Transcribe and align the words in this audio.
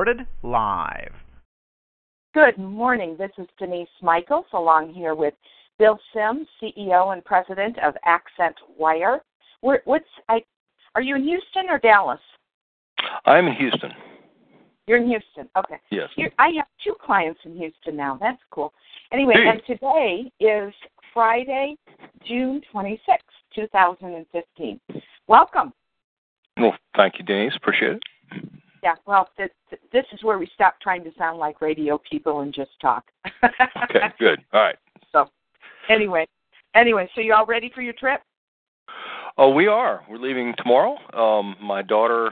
Recorded 0.00 0.26
live. 0.42 1.12
Good 2.32 2.56
morning. 2.56 3.16
This 3.18 3.32
is 3.36 3.46
Denise 3.58 3.86
Michaels 4.00 4.46
along 4.54 4.94
here 4.94 5.14
with 5.14 5.34
Bill 5.78 5.98
Sims, 6.14 6.46
CEO 6.62 7.12
and 7.12 7.22
President 7.22 7.76
of 7.84 7.92
Accent 8.06 8.56
Wire. 8.78 9.20
Where, 9.60 9.82
what's 9.84 10.06
I? 10.30 10.42
Are 10.94 11.02
you 11.02 11.16
in 11.16 11.24
Houston 11.24 11.68
or 11.68 11.78
Dallas? 11.78 12.18
I'm 13.26 13.46
in 13.46 13.52
Houston. 13.56 13.90
You're 14.86 15.02
in 15.02 15.06
Houston. 15.06 15.50
Okay. 15.54 15.76
Yes. 15.90 16.08
You're, 16.16 16.30
I 16.38 16.48
have 16.56 16.66
two 16.82 16.94
clients 17.04 17.40
in 17.44 17.54
Houston 17.58 17.94
now. 17.94 18.16
That's 18.18 18.40
cool. 18.50 18.72
Anyway, 19.12 19.34
Hey. 19.34 19.48
and 19.50 19.60
today 19.66 20.32
is 20.40 20.72
Friday, 21.12 21.76
June 22.26 22.62
26, 22.72 23.22
2015. 23.54 24.80
Welcome. 25.26 25.74
Well, 26.58 26.72
thank 26.96 27.18
you, 27.18 27.24
Denise. 27.26 27.52
Appreciate 27.54 27.96
it. 27.96 28.02
Yeah, 28.82 28.94
well, 29.06 29.28
th- 29.36 29.52
th- 29.68 29.82
this 29.92 30.04
is 30.12 30.22
where 30.24 30.38
we 30.38 30.48
stop 30.54 30.80
trying 30.80 31.04
to 31.04 31.10
sound 31.18 31.38
like 31.38 31.60
radio 31.60 32.00
people 32.10 32.40
and 32.40 32.52
just 32.52 32.70
talk. 32.80 33.04
Okay, 33.44 34.12
good. 34.18 34.40
All 34.52 34.62
right. 34.62 34.76
So, 35.12 35.28
anyway, 35.88 36.26
anyway, 36.74 37.08
so 37.14 37.20
you 37.20 37.34
all 37.34 37.46
ready 37.46 37.70
for 37.74 37.82
your 37.82 37.94
trip? 37.94 38.22
Oh, 39.36 39.50
we 39.50 39.66
are. 39.66 40.02
We're 40.08 40.18
leaving 40.18 40.54
tomorrow. 40.56 40.96
Um, 41.14 41.56
my 41.60 41.82
daughter 41.82 42.30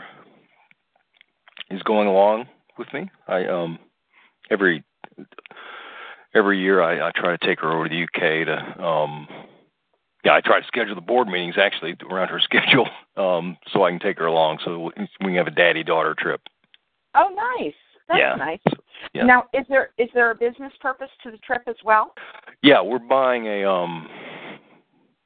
is 1.71 1.83
going 1.83 2.09
along 2.09 2.47
with 2.79 2.93
me. 2.93 3.11
I 3.27 3.47
um 3.47 3.79
every 4.51 4.85
every 6.35 6.61
year 6.61 6.83
I, 6.83 7.09
I 7.09 7.11
try 7.15 7.37
to 7.37 7.47
take 7.47 7.61
her 7.61 7.73
over 7.73 7.89
to 7.89 7.95
the 7.95 8.03
UK 8.05 8.47
to 8.47 8.85
um 8.85 9.29
yeah, 10.29 10.35
I 10.35 10.43
try 10.43 10.61
to 10.61 10.67
schedule 10.67 10.95
the 10.95 11.01
board 11.01 11.27
meetings 11.27 11.55
actually 11.59 11.97
around 12.11 12.29
her 12.29 12.41
schedule, 12.43 12.89
um, 13.17 13.57
so 13.73 13.85
I 13.85 13.91
can 13.91 13.99
take 13.99 14.19
her 14.19 14.27
along 14.27 14.59
so 14.65 14.91
we 15.21 15.27
can 15.27 15.37
have 15.37 15.47
a 15.47 15.51
daddy 15.53 15.83
daughter 15.83 16.15
trip. 16.19 16.43
Oh, 17.15 17.35
nice. 17.59 17.75
That's 18.09 18.21
Yeah. 18.21 18.35
nice. 18.35 18.61
Yeah. 19.15 19.25
Now, 19.25 19.45
is 19.55 19.65
there 19.69 19.91
is 19.97 20.09
there 20.13 20.31
a 20.31 20.35
business 20.35 20.73
purpose 20.81 21.09
to 21.23 21.31
the 21.31 21.39
trip 21.39 21.63
as 21.67 21.77
well? 21.85 22.15
Yeah, 22.63 22.83
we're 22.83 22.99
buying 22.99 23.47
a 23.47 23.65
um 23.65 24.09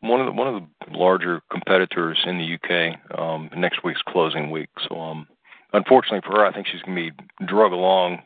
one 0.01 0.21
of 0.21 0.27
the 0.27 0.33
one 0.33 0.47
of 0.55 0.63
the 0.63 0.97
larger 0.97 1.41
competitors 1.51 2.19
in 2.25 2.39
the 2.39 2.55
UK. 2.55 3.19
Um 3.19 3.51
next 3.57 3.83
week's 3.83 4.03
closing 4.07 4.51
week. 4.51 4.69
So 4.89 5.01
um 5.01 5.27
unfortunately 5.73 6.21
for 6.25 6.39
her 6.39 6.47
I 6.47 6.53
think 6.53 6.67
she's 6.67 6.83
gonna 6.83 6.97
be 6.97 7.13
drug 7.47 7.73
along. 7.73 8.23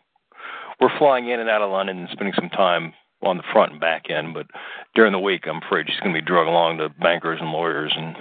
We're 0.81 0.99
flying 0.99 1.29
in 1.29 1.41
and 1.41 1.49
out 1.49 1.63
of 1.63 1.71
London 1.71 1.99
and 1.99 2.09
spending 2.11 2.35
some 2.35 2.51
time 2.51 2.93
on 3.27 3.37
the 3.37 3.43
front 3.53 3.73
and 3.73 3.81
back 3.81 4.11
end, 4.11 4.35
but 4.35 4.47
during 4.95 5.13
the 5.13 5.19
week 5.19 5.47
I'm 5.47 5.63
afraid 5.63 5.87
she's 5.89 6.01
gonna 6.01 6.15
be 6.15 6.21
drug 6.21 6.47
along 6.47 6.79
to 6.79 6.89
bankers 6.89 7.39
and 7.41 7.51
lawyers 7.51 7.93
and 7.97 8.17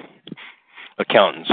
accountants. 0.97 1.51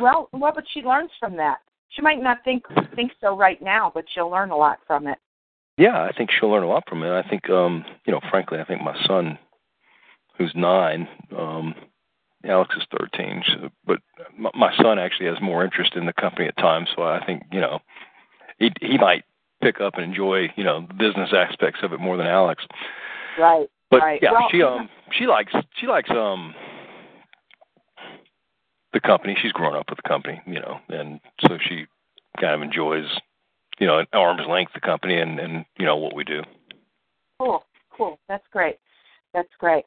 Well, 0.00 0.28
well, 0.32 0.52
but 0.54 0.64
she 0.72 0.82
learns 0.82 1.10
from 1.18 1.36
that. 1.36 1.58
She 1.90 2.02
might 2.02 2.22
not 2.22 2.38
think 2.44 2.64
think 2.94 3.12
so 3.20 3.36
right 3.36 3.60
now, 3.62 3.90
but 3.94 4.04
she'll 4.12 4.30
learn 4.30 4.50
a 4.50 4.56
lot 4.56 4.78
from 4.86 5.06
it. 5.06 5.18
Yeah, 5.76 6.02
I 6.02 6.12
think 6.16 6.30
she'll 6.30 6.50
learn 6.50 6.62
a 6.62 6.68
lot 6.68 6.84
from 6.88 7.02
it. 7.02 7.10
I 7.10 7.28
think, 7.28 7.50
um, 7.50 7.84
you 8.06 8.12
know, 8.12 8.20
frankly, 8.30 8.60
I 8.60 8.64
think 8.64 8.82
my 8.82 8.96
son, 9.06 9.38
who's 10.38 10.52
nine, 10.54 11.08
um, 11.36 11.74
Alex 12.44 12.76
is 12.76 12.84
thirteen, 12.96 13.42
so, 13.46 13.70
but 13.86 14.00
my 14.54 14.76
son 14.76 14.98
actually 14.98 15.26
has 15.26 15.40
more 15.40 15.64
interest 15.64 15.94
in 15.96 16.06
the 16.06 16.12
company 16.12 16.46
at 16.46 16.56
times. 16.58 16.88
So 16.94 17.02
I 17.02 17.24
think, 17.24 17.42
you 17.50 17.60
know, 17.60 17.78
he 18.58 18.70
he 18.80 18.98
might 18.98 19.24
pick 19.64 19.80
up 19.80 19.94
and 19.94 20.04
enjoy, 20.04 20.52
you 20.56 20.64
know, 20.64 20.86
the 20.86 20.94
business 20.94 21.30
aspects 21.32 21.80
of 21.82 21.92
it 21.94 22.00
more 22.00 22.16
than 22.18 22.26
Alex. 22.26 22.64
Right. 23.38 23.66
But 23.90 24.02
right. 24.02 24.20
yeah, 24.22 24.32
well, 24.32 24.48
she 24.50 24.62
um 24.62 24.88
she 25.12 25.26
likes 25.26 25.52
she 25.76 25.86
likes 25.86 26.10
um 26.10 26.54
the 28.92 29.00
company. 29.00 29.36
She's 29.40 29.52
grown 29.52 29.74
up 29.74 29.86
with 29.88 29.98
the 30.02 30.08
company, 30.08 30.40
you 30.46 30.60
know, 30.60 30.78
and 30.88 31.18
so 31.40 31.58
she 31.66 31.86
kind 32.40 32.54
of 32.54 32.62
enjoys, 32.62 33.06
you 33.78 33.86
know, 33.86 34.00
at 34.00 34.08
arm's 34.12 34.46
length 34.48 34.72
the 34.74 34.80
company 34.80 35.18
and 35.18 35.40
and 35.40 35.64
you 35.78 35.86
know 35.86 35.96
what 35.96 36.14
we 36.14 36.24
do. 36.24 36.42
Cool, 37.40 37.64
cool. 37.96 38.18
That's 38.28 38.46
great. 38.52 38.76
That's 39.32 39.48
great. 39.58 39.84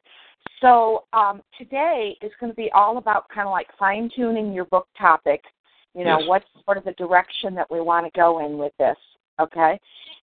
So 0.60 1.04
um, 1.12 1.42
today 1.56 2.16
is 2.20 2.32
going 2.40 2.50
to 2.50 2.56
be 2.56 2.70
all 2.72 2.98
about 2.98 3.28
kind 3.28 3.46
of 3.46 3.52
like 3.52 3.68
fine 3.78 4.10
tuning 4.14 4.52
your 4.52 4.64
book 4.66 4.88
topic. 4.98 5.42
You 5.94 6.04
know, 6.04 6.18
Yes. 6.18 6.28
what's 6.28 6.46
sort 6.64 6.76
of 6.76 6.84
the 6.84 6.92
direction 6.92 7.54
that 7.54 7.70
we 7.70 7.80
want 7.80 8.06
to 8.06 8.18
go 8.18 8.44
in 8.44 8.58
with 8.58 8.72
this. 8.78 8.96
Okay. 9.40 9.78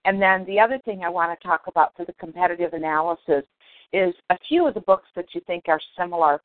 And 0.05 0.21
then 0.21 0.45
the 0.47 0.61
other 0.61 0.79
thing 0.85 1.03
I 1.05 1.09
want 1.09 1.39
to 1.39 1.47
talk 1.47 1.63
about 1.67 1.95
for 1.97 2.05
the 2.05 2.13
competitive 2.15 2.73
analysis 2.73 3.45
is 3.93 4.15
a 4.31 4.39
few 4.49 4.67
of 4.67 4.75
the 4.75 4.81
books 4.81 5.09
that 5.15 5.27
you 5.35 5.41
think 5.47 5.65
are 5.69 5.81
similar 5.97 6.41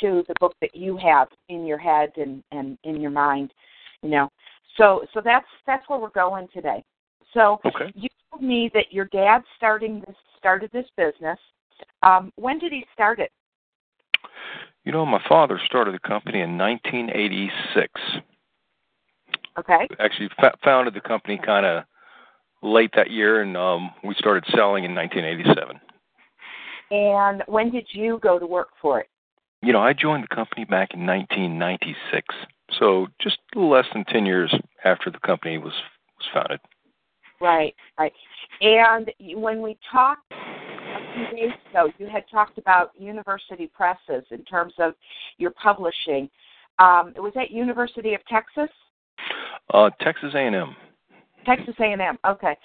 to 0.00 0.24
the 0.28 0.34
book 0.40 0.54
that 0.60 0.74
you 0.74 0.96
have 0.96 1.28
in 1.48 1.66
your 1.66 1.78
head 1.78 2.12
and, 2.16 2.42
and 2.52 2.78
in 2.84 3.00
your 3.00 3.10
mind. 3.10 3.52
You 4.02 4.10
know, 4.10 4.28
so 4.76 5.04
so 5.12 5.20
that's 5.24 5.46
that's 5.66 5.88
where 5.88 5.98
we're 5.98 6.10
going 6.10 6.48
today. 6.52 6.82
So 7.34 7.60
Okay. 7.64 7.92
you 7.94 8.08
told 8.30 8.42
me 8.42 8.70
that 8.74 8.92
your 8.92 9.06
dad 9.06 9.42
starting 9.56 10.02
this 10.06 10.16
started 10.38 10.70
this 10.72 10.86
business. 10.96 11.38
Um, 12.02 12.32
when 12.36 12.58
did 12.58 12.72
he 12.72 12.84
start 12.92 13.18
it? 13.18 13.30
You 14.84 14.92
know, 14.92 15.06
my 15.06 15.22
father 15.28 15.60
started 15.64 15.94
the 15.94 16.00
company 16.00 16.40
in 16.40 16.58
1986. 16.58 18.00
Okay. 19.58 19.88
Actually, 20.00 20.28
fa- 20.40 20.56
founded 20.64 20.94
the 20.94 21.00
company 21.00 21.38
kind 21.44 21.64
of 21.64 21.84
late 22.62 22.90
that 22.96 23.10
year, 23.10 23.42
and 23.42 23.56
um, 23.56 23.90
we 24.04 24.14
started 24.14 24.44
selling 24.54 24.84
in 24.84 24.94
1987. 24.94 25.80
And 26.90 27.42
when 27.46 27.70
did 27.70 27.86
you 27.92 28.18
go 28.22 28.38
to 28.38 28.46
work 28.46 28.68
for 28.80 29.00
it? 29.00 29.08
You 29.62 29.72
know, 29.72 29.80
I 29.80 29.92
joined 29.92 30.24
the 30.24 30.34
company 30.34 30.64
back 30.64 30.92
in 30.92 31.06
1996, 31.06 32.34
so 32.78 33.06
just 33.20 33.38
a 33.54 33.58
little 33.58 33.72
less 33.72 33.86
than 33.92 34.04
10 34.04 34.26
years 34.26 34.54
after 34.84 35.10
the 35.10 35.18
company 35.20 35.58
was 35.58 35.72
was 36.18 36.26
founded. 36.32 36.60
Right, 37.40 37.74
right. 37.98 38.12
And 38.60 39.10
when 39.34 39.62
we 39.62 39.76
talked 39.90 40.32
a 40.32 41.14
few 41.14 41.36
days 41.36 41.56
ago, 41.70 41.90
you 41.98 42.06
had 42.06 42.24
talked 42.30 42.58
about 42.58 42.92
university 42.98 43.70
presses 43.74 44.24
in 44.30 44.44
terms 44.44 44.74
of 44.78 44.94
your 45.38 45.50
publishing. 45.50 46.28
Um, 46.78 47.12
was 47.16 47.32
that 47.34 47.50
University 47.50 48.14
of 48.14 48.24
Texas? 48.26 48.70
Uh, 49.72 49.90
Texas 50.00 50.32
A&M. 50.34 50.76
Texas 51.44 51.74
A&M. 51.78 52.18
Okay. 52.26 52.56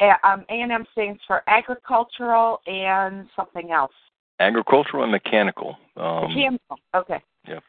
A- 0.00 0.28
um, 0.28 0.44
A&M 0.50 0.86
stands 0.92 1.20
for 1.26 1.42
agricultural 1.46 2.60
and 2.66 3.26
something 3.34 3.70
else. 3.72 3.92
Agricultural 4.40 5.04
and 5.04 5.12
mechanical. 5.12 5.76
Um, 5.96 6.28
Mechanical. 6.28 6.78
Okay. 6.94 7.20
Yep. 7.48 7.62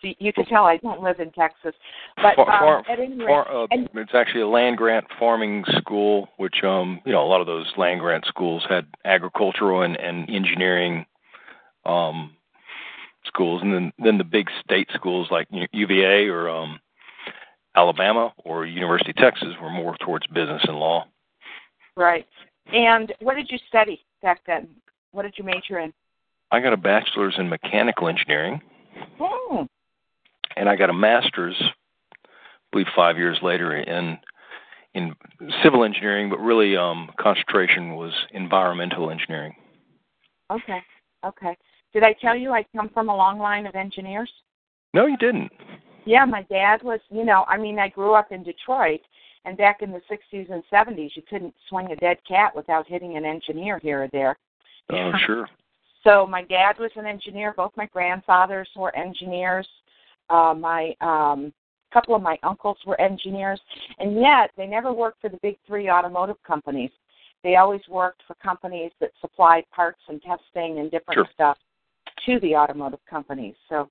So 0.00 0.08
you- 0.18 0.32
can 0.32 0.46
tell 0.46 0.64
I 0.64 0.78
don't 0.78 1.02
live 1.02 1.20
in 1.20 1.30
Texas, 1.32 1.74
but 2.16 2.34
far, 2.36 2.50
um, 2.50 2.84
far, 2.84 2.92
at 2.92 2.98
any 2.98 3.16
rate, 3.16 3.28
far, 3.28 3.46
uh, 3.50 3.66
and- 3.70 3.88
it's 3.94 4.14
actually 4.14 4.40
a 4.40 4.48
land 4.48 4.78
grant 4.78 5.06
farming 5.18 5.64
school, 5.76 6.30
which 6.38 6.64
um, 6.64 7.02
you 7.04 7.12
know, 7.12 7.22
a 7.22 7.28
lot 7.28 7.42
of 7.42 7.46
those 7.46 7.70
land 7.76 8.00
grant 8.00 8.24
schools 8.24 8.64
had 8.68 8.86
agricultural 9.04 9.82
and, 9.82 9.96
and 9.96 10.30
engineering 10.30 11.04
um, 11.84 12.34
schools, 13.24 13.60
and 13.62 13.74
then 13.74 13.92
then 13.98 14.16
the 14.16 14.24
big 14.24 14.48
state 14.64 14.88
schools 14.94 15.30
like 15.30 15.48
UVA 15.72 16.28
or 16.28 16.48
um, 16.48 16.80
Alabama 17.76 18.32
or 18.44 18.66
University 18.66 19.10
of 19.10 19.16
Texas 19.16 19.54
were 19.62 19.70
more 19.70 19.96
towards 20.04 20.26
business 20.28 20.62
and 20.66 20.76
law. 20.78 21.06
right. 21.96 22.26
And 22.72 23.12
what 23.20 23.34
did 23.34 23.50
you 23.50 23.58
study 23.68 24.04
back 24.22 24.40
then? 24.46 24.68
What 25.12 25.22
did 25.22 25.34
you 25.36 25.44
major 25.44 25.78
in? 25.80 25.92
I 26.52 26.60
got 26.60 26.72
a 26.72 26.76
bachelor's 26.76 27.34
in 27.38 27.48
mechanical 27.48 28.08
engineering, 28.08 28.60
Hmm. 29.18 29.64
and 30.56 30.68
I 30.68 30.76
got 30.76 30.90
a 30.90 30.92
master's, 30.92 31.56
I 31.60 32.26
believe, 32.72 32.86
five 32.94 33.16
years 33.18 33.38
later 33.42 33.76
in 33.76 34.18
in 34.94 35.14
civil 35.62 35.84
engineering, 35.84 36.28
but 36.30 36.38
really 36.40 36.76
um, 36.76 37.10
concentration 37.20 37.94
was 37.94 38.12
environmental 38.32 39.10
engineering. 39.10 39.54
Okay. 40.50 40.82
Okay. 41.24 41.56
Did 41.92 42.02
I 42.02 42.12
tell 42.14 42.34
you 42.36 42.50
I 42.52 42.64
come 42.74 42.88
from 42.88 43.08
a 43.08 43.16
long 43.16 43.38
line 43.38 43.66
of 43.66 43.74
engineers? 43.76 44.30
No, 44.92 45.06
you 45.06 45.16
didn't. 45.16 45.52
Yeah, 46.04 46.24
my 46.24 46.42
dad 46.42 46.82
was, 46.82 47.00
you 47.10 47.24
know, 47.24 47.44
I 47.48 47.56
mean, 47.56 47.78
I 47.78 47.88
grew 47.88 48.14
up 48.14 48.32
in 48.32 48.42
Detroit, 48.42 49.00
and 49.44 49.56
back 49.56 49.82
in 49.82 49.90
the 49.90 50.00
60s 50.10 50.50
and 50.52 50.62
70s, 50.72 51.10
you 51.14 51.22
couldn't 51.28 51.54
swing 51.68 51.90
a 51.92 51.96
dead 51.96 52.18
cat 52.26 52.54
without 52.54 52.86
hitting 52.86 53.16
an 53.16 53.24
engineer 53.24 53.78
here 53.78 54.04
or 54.04 54.08
there. 54.08 54.36
Oh, 54.90 55.12
sure. 55.26 55.48
So 56.04 56.26
my 56.26 56.42
dad 56.42 56.78
was 56.78 56.90
an 56.96 57.06
engineer. 57.06 57.52
Both 57.56 57.72
my 57.76 57.86
grandfathers 57.86 58.68
were 58.74 58.94
engineers. 58.96 59.68
Uh, 60.30 60.54
my 60.56 60.94
um, 61.00 61.52
couple 61.92 62.14
of 62.14 62.22
my 62.22 62.38
uncles 62.42 62.78
were 62.86 62.98
engineers, 63.00 63.60
and 63.98 64.14
yet 64.14 64.50
they 64.56 64.66
never 64.66 64.92
worked 64.92 65.20
for 65.20 65.28
the 65.28 65.38
big 65.42 65.58
three 65.66 65.90
automotive 65.90 66.42
companies. 66.46 66.90
They 67.42 67.56
always 67.56 67.80
worked 67.88 68.22
for 68.26 68.34
companies 68.34 68.92
that 69.00 69.10
supplied 69.20 69.64
parts 69.74 70.00
and 70.08 70.20
testing 70.22 70.78
and 70.78 70.90
different 70.90 71.18
sure. 71.18 71.28
stuff 71.32 71.58
to 72.26 72.38
the 72.40 72.54
automotive 72.54 73.00
companies. 73.08 73.54
So 73.68 73.88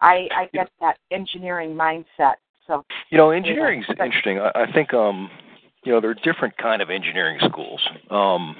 I, 0.00 0.28
I 0.34 0.48
get 0.52 0.70
that 0.80 0.98
engineering 1.10 1.74
mindset. 1.74 2.34
So 2.66 2.84
you 3.10 3.18
know, 3.18 3.30
engineering 3.30 3.80
is 3.80 3.86
Yeah. 3.88 4.04
interesting. 4.04 4.38
I, 4.38 4.50
I 4.54 4.72
think 4.72 4.94
um, 4.94 5.30
you 5.84 5.92
know 5.92 6.00
there 6.00 6.10
are 6.10 6.14
different 6.14 6.56
kind 6.56 6.82
of 6.82 6.90
engineering 6.90 7.38
schools. 7.48 7.80
Um, 8.10 8.56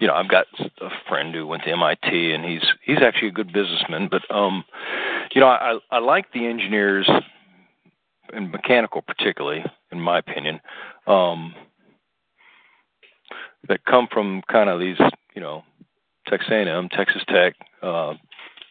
you 0.00 0.06
know, 0.08 0.14
I've 0.14 0.28
got 0.28 0.46
a 0.80 0.88
friend 1.08 1.34
who 1.34 1.46
went 1.46 1.62
to 1.64 1.70
MIT, 1.70 2.32
and 2.32 2.44
he's 2.44 2.64
he's 2.84 3.02
actually 3.02 3.28
a 3.28 3.32
good 3.32 3.52
businessman. 3.52 4.08
But 4.10 4.22
um, 4.34 4.64
you 5.34 5.40
know, 5.40 5.48
I 5.48 5.78
I 5.90 5.98
like 5.98 6.32
the 6.32 6.46
engineers, 6.46 7.08
and 8.32 8.50
mechanical 8.50 9.02
particularly, 9.02 9.64
in 9.92 10.00
my 10.00 10.18
opinion, 10.18 10.60
um, 11.06 11.54
that 13.68 13.84
come 13.84 14.08
from 14.12 14.42
kind 14.50 14.68
of 14.68 14.80
these, 14.80 14.98
you 15.34 15.40
know, 15.40 15.62
Texas 16.28 16.48
A&M, 16.50 16.88
Texas 16.90 17.22
Tech, 17.28 17.54
uh, 17.82 18.14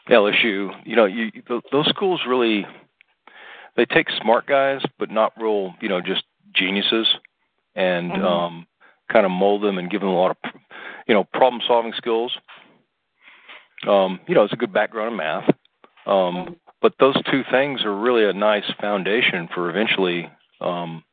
LSU. 0.10 0.72
You 0.86 0.96
know, 0.96 1.06
you 1.06 1.32
those 1.72 1.88
schools 1.88 2.22
really 2.28 2.66
they 3.76 3.86
take 3.86 4.10
smart 4.22 4.46
guys, 4.46 4.82
but 5.00 5.10
not 5.10 5.34
real, 5.40 5.74
you 5.82 5.90
know, 5.90 6.02
just 6.02 6.24
geniuses, 6.54 7.08
and 7.76 8.12
Mhm. 8.12 8.24
um, 8.24 8.68
kind 9.10 9.26
of 9.26 9.32
mold 9.32 9.64
them 9.64 9.78
and 9.78 9.90
give 9.90 10.02
them 10.02 10.10
a 10.10 10.16
lot 10.16 10.32
of, 10.32 10.38
you 11.08 11.14
know, 11.14 11.24
problem 11.24 11.62
solving 11.66 11.94
skills. 11.94 12.38
Um, 13.88 14.20
you 14.28 14.36
know, 14.36 14.44
it's 14.44 14.54
a 14.54 14.58
good 14.58 14.72
background 14.72 15.12
in 15.12 15.18
math. 15.18 15.50
Um, 16.06 16.36
Mhm. 16.36 16.56
but 16.84 16.98
those 17.00 17.16
two 17.32 17.44
things 17.50 17.84
are 17.86 17.96
really 17.96 18.26
a 18.26 18.34
nice 18.34 18.70
foundation 18.80 19.48
for 19.48 19.70
eventually 19.70 20.30
um, 20.62 21.04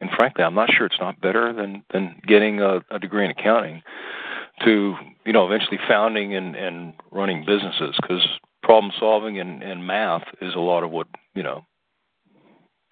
and 0.00 0.10
frankly 0.12 0.42
i'm 0.42 0.54
not 0.54 0.72
sure 0.72 0.86
it's 0.86 0.98
not 0.98 1.20
better 1.20 1.52
than 1.52 1.84
than 1.92 2.20
getting 2.26 2.60
a, 2.60 2.82
a 2.90 2.98
degree 2.98 3.24
in 3.24 3.30
accounting 3.30 3.82
to 4.64 4.94
you 5.24 5.32
know 5.32 5.46
eventually 5.46 5.78
founding 5.88 6.34
and 6.34 6.54
and 6.56 6.94
running 7.10 7.44
businesses 7.44 7.96
because 8.00 8.26
problem 8.62 8.92
solving 8.98 9.38
and 9.38 9.62
and 9.62 9.86
math 9.86 10.24
is 10.40 10.54
a 10.54 10.60
lot 10.60 10.84
of 10.84 10.90
what 10.90 11.06
you 11.34 11.42
know 11.42 11.64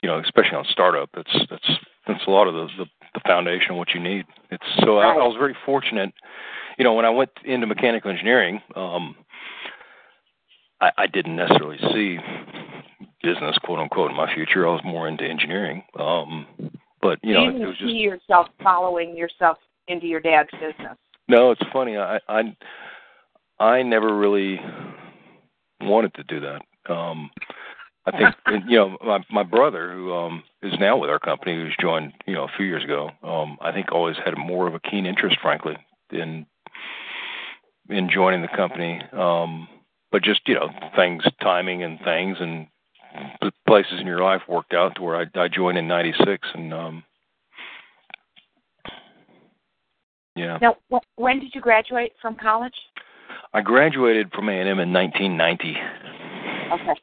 you 0.03 0.09
know 0.09 0.19
especially 0.19 0.57
on 0.57 0.65
startup 0.71 1.09
that's 1.15 1.37
that's 1.51 1.71
that's 2.07 2.27
a 2.27 2.31
lot 2.31 2.49
of 2.49 2.55
the 2.55 2.67
the, 2.79 2.87
the 3.15 3.21
foundation 3.27 3.73
of 3.73 3.77
what 3.77 3.95
you 3.95 4.01
need 4.01 4.25
it's 4.51 4.67
so 4.81 4.99
I, 4.99 5.13
I 5.15 5.27
was 5.27 5.37
very 5.39 5.57
fortunate 5.65 6.13
you 6.79 6.85
know 6.85 6.95
when 6.95 7.05
i 7.05 7.11
went 7.11 7.31
into 7.45 7.67
mechanical 7.67 8.11
engineering 8.11 8.61
um 8.75 9.17
I, 10.81 10.91
I 10.99 11.07
didn't 11.07 11.37
necessarily 11.37 11.79
see 11.93 12.19
business, 13.23 13.57
quote 13.65 13.79
unquote, 13.79 14.11
in 14.11 14.17
my 14.17 14.33
future. 14.33 14.67
I 14.69 14.73
was 14.73 14.83
more 14.85 15.09
into 15.09 15.25
engineering. 15.25 15.83
Um, 15.99 16.47
but 17.03 17.19
you 17.23 17.35
know, 17.35 17.49
you 17.49 17.63
it 17.63 17.67
was 17.67 17.77
see 17.79 17.85
just 17.85 17.95
yourself 17.97 18.49
following 18.63 19.17
yourself 19.17 19.59
into 19.89 20.07
your 20.07 20.21
dad's 20.21 20.51
business. 20.53 20.97
No. 21.29 21.51
It's 21.51 21.63
funny. 21.73 21.97
I 21.97 22.21
I 22.29 22.57
I 23.59 23.83
never 23.83 24.17
really 24.17 24.61
wanted 25.81 26.15
to 26.15 26.25
do 26.25 26.41
that. 26.41 26.93
Um, 26.93 27.31
I 28.07 28.13
think 28.13 28.35
you 28.69 28.79
know 28.79 28.97
my 29.05 29.25
my 29.31 29.43
brother 29.43 29.93
who 29.93 30.13
um 30.13 30.43
is 30.63 30.75
now 30.79 30.97
with 30.97 31.11
our 31.11 31.19
company 31.19 31.55
who's 31.55 31.77
joined 31.81 32.13
you 32.27 32.35
know 32.35 32.45
a 32.45 32.53
few 32.57 32.67
years 32.67 32.85
ago. 32.85 33.11
Um, 33.23 33.59
I 33.61 33.73
think 33.73 33.93
always 33.93 34.17
had 34.25 34.37
more 34.39 34.67
of 34.67 34.75
a 34.75 34.81
keen 34.81 35.07
interest, 35.07 35.39
frankly, 35.43 35.77
in 36.11 36.47
in 37.89 38.11
joining 38.11 38.43
the 38.43 38.49
company. 38.49 39.01
Um, 39.13 39.69
but 40.13 40.23
just 40.23 40.41
you 40.47 40.55
know 40.55 40.71
things, 40.95 41.25
timing, 41.43 41.83
and 41.83 41.99
things, 42.05 42.37
and 42.41 42.67
places 43.67 44.01
in 44.01 44.07
your 44.07 44.23
life 44.23 44.43
worked 44.49 44.75
out 44.75 44.95
to 44.97 45.03
where 45.03 45.17
I, 45.17 45.27
I 45.39 45.49
joined 45.49 45.79
in 45.79 45.89
'96, 45.89 46.49
and 46.55 46.73
um, 46.73 47.05
yeah, 50.37 50.59
Now, 50.61 50.77
wh- 50.93 51.19
when 51.19 51.41
did 51.41 51.55
you 51.55 51.61
graduate 51.61 52.13
from 52.21 52.37
college? 52.37 52.75
I 53.55 53.63
graduated 53.63 54.31
from 54.33 54.49
A&M 54.49 54.79
in 54.79 54.93
1990. 54.93 55.77
Okay. 56.73 57.01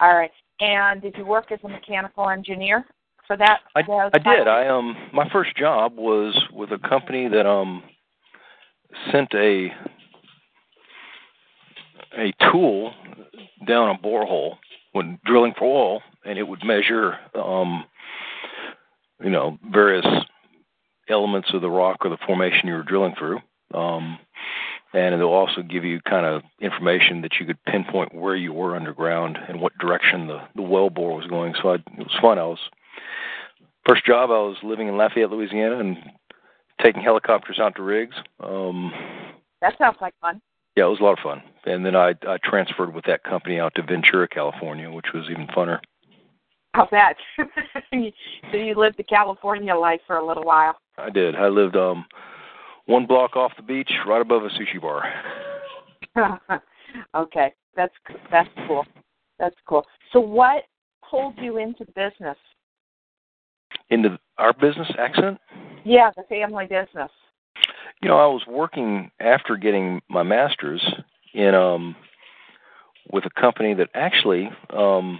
All 0.00 0.14
right. 0.14 0.30
And 0.60 1.00
did 1.00 1.16
you 1.16 1.24
work 1.24 1.52
as 1.52 1.60
a 1.64 1.68
mechanical 1.68 2.28
engineer 2.28 2.84
for 3.26 3.36
that? 3.36 3.60
I, 3.76 3.80
I 4.12 4.18
did. 4.18 4.48
I 4.48 4.68
um 4.68 4.96
my 5.12 5.28
first 5.30 5.56
job 5.56 5.96
was 5.96 6.38
with 6.52 6.70
a 6.70 6.88
company 6.88 7.28
that 7.28 7.46
um 7.46 7.82
sent 9.10 9.32
a 9.34 9.68
a 12.18 12.32
tool 12.50 12.92
down 13.66 13.94
a 13.94 13.98
borehole 13.98 14.56
when 14.92 15.18
drilling 15.24 15.54
for 15.58 15.64
oil 15.64 16.02
and 16.24 16.38
it 16.38 16.46
would 16.46 16.64
measure 16.64 17.16
um 17.34 17.84
you 19.22 19.30
know 19.30 19.58
various 19.72 20.06
elements 21.08 21.48
of 21.52 21.60
the 21.60 21.70
rock 21.70 21.98
or 22.04 22.10
the 22.10 22.18
formation 22.26 22.68
you 22.68 22.74
were 22.74 22.82
drilling 22.82 23.14
through. 23.18 23.38
Um 23.74 24.18
and 24.94 25.14
it'll 25.14 25.32
also 25.32 25.62
give 25.62 25.84
you 25.84 26.00
kind 26.02 26.26
of 26.26 26.42
information 26.60 27.22
that 27.22 27.32
you 27.40 27.46
could 27.46 27.62
pinpoint 27.64 28.14
where 28.14 28.36
you 28.36 28.52
were 28.52 28.76
underground 28.76 29.38
and 29.48 29.60
what 29.60 29.76
direction 29.78 30.26
the, 30.26 30.40
the 30.54 30.62
well 30.62 30.90
bore 30.90 31.16
was 31.16 31.26
going. 31.26 31.54
So 31.62 31.70
I, 31.70 31.74
it 31.76 31.82
was 31.98 32.18
fun. 32.20 32.38
I 32.38 32.44
was 32.44 32.58
first 33.86 34.04
job. 34.04 34.30
I 34.30 34.34
was 34.34 34.56
living 34.62 34.88
in 34.88 34.96
Lafayette, 34.98 35.30
Louisiana, 35.30 35.78
and 35.78 35.96
taking 36.82 37.02
helicopters 37.02 37.58
out 37.58 37.76
to 37.76 37.82
rigs. 37.82 38.16
Um, 38.40 38.92
That 39.62 39.78
sounds 39.78 39.96
like 40.00 40.14
fun. 40.20 40.42
yeah, 40.76 40.84
it 40.84 40.88
was 40.88 41.00
a 41.00 41.04
lot 41.04 41.18
of 41.18 41.22
fun. 41.22 41.42
And 41.64 41.86
then 41.86 41.96
I, 41.96 42.14
I 42.26 42.38
transferred 42.44 42.94
with 42.94 43.04
that 43.06 43.24
company 43.24 43.58
out 43.58 43.74
to 43.76 43.82
Ventura, 43.82 44.28
California, 44.28 44.90
which 44.90 45.06
was 45.14 45.24
even 45.30 45.46
funner. 45.46 45.78
I'll 46.74 46.88
bet. 46.90 47.16
so 47.38 48.56
you 48.56 48.74
lived 48.74 48.96
the 48.96 49.02
California 49.02 49.74
life 49.74 50.00
for 50.06 50.16
a 50.16 50.26
little 50.26 50.44
while. 50.44 50.78
I 50.96 51.10
did. 51.10 51.34
I 51.36 51.48
lived 51.48 51.76
um, 51.76 52.06
one 52.86 53.06
block 53.06 53.36
off 53.36 53.52
the 53.56 53.62
beach, 53.62 53.90
right 54.06 54.22
above 54.22 54.44
a 54.44 54.48
sushi 54.48 54.80
bar. 54.80 55.02
okay, 57.14 57.52
that's 57.76 57.94
that's 58.30 58.48
cool. 58.66 58.84
That's 59.38 59.56
cool. 59.66 59.84
So 60.12 60.20
what 60.20 60.64
pulled 61.08 61.34
you 61.38 61.58
into 61.58 61.84
business? 61.94 62.36
Into 63.90 64.18
our 64.38 64.52
business 64.52 64.90
accent. 64.98 65.38
Yeah, 65.84 66.10
the 66.16 66.22
family 66.24 66.64
business. 66.64 67.10
You 68.02 68.08
know, 68.08 68.18
I 68.18 68.26
was 68.26 68.42
working 68.48 69.10
after 69.20 69.56
getting 69.56 70.00
my 70.08 70.22
master's 70.22 70.82
in 71.34 71.54
um 71.54 71.96
with 73.12 73.24
a 73.24 73.40
company 73.40 73.74
that 73.74 73.88
actually 73.94 74.48
um 74.70 75.18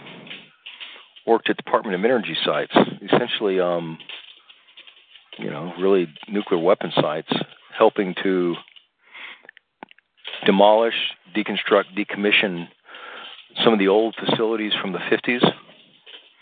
worked 1.27 1.51
at 1.51 1.57
Department 1.57 1.95
of 1.95 2.05
Energy 2.05 2.37
sites, 2.45 2.75
essentially 3.03 3.61
um 3.61 3.99
you 5.39 5.51
know, 5.51 5.73
really 5.81 6.09
nuclear 6.29 6.61
weapon 6.61 6.93
sites, 6.95 7.33
helping 7.77 8.15
to 8.23 8.55
demolish, 10.45 10.95
deconstruct, 11.35 11.85
decommission 11.97 12.69
some 13.63 13.73
of 13.73 13.79
the 13.79 13.89
old 13.89 14.15
facilities 14.19 14.73
from 14.81 14.93
the 14.93 14.99
50s. 14.99 15.45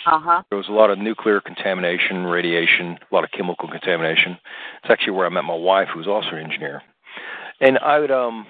Uh 0.07 0.19
huh. 0.19 0.43
There 0.49 0.57
was 0.59 0.69
a 0.69 0.73
lot 0.73 0.91
of 0.91 0.99
nuclear 0.99 1.41
contamination, 1.41 2.25
radiation, 2.25 2.99
a 3.11 3.15
lot 3.15 3.25
of 3.25 3.31
chemical 3.33 3.69
contamination. 3.69 4.39
It's 4.83 4.91
actually 4.91 5.13
where 5.13 5.27
I 5.27 5.29
met 5.29 5.45
my 5.45 5.55
wife, 5.55 5.89
who's 5.93 6.07
also 6.07 6.31
an 6.31 6.39
engineer. 6.39 6.83
And 7.61 7.79
I 7.79 7.99
would 7.99 8.11
um 8.11 8.47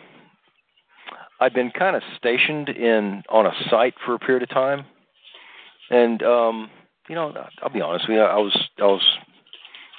I'd 1.40 1.54
been 1.54 1.70
kind 1.70 1.96
of 1.96 2.02
stationed 2.16 2.68
in 2.68 3.22
on 3.30 3.46
a 3.46 3.52
site 3.68 3.94
for 4.04 4.14
a 4.14 4.18
period 4.18 4.42
of 4.42 4.50
time. 4.50 4.84
And 5.90 6.22
um 6.22 6.70
you 7.08 7.14
know, 7.14 7.32
I'll 7.62 7.72
be 7.72 7.80
honest 7.80 8.08
with 8.08 8.16
you, 8.16 8.22
I 8.22 8.36
was 8.36 8.56
I 8.78 8.84
was 8.84 9.02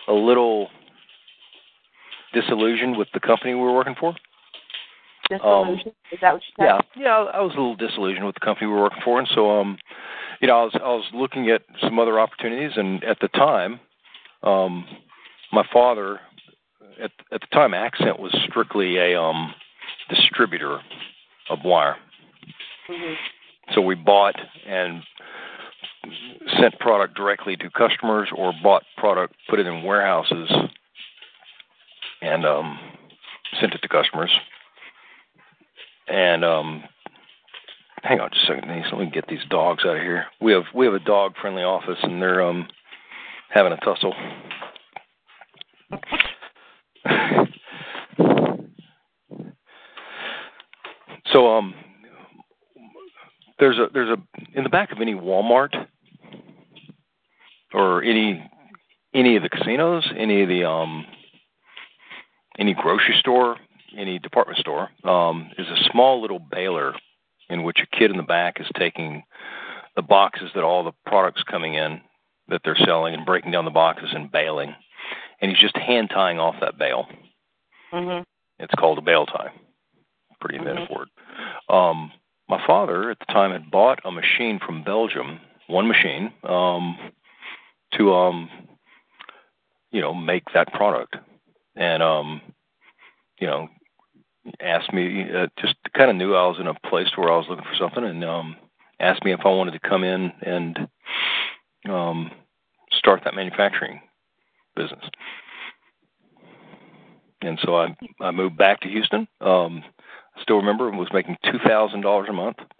a 0.07 0.13
little 0.13 0.69
disillusioned 2.33 2.97
with 2.97 3.09
the 3.13 3.19
company 3.19 3.53
we 3.53 3.61
were 3.61 3.75
working 3.75 3.95
for. 3.99 4.15
Disillusion. 5.29 5.93
Is 6.11 6.19
that 6.21 6.33
what 6.33 6.41
you 6.41 6.53
said? 6.57 6.65
Yeah, 6.65 6.79
yeah, 6.95 7.17
I 7.33 7.41
was 7.41 7.53
a 7.53 7.59
little 7.59 7.75
disillusioned 7.75 8.25
with 8.25 8.35
the 8.35 8.45
company 8.45 8.67
we 8.67 8.73
were 8.73 8.83
working 8.83 9.01
for, 9.03 9.19
and 9.19 9.27
so 9.33 9.59
um, 9.59 9.77
you 10.41 10.47
know, 10.47 10.59
I 10.59 10.63
was 10.63 10.71
I 10.75 10.87
was 10.87 11.05
looking 11.13 11.49
at 11.49 11.63
some 11.81 11.99
other 11.99 12.19
opportunities, 12.19 12.71
and 12.75 13.03
at 13.03 13.19
the 13.19 13.27
time, 13.29 13.79
um, 14.43 14.85
my 15.53 15.65
father, 15.71 16.19
at 17.01 17.11
at 17.31 17.41
the 17.41 17.47
time, 17.53 17.73
Accent 17.73 18.19
was 18.19 18.35
strictly 18.49 18.97
a 18.97 19.21
um 19.21 19.53
distributor 20.09 20.79
of 21.49 21.59
wire. 21.63 21.97
Mhm. 22.89 23.15
So 23.73 23.81
we 23.81 23.95
bought 23.95 24.35
and 24.67 25.03
sent 26.59 26.79
product 26.79 27.15
directly 27.15 27.55
to 27.57 27.69
customers, 27.69 28.29
or 28.35 28.53
bought 28.63 28.83
product, 28.97 29.35
put 29.49 29.59
it 29.59 29.67
in 29.67 29.83
warehouses, 29.83 30.49
and 32.21 32.45
um, 32.45 32.79
sent 33.59 33.73
it 33.73 33.81
to 33.81 33.87
customers. 33.87 34.31
And 36.07 36.43
um, 36.43 36.83
hang 38.03 38.19
on 38.19 38.29
just 38.31 38.43
a 38.43 38.47
second, 38.47 38.67
Denise. 38.67 38.87
Let 38.91 38.99
me 39.01 39.11
get 39.11 39.27
these 39.27 39.45
dogs 39.49 39.83
out 39.85 39.97
of 39.97 40.01
here. 40.01 40.25
We 40.41 40.51
have 40.53 40.63
we 40.73 40.85
have 40.85 40.95
a 40.95 40.99
dog 40.99 41.33
friendly 41.39 41.63
office, 41.63 41.99
and 42.03 42.21
they're 42.21 42.41
um 42.41 42.67
having 43.49 43.73
a 43.73 43.77
tussle. 43.77 44.13
So 51.31 51.47
um, 51.47 51.73
there's 53.59 53.77
a 53.77 53.87
there's 53.93 54.09
a 54.09 54.57
in 54.57 54.63
the 54.63 54.69
back 54.69 54.91
of 54.91 54.99
any 54.99 55.13
Walmart 55.13 55.73
or 57.73 58.03
any 58.03 58.49
any 59.13 59.35
of 59.35 59.43
the 59.43 59.49
casinos, 59.49 60.09
any 60.17 60.43
of 60.43 60.49
the 60.49 60.63
um, 60.63 61.05
any 62.57 62.73
grocery 62.73 63.15
store, 63.19 63.57
any 63.97 64.19
department 64.19 64.59
store, 64.59 64.89
um, 65.03 65.51
is 65.57 65.67
a 65.67 65.89
small 65.91 66.21
little 66.21 66.39
baler 66.39 66.93
in 67.49 67.63
which 67.63 67.79
a 67.81 67.97
kid 67.97 68.11
in 68.11 68.17
the 68.17 68.23
back 68.23 68.59
is 68.59 68.67
taking 68.77 69.23
the 69.95 70.01
boxes 70.01 70.49
that 70.55 70.63
all 70.63 70.83
the 70.83 70.93
products 71.05 71.43
coming 71.43 71.73
in 71.73 71.99
that 72.47 72.61
they're 72.63 72.77
selling 72.85 73.13
and 73.13 73.25
breaking 73.25 73.51
down 73.51 73.65
the 73.65 73.71
boxes 73.71 74.09
and 74.13 74.31
baling, 74.31 74.73
and 75.41 75.51
he's 75.51 75.59
just 75.59 75.75
hand 75.77 76.09
tying 76.09 76.39
off 76.39 76.55
that 76.61 76.77
bale. 76.77 77.07
Mhm. 77.91 78.23
It's 78.59 78.75
called 78.75 78.97
a 78.97 79.01
bale 79.01 79.25
tie. 79.25 79.51
Pretty 80.39 80.57
Mhm. 80.57 80.61
inventive 80.61 80.89
word. 80.89 81.09
Um, 81.69 82.11
my 82.47 82.65
father 82.65 83.09
at 83.11 83.19
the 83.19 83.25
time 83.25 83.51
had 83.51 83.71
bought 83.71 83.99
a 84.05 84.11
machine 84.11 84.59
from 84.59 84.83
Belgium, 84.83 85.39
one 85.67 85.87
machine, 85.87 86.33
um, 86.43 86.97
to 87.97 88.13
um, 88.13 88.49
you 89.91 90.01
know 90.01 90.13
make 90.13 90.43
that 90.53 90.71
product, 90.73 91.15
and 91.75 92.01
um, 92.03 92.41
you 93.39 93.47
know 93.47 93.67
asked 94.59 94.93
me 94.93 95.25
uh, 95.35 95.47
just 95.59 95.75
kind 95.95 96.09
of 96.09 96.15
knew 96.15 96.33
I 96.33 96.47
was 96.47 96.57
in 96.59 96.67
a 96.67 96.89
place 96.89 97.09
where 97.15 97.31
I 97.31 97.37
was 97.37 97.45
looking 97.49 97.65
for 97.65 97.77
something, 97.77 98.03
and 98.03 98.23
um, 98.23 98.55
asked 98.99 99.23
me 99.23 99.33
if 99.33 99.41
I 99.45 99.49
wanted 99.49 99.71
to 99.71 99.87
come 99.87 100.03
in 100.03 100.31
and 100.41 100.87
um, 101.89 102.31
start 102.91 103.21
that 103.23 103.35
manufacturing 103.35 104.01
business. 104.75 105.03
And 107.41 107.59
so 107.63 107.75
I 107.75 107.95
I 108.19 108.31
moved 108.31 108.57
back 108.57 108.81
to 108.81 108.89
Houston. 108.89 109.27
Um, 109.41 109.83
I 110.35 110.41
still 110.41 110.57
remember 110.57 110.89
was 110.91 111.09
making 111.13 111.37
two 111.43 111.59
thousand 111.65 112.01
dollars 112.01 112.27
a 112.29 112.33
month. 112.33 112.57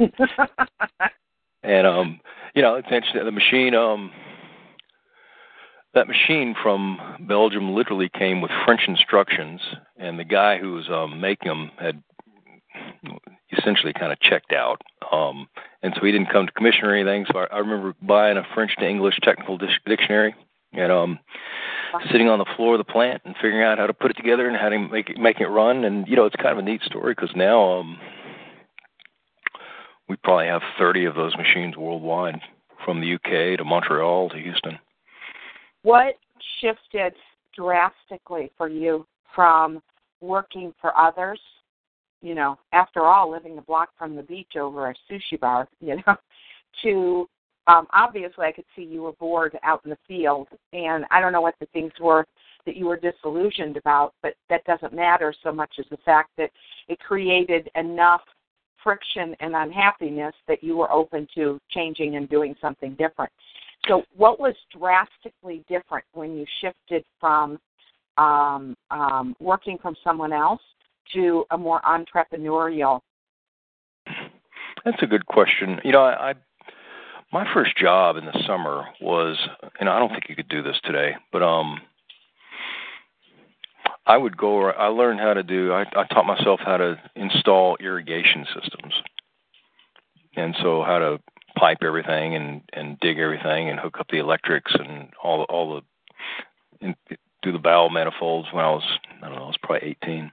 and 1.62 1.86
um, 1.86 2.20
you 2.54 2.62
know, 2.62 2.74
it's 2.74 2.88
interesting. 2.90 3.24
The 3.24 3.30
machine, 3.30 3.74
um, 3.74 4.10
that 5.94 6.08
machine 6.08 6.54
from 6.62 6.98
Belgium 7.20 7.74
literally 7.74 8.08
came 8.08 8.40
with 8.40 8.50
French 8.64 8.82
instructions, 8.88 9.60
and 9.96 10.18
the 10.18 10.24
guy 10.24 10.58
who 10.58 10.72
was 10.72 10.88
um, 10.88 11.20
making 11.20 11.48
them 11.48 11.70
had 11.78 12.02
essentially 13.58 13.92
kind 13.92 14.12
of 14.12 14.20
checked 14.20 14.52
out. 14.52 14.80
Um, 15.12 15.48
and 15.82 15.92
so 15.94 16.04
he 16.04 16.12
didn't 16.12 16.30
come 16.30 16.46
to 16.46 16.52
commission 16.52 16.84
or 16.84 16.94
anything. 16.94 17.26
So 17.30 17.38
I, 17.38 17.44
I 17.56 17.58
remember 17.58 17.94
buying 18.00 18.38
a 18.38 18.46
French 18.54 18.74
to 18.78 18.88
English 18.88 19.18
technical 19.22 19.58
dic- 19.58 19.84
dictionary 19.84 20.34
and 20.72 20.90
um, 20.90 21.18
sitting 22.10 22.28
on 22.28 22.38
the 22.38 22.46
floor 22.56 22.74
of 22.74 22.78
the 22.78 22.90
plant 22.90 23.22
and 23.24 23.34
figuring 23.34 23.62
out 23.62 23.78
how 23.78 23.86
to 23.86 23.92
put 23.92 24.10
it 24.10 24.16
together 24.16 24.48
and 24.48 24.56
how 24.56 24.70
to 24.70 24.78
make 24.78 25.10
it, 25.10 25.18
making 25.18 25.42
it 25.42 25.50
run. 25.50 25.84
And 25.84 26.08
you 26.08 26.16
know, 26.16 26.24
it's 26.24 26.36
kind 26.36 26.52
of 26.52 26.58
a 26.58 26.62
neat 26.62 26.82
story 26.82 27.14
because 27.14 27.36
now 27.36 27.80
um, 27.80 27.98
we 30.08 30.16
probably 30.16 30.46
have 30.46 30.62
30 30.78 31.04
of 31.04 31.14
those 31.14 31.36
machines 31.36 31.76
worldwide, 31.76 32.40
from 32.84 33.00
the 33.00 33.14
UK 33.14 33.58
to 33.58 33.64
Montreal 33.64 34.30
to 34.30 34.38
Houston. 34.38 34.78
What 35.82 36.14
shifted 36.60 37.14
drastically 37.54 38.50
for 38.56 38.68
you 38.68 39.06
from 39.34 39.82
working 40.20 40.72
for 40.80 40.96
others? 40.96 41.40
You 42.20 42.34
know, 42.34 42.58
after 42.72 43.02
all, 43.02 43.30
living 43.30 43.58
a 43.58 43.62
block 43.62 43.90
from 43.98 44.14
the 44.14 44.22
beach 44.22 44.56
over 44.56 44.90
a 44.90 44.94
sushi 45.10 45.38
bar, 45.40 45.68
you 45.80 45.96
know, 46.06 46.16
to 46.82 47.28
um, 47.66 47.86
obviously 47.92 48.46
I 48.46 48.52
could 48.52 48.64
see 48.74 48.82
you 48.82 49.02
were 49.02 49.12
bored 49.12 49.58
out 49.62 49.82
in 49.84 49.90
the 49.90 49.98
field, 50.08 50.48
and 50.72 51.04
I 51.10 51.20
don't 51.20 51.32
know 51.32 51.40
what 51.40 51.54
the 51.60 51.66
things 51.66 51.92
were 52.00 52.26
that 52.66 52.76
you 52.76 52.86
were 52.86 52.96
disillusioned 52.96 53.76
about, 53.76 54.14
but 54.22 54.34
that 54.48 54.64
doesn't 54.64 54.92
matter 54.92 55.34
so 55.42 55.52
much 55.52 55.74
as 55.78 55.86
the 55.90 55.96
fact 55.98 56.30
that 56.38 56.50
it 56.88 56.98
created 57.00 57.68
enough 57.74 58.22
friction 58.82 59.36
and 59.40 59.54
unhappiness 59.54 60.34
that 60.48 60.62
you 60.62 60.76
were 60.76 60.90
open 60.90 61.26
to 61.34 61.60
changing 61.70 62.16
and 62.16 62.28
doing 62.28 62.54
something 62.60 62.94
different. 62.94 63.32
So, 63.88 64.02
what 64.16 64.38
was 64.38 64.54
drastically 64.76 65.64
different 65.68 66.04
when 66.12 66.36
you 66.36 66.46
shifted 66.60 67.04
from 67.18 67.58
um, 68.16 68.76
um, 68.90 69.34
working 69.40 69.78
from 69.78 69.96
someone 70.04 70.32
else 70.32 70.60
to 71.14 71.44
a 71.50 71.58
more 71.58 71.80
entrepreneurial? 71.82 73.00
That's 74.84 75.02
a 75.02 75.06
good 75.06 75.26
question. 75.26 75.80
You 75.84 75.92
know, 75.92 76.02
I, 76.02 76.30
I 76.30 76.34
my 77.32 77.46
first 77.54 77.76
job 77.76 78.16
in 78.16 78.26
the 78.26 78.44
summer 78.46 78.84
was, 79.00 79.36
and 79.80 79.88
I 79.88 79.98
don't 79.98 80.10
think 80.10 80.24
you 80.28 80.36
could 80.36 80.48
do 80.48 80.62
this 80.62 80.76
today, 80.84 81.16
but 81.32 81.42
um, 81.42 81.80
I 84.06 84.16
would 84.16 84.36
go. 84.36 84.70
I 84.70 84.88
learned 84.88 85.20
how 85.20 85.34
to 85.34 85.42
do. 85.42 85.72
I, 85.72 85.82
I 85.96 86.04
taught 86.12 86.26
myself 86.26 86.60
how 86.62 86.76
to 86.76 86.96
install 87.16 87.76
irrigation 87.80 88.44
systems, 88.54 88.94
and 90.36 90.54
so 90.62 90.82
how 90.82 90.98
to 90.98 91.18
pipe 91.62 91.78
everything 91.82 92.34
and 92.34 92.60
and 92.72 92.98
dig 92.98 93.18
everything 93.18 93.68
and 93.68 93.78
hook 93.78 93.96
up 94.00 94.08
the 94.10 94.18
electrics 94.18 94.72
and 94.74 95.10
all 95.22 95.44
all 95.44 95.76
the 95.76 96.86
and 96.86 96.96
do 97.42 97.52
the 97.52 97.58
valve 97.58 97.92
manifolds 97.92 98.48
when 98.52 98.64
I 98.64 98.70
was 98.70 98.82
I 99.22 99.28
don't 99.28 99.36
know 99.36 99.44
I 99.44 99.46
was 99.46 99.56
probably 99.62 99.96
18, 100.02 100.32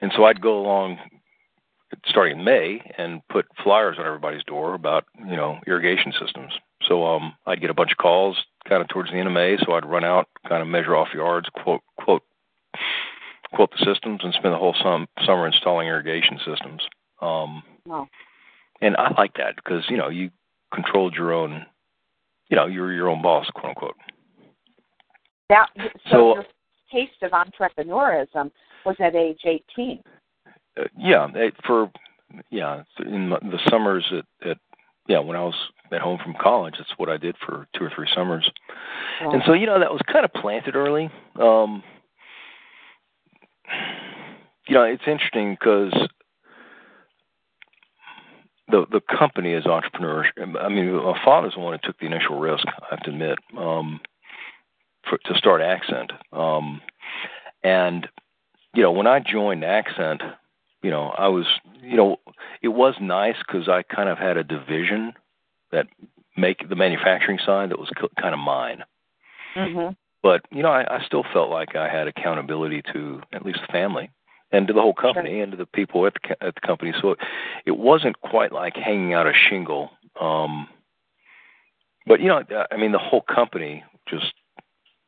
and 0.00 0.12
so 0.16 0.24
I'd 0.24 0.40
go 0.40 0.58
along 0.58 0.98
starting 2.06 2.38
in 2.38 2.44
May 2.44 2.82
and 2.98 3.22
put 3.28 3.46
flyers 3.62 3.96
on 3.98 4.06
everybody's 4.06 4.42
door 4.44 4.74
about 4.74 5.04
you 5.18 5.36
know 5.36 5.60
irrigation 5.66 6.12
systems. 6.20 6.52
So 6.88 7.06
um, 7.06 7.34
I'd 7.46 7.60
get 7.60 7.70
a 7.70 7.74
bunch 7.74 7.92
of 7.92 7.98
calls 7.98 8.36
kind 8.68 8.82
of 8.82 8.88
towards 8.88 9.10
the 9.10 9.16
end 9.16 9.28
of 9.28 9.34
May, 9.34 9.56
so 9.64 9.72
I'd 9.72 9.86
run 9.86 10.04
out, 10.04 10.26
kind 10.48 10.60
of 10.60 10.68
measure 10.68 10.96
off 10.96 11.14
yards, 11.14 11.48
quote 11.54 11.82
quote 11.96 12.22
quote 13.54 13.70
the 13.70 13.84
systems, 13.84 14.20
and 14.24 14.34
spend 14.34 14.54
the 14.54 14.58
whole 14.58 14.74
sum, 14.82 15.06
summer 15.24 15.46
installing 15.46 15.86
irrigation 15.86 16.38
systems. 16.38 16.82
Um, 17.22 17.62
wow. 17.86 18.08
And 18.80 18.96
I 18.96 19.12
like 19.18 19.34
that 19.34 19.56
because 19.56 19.84
you 19.88 19.96
know 19.96 20.08
you 20.08 20.30
controlled 20.72 21.14
your 21.14 21.32
own, 21.32 21.64
you 22.48 22.56
know, 22.56 22.66
you're 22.66 22.92
your 22.92 23.08
own 23.08 23.22
boss, 23.22 23.46
quote 23.54 23.70
unquote. 23.70 23.96
That 25.48 25.68
so, 26.10 26.10
So- 26.10 26.34
your 26.34 26.46
taste 26.92 27.22
of 27.22 27.32
entrepreneurism 27.32 28.50
was 28.84 28.96
at 29.00 29.14
age 29.14 29.40
eighteen. 29.44 30.02
Uh, 30.78 30.84
yeah, 30.96 31.28
it, 31.34 31.54
for 31.66 31.90
yeah, 32.50 32.82
in 33.00 33.30
the 33.30 33.58
summers 33.68 34.04
at, 34.12 34.48
at 34.48 34.58
yeah 35.06 35.18
when 35.18 35.36
I 35.36 35.42
was 35.42 35.54
at 35.92 36.00
home 36.00 36.18
from 36.22 36.34
college, 36.40 36.74
that's 36.78 36.92
what 36.98 37.08
I 37.08 37.16
did 37.16 37.36
for 37.44 37.66
two 37.76 37.84
or 37.84 37.90
three 37.94 38.08
summers. 38.14 38.50
And 39.20 39.42
so, 39.46 39.52
you 39.52 39.66
know, 39.66 39.80
that 39.80 39.90
was 39.90 40.02
kind 40.10 40.24
of 40.24 40.32
planted 40.32 40.76
early. 40.76 41.10
Um, 41.40 41.82
you 44.66 44.74
know, 44.74 44.82
it's 44.82 45.02
interesting 45.06 45.56
because 45.58 45.94
the 48.70 48.86
the 48.90 49.00
company 49.00 49.52
is 49.52 49.66
entrepreneurs. 49.66 50.26
I 50.38 50.68
mean, 50.68 50.94
my 50.94 51.20
father's 51.24 51.54
the 51.54 51.60
one 51.60 51.72
who 51.72 51.86
took 51.86 51.98
the 51.98 52.06
initial 52.06 52.38
risk. 52.38 52.66
I 52.66 52.86
have 52.90 53.00
to 53.00 53.10
admit, 53.10 53.38
um, 53.56 54.00
for, 55.08 55.18
to 55.18 55.34
start 55.34 55.60
Accent. 55.60 56.12
Um, 56.32 56.80
and 57.62 58.08
you 58.74 58.82
know, 58.82 58.92
when 58.92 59.06
I 59.06 59.20
joined 59.20 59.64
Accent, 59.64 60.22
you 60.82 60.90
know, 60.90 61.08
I 61.16 61.28
was, 61.28 61.46
you 61.82 61.96
know, 61.96 62.18
it 62.62 62.68
was 62.68 62.94
nice 63.00 63.36
because 63.46 63.68
I 63.68 63.82
kind 63.82 64.08
of 64.08 64.18
had 64.18 64.36
a 64.36 64.44
division 64.44 65.14
that 65.72 65.86
make 66.36 66.68
the 66.68 66.76
manufacturing 66.76 67.38
side 67.44 67.70
that 67.70 67.78
was 67.78 67.90
kind 68.20 68.34
of 68.34 68.38
mine 68.38 68.84
hmm 69.54 69.88
but 70.22 70.42
you 70.50 70.62
know, 70.62 70.70
I, 70.70 70.96
I 70.96 71.04
still 71.04 71.24
felt 71.32 71.50
like 71.50 71.76
I 71.76 71.88
had 71.88 72.08
accountability 72.08 72.82
to 72.92 73.20
at 73.32 73.44
least 73.44 73.60
the 73.66 73.72
family 73.72 74.10
and 74.50 74.66
to 74.66 74.72
the 74.72 74.80
whole 74.80 74.94
company 74.94 75.40
and 75.40 75.52
to 75.52 75.58
the 75.58 75.66
people 75.66 76.06
at 76.06 76.14
the 76.14 76.44
at 76.44 76.54
the 76.54 76.60
company. 76.60 76.92
So 77.00 77.12
it, 77.12 77.18
it 77.66 77.76
wasn't 77.76 78.20
quite 78.20 78.52
like 78.52 78.76
hanging 78.76 79.14
out 79.14 79.26
a 79.26 79.32
shingle. 79.32 79.90
Um, 80.20 80.68
but 82.06 82.20
you 82.20 82.28
know, 82.28 82.42
I 82.70 82.76
mean, 82.76 82.92
the 82.92 82.98
whole 82.98 83.22
company 83.22 83.84
just 84.08 84.32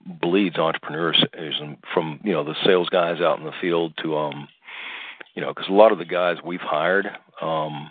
bleeds 0.05 0.57
entrepreneurism 0.57 1.79
from 1.93 2.21
you 2.23 2.33
know 2.33 2.45
the 2.45 2.55
sales 2.65 2.89
guys 2.89 3.21
out 3.21 3.39
in 3.39 3.45
the 3.45 3.53
field 3.61 3.95
to 4.03 4.17
um, 4.17 4.49
you 5.35 5.43
know, 5.43 5.53
because 5.55 5.69
a 5.69 5.73
lot 5.73 5.93
of 5.93 5.99
the 5.99 6.05
guys 6.05 6.37
we've 6.45 6.61
hired, 6.61 7.07
um, 7.41 7.91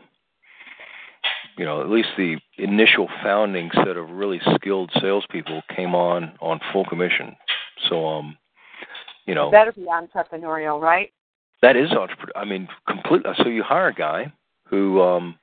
you 1.57 1.65
know, 1.65 1.81
at 1.81 1.89
least 1.89 2.09
the 2.17 2.37
initial 2.57 3.07
founding 3.23 3.69
set 3.73 3.97
of 3.97 4.09
really 4.09 4.41
skilled 4.55 4.91
salespeople 5.01 5.61
came 5.75 5.95
on 5.95 6.33
on 6.41 6.59
full 6.71 6.85
commission. 6.85 7.35
So, 7.89 8.07
um, 8.07 8.37
you 9.25 9.35
know, 9.35 9.51
Better 9.51 9.71
be 9.71 9.85
entrepreneurial, 9.85 10.81
right? 10.81 11.11
That 11.61 11.75
is 11.75 11.91
entrepreneur. 11.91 12.35
I 12.35 12.45
mean, 12.45 12.67
complete. 12.87 13.23
So 13.37 13.47
you 13.49 13.63
hire 13.63 13.87
a 13.87 13.93
guy 13.93 14.31
who 14.69 15.01
um, 15.01 15.35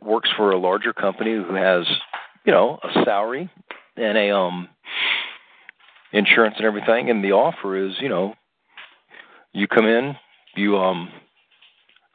works 0.00 0.30
for 0.36 0.52
a 0.52 0.58
larger 0.58 0.92
company 0.92 1.34
who 1.34 1.54
has, 1.54 1.86
you 2.44 2.52
know, 2.52 2.78
a 2.82 3.04
salary 3.04 3.50
and 3.96 4.16
a 4.16 4.30
um, 4.30 4.68
insurance 6.12 6.54
and 6.58 6.66
everything, 6.66 7.10
and 7.10 7.22
the 7.22 7.32
offer 7.32 7.76
is, 7.76 7.94
you 8.00 8.08
know, 8.08 8.34
you 9.52 9.66
come 9.68 9.86
in, 9.86 10.16
you 10.54 10.78
um, 10.78 11.10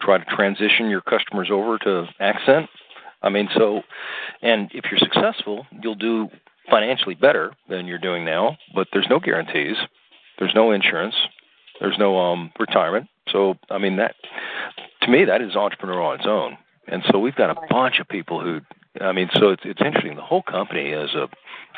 try 0.01 0.17
to 0.17 0.25
transition 0.25 0.89
your 0.89 1.01
customers 1.01 1.49
over 1.51 1.77
to 1.77 2.05
Accent. 2.19 2.69
I 3.21 3.29
mean, 3.29 3.49
so, 3.55 3.81
and 4.41 4.69
if 4.73 4.85
you're 4.91 4.99
successful, 4.99 5.65
you'll 5.81 5.95
do 5.95 6.29
financially 6.69 7.15
better 7.15 7.53
than 7.69 7.87
you're 7.87 7.97
doing 7.97 8.25
now, 8.25 8.57
but 8.75 8.87
there's 8.93 9.07
no 9.09 9.19
guarantees. 9.19 9.75
There's 10.39 10.53
no 10.53 10.71
insurance. 10.71 11.15
There's 11.79 11.97
no 11.97 12.17
um 12.17 12.51
retirement. 12.59 13.07
So, 13.31 13.55
I 13.69 13.77
mean 13.77 13.97
that 13.97 14.15
to 15.03 15.11
me, 15.11 15.25
that 15.25 15.41
is 15.41 15.55
entrepreneur 15.55 16.01
on 16.01 16.19
its 16.19 16.27
own. 16.27 16.57
And 16.87 17.03
so 17.11 17.19
we've 17.19 17.35
got 17.35 17.49
a 17.49 17.55
bunch 17.69 17.99
of 17.99 18.07
people 18.07 18.41
who, 18.41 18.59
I 19.01 19.11
mean, 19.11 19.29
so 19.33 19.49
it's 19.49 19.63
it's 19.65 19.81
interesting. 19.81 20.15
The 20.15 20.21
whole 20.21 20.43
company 20.43 20.91
has 20.91 21.13
a 21.15 21.27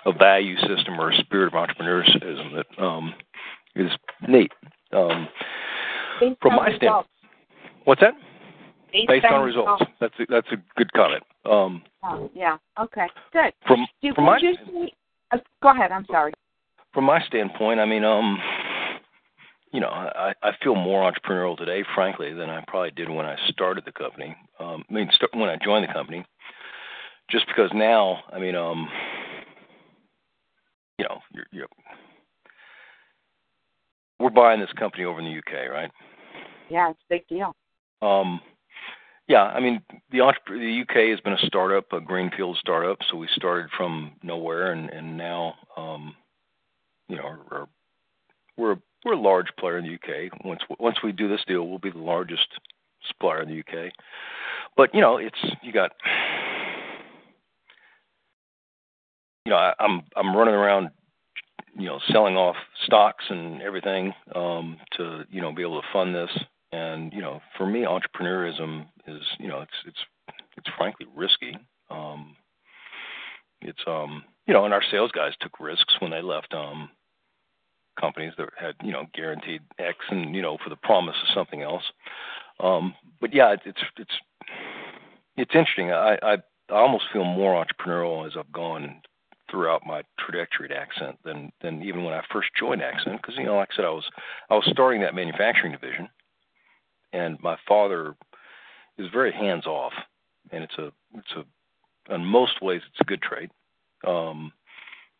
a 0.05 0.13
value 0.13 0.57
system 0.59 0.99
or 0.99 1.11
a 1.11 1.17
spirit 1.17 1.47
of 1.47 1.53
entrepreneurship 1.53 2.21
that 2.21 2.83
um, 2.83 3.13
is 3.75 3.91
neat. 4.27 4.51
Um, 4.91 5.27
from 6.41 6.55
my 6.55 6.69
standpoint, 6.75 7.07
what's 7.83 8.01
that? 8.01 8.13
Based, 8.91 9.07
Based 9.07 9.25
on, 9.25 9.43
results. 9.43 9.83
That's 9.99 10.13
a, 10.19 10.25
that's 10.29 10.47
a 10.51 10.57
good 10.75 10.91
comment. 10.93 11.23
Um, 11.45 11.83
oh, 12.03 12.31
yeah. 12.33 12.57
Okay. 12.79 13.07
Good. 13.31 13.53
From 13.67 13.85
Do, 14.01 14.13
from 14.15 14.25
my 14.25 14.39
see, 14.39 14.93
uh, 15.31 15.37
go 15.61 15.69
ahead. 15.69 15.91
I'm 15.91 16.05
sorry. 16.09 16.33
From 16.93 17.03
my 17.03 17.21
standpoint, 17.27 17.79
I 17.79 17.85
mean, 17.85 18.03
um, 18.03 18.39
you 19.71 19.79
know, 19.79 19.89
I, 19.89 20.33
I 20.41 20.51
feel 20.63 20.75
more 20.75 21.11
entrepreneurial 21.11 21.57
today, 21.57 21.83
frankly, 21.93 22.33
than 22.33 22.49
I 22.49 22.63
probably 22.67 22.91
did 22.91 23.09
when 23.09 23.25
I 23.25 23.35
started 23.49 23.85
the 23.85 23.91
company. 23.91 24.35
Um, 24.59 24.83
I 24.89 24.93
mean, 24.93 25.09
st- 25.13 25.35
when 25.35 25.49
I 25.49 25.57
joined 25.63 25.87
the 25.87 25.93
company, 25.93 26.25
just 27.29 27.45
because 27.47 27.69
now, 27.73 28.23
I 28.33 28.39
mean, 28.39 28.55
um, 28.55 28.89
you 30.97 31.05
know, 31.05 31.19
you're, 31.33 31.45
you're, 31.51 31.67
we're 34.19 34.31
buying 34.31 34.59
this 34.59 34.73
company 34.73 35.05
over 35.05 35.19
in 35.19 35.25
the 35.25 35.37
UK, 35.37 35.69
right? 35.71 35.91
Yeah, 36.69 36.89
it's 36.89 36.99
a 37.09 37.13
big 37.13 37.27
deal. 37.27 37.55
Um, 38.01 38.41
yeah, 39.27 39.43
I 39.43 39.59
mean, 39.59 39.81
the 40.11 40.21
entrepreneur, 40.21 40.59
the 40.59 40.81
UK 40.81 41.09
has 41.11 41.19
been 41.19 41.33
a 41.33 41.45
startup, 41.45 41.93
a 41.93 42.01
greenfield 42.01 42.57
startup. 42.59 42.97
So 43.09 43.17
we 43.17 43.27
started 43.35 43.69
from 43.77 44.13
nowhere, 44.23 44.71
and 44.71 44.89
and 44.89 45.15
now, 45.15 45.53
um, 45.77 46.15
you 47.07 47.15
know, 47.15 47.35
we're 47.51 47.65
we're 48.57 48.77
we're 49.05 49.13
a 49.13 49.19
large 49.19 49.47
player 49.57 49.77
in 49.77 49.85
the 49.85 49.93
UK. 49.93 50.43
Once 50.43 50.61
once 50.79 50.97
we 51.03 51.11
do 51.11 51.27
this 51.27 51.43
deal, 51.47 51.67
we'll 51.67 51.79
be 51.79 51.91
the 51.91 51.97
largest 51.99 52.47
supplier 53.07 53.41
in 53.41 53.49
the 53.49 53.59
UK. 53.59 53.91
But 54.75 54.93
you 54.93 55.01
know, 55.01 55.17
it's 55.17 55.39
you 55.61 55.71
got, 55.71 55.91
you 59.45 59.51
know, 59.51 59.57
I, 59.57 59.73
I'm 59.79 60.01
I'm 60.15 60.35
running 60.35 60.53
around, 60.53 60.89
you 61.77 61.85
know, 61.85 61.99
selling 62.11 62.35
off 62.35 62.55
stocks 62.85 63.25
and 63.29 63.61
everything 63.61 64.13
um, 64.35 64.77
to 64.97 65.23
you 65.29 65.41
know 65.41 65.53
be 65.53 65.61
able 65.61 65.81
to 65.81 65.87
fund 65.93 66.13
this. 66.13 66.31
And 66.71 67.11
you 67.13 67.21
know, 67.21 67.41
for 67.57 67.65
me, 67.65 67.85
entrepreneurism 67.85 68.85
is 69.07 69.21
you 69.39 69.47
know 69.47 69.61
it's 69.61 69.71
it's 69.85 69.99
it's 70.57 70.69
frankly 70.77 71.07
risky. 71.15 71.57
Um, 71.89 72.35
it's 73.61 73.79
um 73.87 74.23
you 74.45 74.53
know, 74.53 74.65
and 74.65 74.73
our 74.73 74.83
sales 74.91 75.11
guys 75.11 75.33
took 75.39 75.59
risks 75.59 75.95
when 75.99 76.11
they 76.11 76.21
left 76.21 76.53
um 76.53 76.89
companies 77.99 78.33
that 78.37 78.49
had 78.57 78.75
you 78.83 78.91
know 78.91 79.05
guaranteed 79.13 79.61
X 79.77 79.97
and 80.09 80.35
you 80.35 80.41
know 80.41 80.57
for 80.63 80.69
the 80.69 80.75
promise 80.75 81.15
of 81.21 81.33
something 81.33 81.61
else. 81.61 81.83
Um, 82.59 82.95
but 83.21 83.33
yeah, 83.33 83.55
it's 83.65 83.81
it's 83.97 84.11
it's 85.37 85.55
interesting. 85.55 85.91
I, 85.91 86.17
I 86.21 86.33
I 86.69 86.75
almost 86.75 87.05
feel 87.11 87.23
more 87.23 87.63
entrepreneurial 87.63 88.27
as 88.27 88.33
I've 88.37 88.51
gone 88.51 89.01
throughout 89.49 89.85
my 89.85 90.03
trajectory 90.19 90.69
at 90.69 90.77
Accent 90.77 91.17
than 91.23 91.51
than 91.61 91.81
even 91.83 92.03
when 92.03 92.13
I 92.13 92.21
first 92.31 92.49
joined 92.57 92.81
Accent 92.81 93.21
because 93.21 93.35
you 93.37 93.45
know 93.45 93.55
like 93.55 93.69
I 93.73 93.75
said 93.75 93.85
I 93.85 93.89
was 93.89 94.09
I 94.49 94.55
was 94.55 94.67
starting 94.71 95.01
that 95.01 95.15
manufacturing 95.15 95.71
division, 95.71 96.09
and 97.13 97.39
my 97.41 97.57
father 97.67 98.15
is 98.97 99.07
very 99.11 99.31
hands 99.31 99.65
off, 99.65 99.93
and 100.51 100.63
it's 100.63 100.77
a 100.77 100.91
it's 101.15 101.33
a 101.35 102.13
in 102.13 102.25
most 102.25 102.61
ways 102.61 102.81
it's 102.89 103.01
a 103.01 103.05
good 103.05 103.21
trade. 103.21 103.49
Um, 104.07 104.51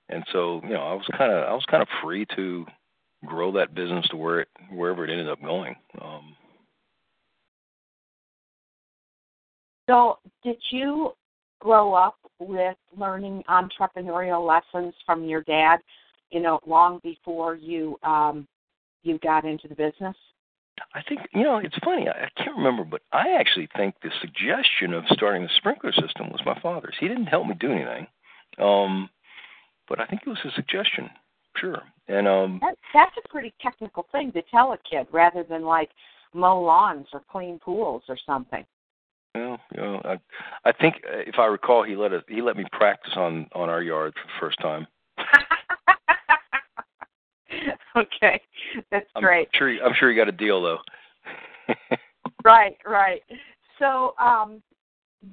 and 0.09 0.23
so 0.31 0.61
you 0.63 0.73
know 0.73 0.81
I 0.81 0.93
was 0.93 1.05
kind 1.17 1.31
of 1.31 1.47
I 1.47 1.53
was 1.53 1.65
kind 1.69 1.81
of 1.81 1.87
free 2.03 2.25
to 2.35 2.65
grow 3.25 3.51
that 3.53 3.75
business 3.75 4.07
to 4.09 4.17
where 4.17 4.41
it 4.41 4.47
wherever 4.71 5.05
it 5.05 5.11
ended 5.11 5.29
up 5.29 5.41
going. 5.41 5.75
Um, 6.01 6.35
so, 9.89 10.19
did 10.43 10.57
you 10.71 11.13
grow 11.59 11.93
up 11.93 12.17
with 12.39 12.77
learning 12.97 13.43
entrepreneurial 13.49 14.45
lessons 14.45 14.93
from 15.05 15.25
your 15.25 15.41
dad? 15.41 15.79
You 16.31 16.41
know, 16.41 16.59
long 16.65 16.99
before 17.03 17.55
you 17.55 17.97
um, 18.03 18.47
you 19.03 19.19
got 19.19 19.45
into 19.45 19.67
the 19.67 19.75
business. 19.75 20.15
I 20.93 21.01
think 21.01 21.21
you 21.33 21.43
know 21.43 21.57
it's 21.57 21.77
funny. 21.83 22.07
I, 22.07 22.25
I 22.25 22.29
can't 22.37 22.55
remember, 22.55 22.83
but 22.83 23.01
I 23.11 23.35
actually 23.37 23.67
think 23.75 23.95
the 24.01 24.11
suggestion 24.21 24.93
of 24.93 25.03
starting 25.11 25.43
the 25.43 25.49
sprinkler 25.57 25.91
system 25.91 26.29
was 26.29 26.41
my 26.45 26.57
father's. 26.61 26.95
He 26.99 27.07
didn't 27.07 27.25
help 27.25 27.47
me 27.47 27.55
do 27.59 27.71
anything. 27.71 28.07
Um, 28.57 29.09
but 29.89 29.99
I 29.99 30.05
think 30.05 30.21
it 30.25 30.29
was 30.29 30.39
a 30.45 30.51
suggestion. 30.51 31.09
Sure. 31.57 31.81
And 32.07 32.27
um 32.27 32.59
that, 32.61 32.77
that's 32.93 33.15
a 33.23 33.27
pretty 33.27 33.53
technical 33.61 34.05
thing 34.11 34.31
to 34.33 34.41
tell 34.43 34.73
a 34.73 34.77
kid 34.89 35.07
rather 35.11 35.43
than 35.43 35.63
like 35.63 35.89
mow 36.33 36.61
lawns 36.61 37.07
or 37.11 37.21
clean 37.29 37.59
pools 37.59 38.03
or 38.07 38.17
something. 38.25 38.65
Well, 39.35 39.59
you 39.75 39.81
know, 39.81 40.01
I 40.05 40.17
I 40.63 40.71
think 40.71 41.01
if 41.03 41.39
I 41.39 41.45
recall 41.45 41.83
he 41.83 41.95
let 41.95 42.13
us 42.13 42.23
he 42.29 42.41
let 42.41 42.55
me 42.55 42.65
practice 42.71 43.13
on 43.15 43.47
on 43.53 43.69
our 43.69 43.81
yard 43.81 44.13
for 44.13 44.27
the 44.27 44.33
first 44.39 44.59
time. 44.59 44.87
okay. 47.95 48.39
That's 48.91 49.07
I'm 49.15 49.23
great. 49.23 49.49
Sure 49.53 49.69
I'm 49.83 49.93
sure 49.99 50.09
he 50.09 50.15
got 50.15 50.29
a 50.29 50.33
deal 50.33 50.61
though. 50.61 50.77
right, 52.43 52.77
right. 52.85 53.21
So, 53.79 54.13
um 54.19 54.61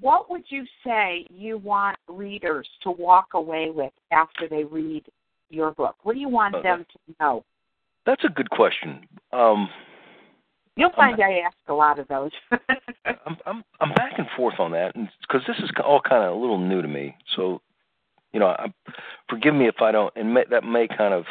what 0.00 0.30
would 0.30 0.44
you 0.48 0.64
say 0.84 1.26
you 1.30 1.58
want 1.58 1.96
readers 2.08 2.68
to 2.82 2.90
walk 2.90 3.28
away 3.34 3.70
with 3.70 3.92
after 4.10 4.48
they 4.48 4.64
read 4.64 5.04
your 5.48 5.72
book? 5.72 5.96
What 6.02 6.14
do 6.14 6.20
you 6.20 6.28
want 6.28 6.54
Okay. 6.54 6.68
them 6.68 6.84
to 6.84 7.14
know? 7.20 7.44
That's 8.04 8.24
a 8.24 8.28
good 8.28 8.50
question. 8.50 9.06
Um 9.32 9.68
You'll 10.78 10.92
find 10.92 11.18
I 11.22 11.38
ask 11.38 11.56
a 11.68 11.72
lot 11.72 11.98
of 11.98 12.06
those. 12.08 12.32
I'm 13.06 13.36
I'm 13.46 13.64
I'm 13.80 13.94
back 13.94 14.18
and 14.18 14.28
forth 14.36 14.60
on 14.60 14.72
that 14.72 14.94
because 15.22 15.40
this 15.46 15.56
is 15.58 15.70
all 15.82 16.00
kind 16.00 16.22
of 16.22 16.36
a 16.36 16.38
little 16.38 16.58
new 16.58 16.82
to 16.82 16.88
me. 16.88 17.16
So, 17.34 17.62
you 18.32 18.40
know, 18.40 18.48
I, 18.48 18.66
forgive 19.30 19.54
me 19.54 19.68
if 19.68 19.80
I 19.80 19.90
don't. 19.90 20.12
And 20.16 20.34
may, 20.34 20.44
that 20.50 20.64
may 20.64 20.86
kind 20.86 21.14
of 21.14 21.24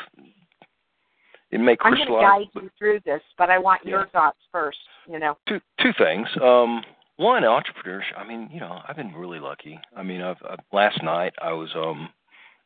it 1.52 1.60
may 1.60 1.76
crystallize. 1.76 2.02
I'm 2.02 2.08
going 2.08 2.08
to 2.08 2.26
guide 2.26 2.52
but 2.56 2.64
you 2.64 2.70
through 2.78 3.00
this, 3.06 3.22
but 3.38 3.52
I 3.52 3.60
want 3.60 3.86
your 3.86 4.08
thoughts 4.08 4.40
first. 4.52 4.80
You 5.08 5.20
know. 5.20 5.38
two 5.48 5.60
two 5.80 5.92
things. 5.96 6.28
Um, 6.42 6.82
one, 7.18 7.44
entrepreneurship. 7.44 8.18
I 8.18 8.28
mean, 8.28 8.50
you 8.52 8.60
know, 8.60 8.80
I've 8.88 8.96
been 8.96 9.14
really 9.14 9.40
lucky. 9.40 9.80
I 9.96 10.04
mean, 10.04 10.22
I've, 10.22 10.38
i 10.44 10.56
last 10.74 11.02
night 11.02 11.34
I 11.42 11.54
was 11.54 11.70
um, 11.76 12.10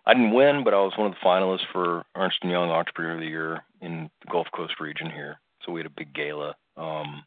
I 0.06 0.14
didn't 0.14 0.34
win, 0.34 0.64
but 0.64 0.74
I 0.74 0.78
was 0.78 0.94
one 0.98 1.08
of 1.08 1.14
the 1.14 1.26
finalists 1.26 1.72
for 1.72 2.04
Ernst 2.16 2.38
and 2.42 2.52
Young 2.52 2.70
Entrepreneur 2.70 3.14
of 3.14 3.20
the 3.20 3.28
Year 3.28 3.64
in 3.82 4.10
the 4.26 4.32
Gulf 4.32 4.48
Coast 4.56 4.80
region 4.80 5.10
here. 5.12 5.40
So 5.64 5.72
we 5.72 5.80
had 5.80 5.86
a 5.86 5.92
big 5.96 6.14
gala. 6.14 6.56
Um, 6.78 7.24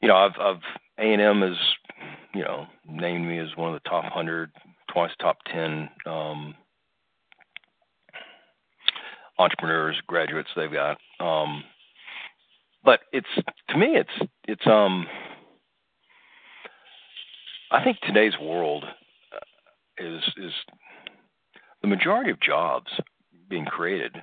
you 0.00 0.08
know, 0.08 0.16
I've 0.16 0.38
I've 0.40 0.62
A 0.98 1.12
and 1.12 1.22
M 1.22 1.40
has 1.40 1.56
you 2.34 2.42
know 2.42 2.66
named 2.88 3.26
me 3.26 3.38
as 3.38 3.56
one 3.56 3.74
of 3.74 3.82
the 3.82 3.88
top 3.88 4.04
hundred, 4.04 4.52
twice 4.92 5.10
top 5.20 5.38
ten 5.52 5.88
um, 6.06 6.54
entrepreneurs, 9.38 9.96
graduates 10.06 10.50
they've 10.54 10.72
got. 10.72 10.98
Um, 11.18 11.64
but 12.84 13.00
it's 13.12 13.26
to 13.70 13.76
me, 13.76 13.96
it's 13.96 14.30
it's 14.46 14.66
um. 14.66 15.06
I 17.70 17.82
think 17.82 17.98
today's 18.00 18.38
world 18.40 18.84
uh, 18.84 20.04
is 20.04 20.22
is 20.36 20.52
the 21.82 21.88
majority 21.88 22.30
of 22.30 22.40
jobs 22.40 22.90
being 23.48 23.64
created 23.64 24.16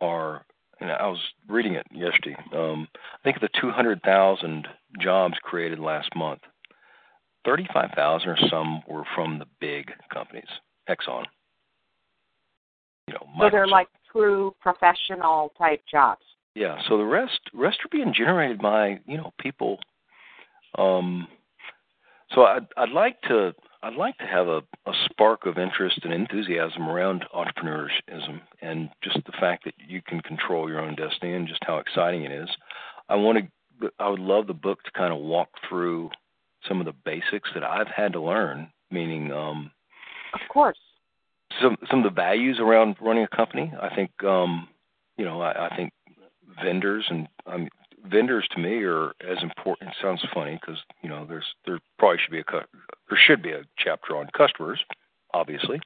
are 0.00 0.44
and 0.80 0.90
I 0.90 1.06
was 1.06 1.18
reading 1.48 1.74
it 1.74 1.86
yesterday. 1.92 2.36
Um, 2.54 2.88
I 2.94 3.18
think 3.24 3.36
of 3.36 3.42
the 3.42 3.48
200,000 3.60 4.68
jobs 5.00 5.34
created 5.42 5.80
last 5.80 6.14
month, 6.14 6.40
35,000 7.44 8.28
or 8.28 8.36
some 8.48 8.82
were 8.86 9.04
from 9.14 9.38
the 9.38 9.46
big 9.60 9.90
companies, 10.12 10.48
Exxon. 10.88 11.24
You 13.08 13.14
know, 13.14 13.26
So 13.40 13.50
they're 13.50 13.66
like 13.66 13.88
true 14.12 14.54
professional 14.60 15.52
type 15.58 15.82
jobs. 15.90 16.22
Yeah, 16.54 16.78
so 16.88 16.98
the 16.98 17.04
rest 17.04 17.40
rest 17.54 17.78
are 17.84 17.88
being 17.90 18.12
generated 18.12 18.60
by 18.60 19.00
you 19.06 19.16
know 19.16 19.32
people. 19.38 19.78
Um, 20.76 21.28
so 22.34 22.42
I'd 22.42 22.66
I'd 22.76 22.90
like 22.90 23.20
to 23.22 23.54
I'd 23.82 23.94
like 23.94 24.18
to 24.18 24.26
have 24.26 24.48
a, 24.48 24.58
a 24.86 24.92
spark 25.04 25.46
of 25.46 25.56
interest 25.58 26.00
and 26.02 26.12
enthusiasm 26.12 26.88
around 26.88 27.24
entrepreneurism 27.34 28.40
and 28.60 28.90
just 29.02 29.18
the 29.24 29.32
fact 29.38 29.64
that 29.64 29.74
you 29.86 30.02
can 30.02 30.20
control 30.20 30.68
your 30.68 30.80
own 30.80 30.96
destiny 30.96 31.34
and 31.34 31.46
just 31.46 31.62
how 31.62 31.78
exciting 31.78 32.24
it 32.24 32.32
is. 32.32 32.48
I 33.08 33.14
want 33.14 33.38
to 33.38 33.90
I 33.98 34.08
would 34.08 34.18
love 34.20 34.46
the 34.48 34.54
book 34.54 34.82
to 34.82 34.90
kind 34.90 35.12
of 35.12 35.20
walk 35.20 35.50
through 35.68 36.10
some 36.66 36.80
of 36.80 36.86
the 36.86 36.94
basics 37.04 37.48
that 37.54 37.62
I've 37.62 37.86
had 37.86 38.12
to 38.14 38.20
learn, 38.20 38.70
meaning 38.90 39.30
um, 39.32 39.70
Of 40.34 40.40
course. 40.48 40.78
some 41.62 41.76
some 41.88 42.00
of 42.00 42.04
the 42.04 42.20
values 42.20 42.58
around 42.60 42.96
running 43.00 43.22
a 43.24 43.36
company. 43.36 43.72
I 43.80 43.94
think 43.94 44.10
um, 44.24 44.68
you 45.16 45.24
know 45.24 45.40
I, 45.40 45.68
I 45.68 45.76
think 45.76 45.92
vendors 46.62 47.06
and 47.08 47.28
um, 47.46 47.68
vendors 48.04 48.46
to 48.52 48.60
me 48.60 48.82
are 48.84 49.12
as 49.20 49.42
important. 49.42 49.90
It 49.90 49.96
sounds 50.00 50.24
funny 50.32 50.58
because 50.60 50.80
you 51.02 51.08
know 51.08 51.26
there's 51.26 51.46
there 51.66 51.78
probably 51.98 52.18
should 52.18 52.32
be 52.32 52.40
a 52.40 52.44
there 53.08 53.18
should 53.18 53.42
be 53.42 53.52
a 53.52 53.62
chapter 53.76 54.16
on 54.16 54.28
customers, 54.36 54.80
obviously, 55.34 55.80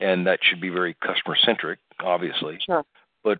and 0.00 0.26
that 0.26 0.40
should 0.42 0.60
be 0.60 0.68
very 0.68 0.94
customer 0.94 1.36
centric, 1.44 1.78
obviously. 2.00 2.58
Sure. 2.64 2.84
But 3.24 3.38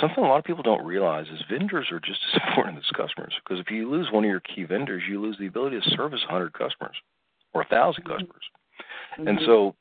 something 0.00 0.24
a 0.24 0.28
lot 0.28 0.38
of 0.38 0.44
people 0.44 0.62
don't 0.62 0.84
realize 0.84 1.26
is 1.28 1.42
vendors 1.48 1.88
are 1.90 2.00
just 2.00 2.20
as 2.34 2.40
important 2.48 2.78
as 2.78 2.84
customers. 2.96 3.34
Because 3.42 3.60
if 3.60 3.70
you 3.70 3.90
lose 3.90 4.08
one 4.10 4.24
of 4.24 4.30
your 4.30 4.40
key 4.40 4.64
vendors, 4.64 5.02
you 5.08 5.20
lose 5.20 5.36
the 5.38 5.46
ability 5.46 5.80
to 5.80 5.90
service 5.90 6.20
100 6.22 6.52
customers 6.52 6.96
or 7.52 7.62
1,000 7.62 8.02
mm-hmm. 8.02 8.12
customers. 8.12 8.42
Mm-hmm. 9.18 9.28
And 9.28 9.38
so 9.46 9.74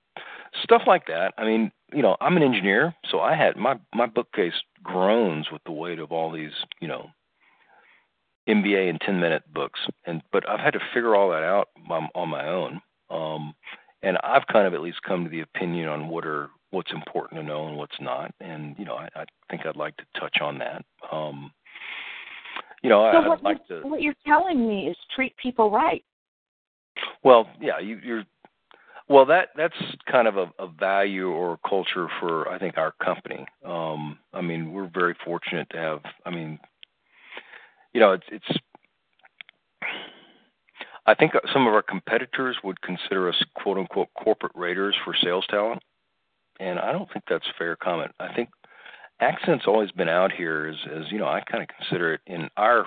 stuff 0.61 0.83
like 0.85 1.07
that. 1.07 1.33
I 1.37 1.45
mean, 1.45 1.71
you 1.91 2.01
know, 2.01 2.15
I'm 2.21 2.37
an 2.37 2.43
engineer, 2.43 2.93
so 3.09 3.19
I 3.19 3.35
had 3.35 3.57
my 3.57 3.79
my 3.93 4.05
bookcase 4.05 4.53
groans 4.83 5.47
with 5.51 5.63
the 5.65 5.71
weight 5.71 5.99
of 5.99 6.11
all 6.11 6.31
these, 6.31 6.51
you 6.79 6.87
know, 6.87 7.09
MBA 8.47 8.89
and 8.89 9.01
10 9.01 9.19
minute 9.19 9.43
books. 9.53 9.79
And 10.05 10.21
but 10.31 10.47
I've 10.49 10.59
had 10.59 10.73
to 10.73 10.79
figure 10.93 11.15
all 11.15 11.29
that 11.29 11.43
out 11.43 11.69
on, 11.89 12.09
on 12.15 12.29
my 12.29 12.47
own. 12.47 12.81
Um, 13.09 13.53
and 14.01 14.17
I've 14.23 14.45
kind 14.51 14.67
of 14.67 14.73
at 14.73 14.81
least 14.81 15.01
come 15.07 15.23
to 15.23 15.29
the 15.29 15.41
opinion 15.41 15.87
on 15.87 16.09
what 16.09 16.25
are 16.25 16.49
what's 16.71 16.91
important 16.91 17.39
to 17.39 17.47
know 17.47 17.67
and 17.67 17.77
what's 17.77 17.99
not. 18.01 18.33
And 18.41 18.75
you 18.77 18.85
know, 18.85 18.95
I, 18.95 19.07
I 19.15 19.25
think 19.49 19.65
I'd 19.65 19.75
like 19.75 19.95
to 19.97 20.19
touch 20.19 20.37
on 20.41 20.57
that. 20.59 20.83
Um, 21.11 21.51
you 22.81 22.89
know, 22.89 23.09
so 23.13 23.19
I, 23.19 23.27
what 23.27 23.43
like 23.43 23.65
to. 23.67 23.81
What 23.81 24.01
you're 24.01 24.13
telling 24.25 24.67
me 24.67 24.87
is 24.89 24.97
treat 25.15 25.35
people 25.37 25.71
right. 25.71 26.03
Well, 27.23 27.47
yeah, 27.61 27.79
you, 27.79 27.99
you're. 28.03 28.23
Well, 29.09 29.25
that 29.25 29.49
that's 29.55 29.75
kind 30.09 30.27
of 30.27 30.37
a, 30.37 30.51
a 30.59 30.67
value 30.67 31.29
or 31.29 31.57
culture 31.67 32.07
for 32.19 32.49
I 32.49 32.59
think 32.59 32.77
our 32.77 32.93
company. 33.03 33.45
Um, 33.65 34.19
I 34.33 34.41
mean, 34.41 34.73
we're 34.73 34.89
very 34.93 35.15
fortunate 35.23 35.69
to 35.71 35.77
have. 35.77 36.01
I 36.25 36.29
mean, 36.29 36.59
you 37.93 37.99
know, 37.99 38.13
it's 38.13 38.25
it's. 38.31 38.59
I 41.05 41.13
think 41.15 41.33
some 41.51 41.67
of 41.67 41.73
our 41.73 41.81
competitors 41.81 42.57
would 42.63 42.81
consider 42.81 43.29
us 43.29 43.43
"quote 43.55 43.77
unquote" 43.77 44.09
corporate 44.15 44.53
raiders 44.55 44.95
for 45.03 45.13
sales 45.21 45.45
talent 45.49 45.81
and 46.59 46.79
I 46.79 46.91
don't 46.91 47.11
think 47.11 47.25
that's 47.27 47.47
a 47.47 47.57
fair 47.57 47.75
comment. 47.75 48.11
I 48.19 48.33
think 48.33 48.49
accent's 49.19 49.65
always 49.67 49.91
been 49.91 50.09
out 50.09 50.31
here 50.31 50.67
as, 50.67 50.91
as 50.91 51.11
you 51.11 51.19
know, 51.19 51.27
I 51.27 51.41
kind 51.41 51.63
of 51.63 51.69
consider 51.77 52.13
it 52.13 52.21
in 52.27 52.49
our 52.57 52.85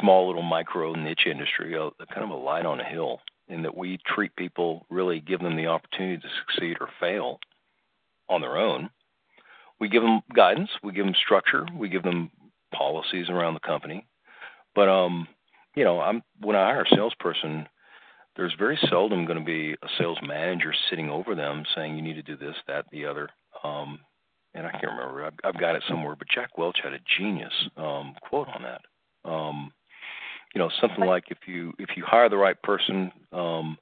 small 0.00 0.26
little 0.26 0.42
micro 0.42 0.94
niche 0.94 1.26
industry, 1.26 1.74
a, 1.74 1.86
a 1.86 2.06
kind 2.12 2.24
of 2.24 2.30
a 2.30 2.34
light 2.34 2.66
on 2.66 2.80
a 2.80 2.84
hill, 2.84 3.20
in 3.48 3.62
that 3.62 3.76
we 3.76 3.98
treat 4.06 4.34
people, 4.36 4.84
really 4.90 5.20
give 5.20 5.40
them 5.40 5.56
the 5.56 5.66
opportunity 5.66 6.20
to 6.20 6.28
succeed 6.40 6.76
or 6.80 6.88
fail 7.00 7.40
on 8.28 8.40
their 8.40 8.58
own. 8.58 8.90
We 9.80 9.88
give 9.88 10.02
them 10.02 10.20
guidance, 10.34 10.70
we 10.82 10.92
give 10.92 11.06
them 11.06 11.14
structure, 11.14 11.66
we 11.74 11.88
give 11.88 12.02
them 12.02 12.30
policies 12.74 13.30
around 13.30 13.54
the 13.54 13.60
company. 13.60 14.06
But 14.74 14.88
um, 14.88 15.26
you 15.74 15.84
know, 15.84 16.00
I'm 16.00 16.22
when 16.40 16.56
I 16.56 16.66
hire 16.70 16.82
a 16.82 16.96
salesperson, 16.96 17.68
there's 18.36 18.54
very 18.58 18.78
seldom 18.88 19.26
going 19.26 19.38
to 19.38 19.44
be 19.44 19.72
a 19.72 19.88
sales 19.98 20.18
manager 20.22 20.72
sitting 20.88 21.10
over 21.10 21.34
them 21.34 21.64
saying 21.74 21.96
you 21.96 22.02
need 22.02 22.14
to 22.14 22.22
do 22.22 22.36
this, 22.36 22.54
that, 22.66 22.86
the 22.92 23.04
other. 23.04 23.28
Um, 23.64 23.98
and 24.54 24.66
I 24.66 24.70
can't 24.70 24.92
remember. 24.92 25.24
I've, 25.24 25.34
I've 25.44 25.60
got 25.60 25.76
it 25.76 25.82
somewhere, 25.88 26.16
but 26.16 26.28
Jack 26.28 26.56
Welch 26.56 26.78
had 26.82 26.92
a 26.92 27.00
genius 27.18 27.52
um, 27.76 28.14
quote 28.22 28.48
on 28.48 28.62
that. 28.62 28.80
Um, 29.28 29.72
you 30.54 30.58
know, 30.58 30.70
something 30.80 31.04
like 31.04 31.24
if 31.30 31.38
you 31.46 31.74
if 31.78 31.90
you 31.96 32.04
hire 32.06 32.28
the 32.28 32.36
right 32.36 32.60
person, 32.62 33.12
um, 33.32 33.76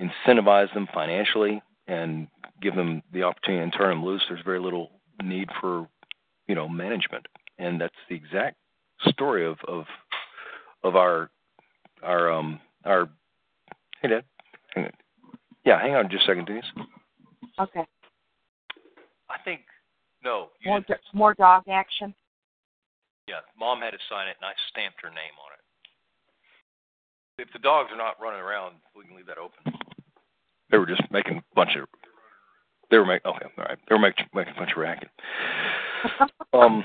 incentivize 0.00 0.72
them 0.74 0.88
financially, 0.92 1.62
and 1.86 2.26
give 2.60 2.74
them 2.74 3.02
the 3.12 3.22
opportunity 3.22 3.62
and 3.62 3.72
turn 3.72 3.90
them 3.90 4.04
loose, 4.04 4.22
there's 4.28 4.44
very 4.44 4.60
little 4.60 4.90
need 5.22 5.48
for 5.60 5.88
you 6.48 6.54
know 6.54 6.68
management, 6.68 7.26
and 7.58 7.80
that's 7.80 7.94
the 8.08 8.16
exact 8.16 8.56
story 9.08 9.46
of 9.46 9.58
of 9.66 9.84
of 10.84 10.96
our 10.96 11.30
our 12.02 12.32
um 12.32 12.60
our 12.84 13.08
Hey, 14.00 14.08
Dad. 14.08 14.24
Hang 14.74 14.84
on. 14.84 14.92
Yeah, 15.64 15.80
hang 15.80 15.94
on 15.94 16.08
just 16.08 16.24
a 16.24 16.26
second, 16.28 16.46
Denise. 16.46 16.64
Okay. 17.58 17.84
I 19.28 19.38
think 19.44 19.62
no. 20.24 20.48
More 20.64 20.80
do- 20.80 20.94
more 21.12 21.34
dog 21.34 21.64
action. 21.68 22.14
Yeah, 23.26 23.40
Mom 23.58 23.80
had 23.80 23.90
to 23.90 23.98
sign 24.08 24.28
it, 24.28 24.36
and 24.40 24.46
I 24.46 24.52
stamped 24.70 25.02
her 25.02 25.10
name 25.10 25.36
on 25.44 25.52
it. 25.52 27.42
If 27.42 27.52
the 27.52 27.58
dogs 27.58 27.90
are 27.92 27.96
not 27.96 28.20
running 28.20 28.40
around, 28.40 28.76
we 28.96 29.04
can 29.04 29.16
leave 29.16 29.26
that 29.26 29.38
open. 29.38 29.74
They 30.70 30.78
were 30.78 30.86
just 30.86 31.02
making 31.10 31.38
a 31.38 31.42
bunch 31.54 31.76
of. 31.76 31.88
They 32.90 32.98
were 32.98 33.04
making 33.06 33.30
okay, 33.30 33.46
all 33.58 33.64
right. 33.64 33.78
They 33.88 33.94
were 33.94 34.00
making 34.00 34.26
making 34.32 34.54
a 34.54 34.58
bunch 34.58 34.72
of 34.72 34.78
racket. 34.78 35.10
um. 36.52 36.84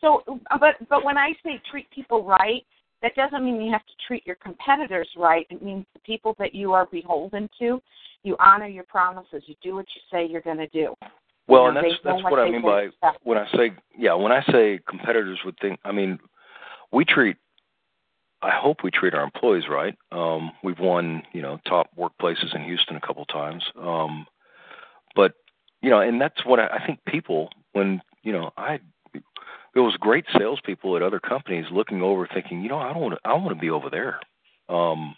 So, 0.00 0.22
but 0.58 0.76
but 0.88 1.04
when 1.04 1.18
I 1.18 1.32
say 1.44 1.60
treat 1.70 1.90
people 1.90 2.24
right, 2.24 2.64
that 3.02 3.14
doesn't 3.14 3.44
mean 3.44 3.60
you 3.60 3.72
have 3.72 3.86
to 3.86 3.92
treat 4.06 4.26
your 4.26 4.36
competitors 4.36 5.08
right. 5.16 5.46
It 5.50 5.62
means 5.62 5.86
the 5.94 6.00
people 6.00 6.34
that 6.38 6.54
you 6.54 6.72
are 6.72 6.86
beholden 6.86 7.48
to, 7.58 7.80
you 8.22 8.36
honor 8.38 8.66
your 8.66 8.84
promises. 8.84 9.42
You 9.46 9.54
do 9.62 9.74
what 9.74 9.86
you 9.94 10.00
say 10.12 10.26
you're 10.26 10.42
going 10.42 10.58
to 10.58 10.68
do. 10.68 10.94
Well, 11.48 11.66
you 11.66 11.72
know, 11.72 11.78
and 11.80 11.90
that's 11.90 12.00
that's 12.04 12.22
what 12.22 12.38
I 12.38 12.50
mean 12.50 12.62
by 12.62 12.82
expect. 12.82 13.18
when 13.24 13.38
I 13.38 13.46
say 13.56 13.72
yeah. 13.98 14.14
When 14.14 14.32
I 14.32 14.42
say 14.52 14.80
competitors 14.88 15.40
would 15.44 15.58
think, 15.60 15.80
I 15.84 15.92
mean 15.92 16.18
we 16.92 17.04
treat. 17.04 17.36
I 18.42 18.52
hope 18.52 18.78
we 18.82 18.90
treat 18.90 19.12
our 19.12 19.22
employees 19.22 19.64
right. 19.68 19.94
Um, 20.12 20.52
we've 20.64 20.78
won, 20.78 21.22
you 21.34 21.42
know, 21.42 21.60
top 21.66 21.88
workplaces 21.98 22.54
in 22.54 22.64
Houston 22.64 22.96
a 22.96 23.00
couple 23.00 23.26
times. 23.26 23.62
Um, 23.78 24.26
but 25.14 25.34
you 25.82 25.90
know, 25.90 26.00
and 26.00 26.20
that's 26.20 26.44
what 26.46 26.58
I, 26.58 26.66
I 26.68 26.86
think 26.86 27.00
people 27.06 27.50
when 27.72 28.00
you 28.22 28.32
know 28.32 28.50
I 28.56 28.80
there 29.74 29.82
was 29.82 29.96
great 29.98 30.24
salespeople 30.36 30.96
at 30.96 31.02
other 31.02 31.20
companies 31.20 31.66
looking 31.72 32.02
over, 32.02 32.28
thinking, 32.32 32.62
you 32.62 32.68
know, 32.68 32.78
I 32.78 32.92
don't 32.92 33.02
want 33.02 33.14
to, 33.14 33.20
I 33.24 33.34
want 33.34 33.50
to 33.50 33.60
be 33.60 33.70
over 33.70 33.88
there. 33.90 34.20
Um, 34.68 35.16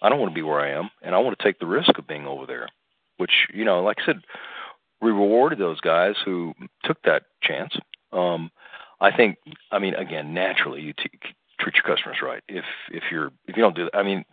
I 0.00 0.08
don't 0.08 0.18
want 0.18 0.32
to 0.32 0.34
be 0.34 0.42
where 0.42 0.60
I 0.60 0.70
am, 0.70 0.90
and 1.02 1.14
I 1.14 1.18
want 1.18 1.38
to 1.38 1.44
take 1.44 1.58
the 1.58 1.66
risk 1.66 1.96
of 1.98 2.06
being 2.06 2.26
over 2.26 2.46
there. 2.46 2.68
Which, 3.18 3.30
you 3.52 3.64
know, 3.64 3.82
like 3.82 3.98
I 4.02 4.06
said, 4.06 4.22
we 5.00 5.10
rewarded 5.10 5.58
those 5.58 5.80
guys 5.80 6.14
who 6.24 6.54
took 6.84 7.00
that 7.02 7.24
chance. 7.42 7.76
Um, 8.12 8.50
I 9.00 9.14
think, 9.14 9.36
I 9.70 9.78
mean, 9.78 9.94
again, 9.94 10.34
naturally, 10.34 10.80
you 10.80 10.92
t- 10.94 11.10
treat 11.60 11.74
your 11.74 11.84
customers 11.84 12.18
right. 12.22 12.42
If 12.48 12.64
if 12.90 13.04
you're 13.10 13.30
if 13.46 13.56
you 13.56 13.62
don't 13.62 13.76
do 13.76 13.84
that, 13.84 13.96
I 13.96 14.02
mean, 14.02 14.24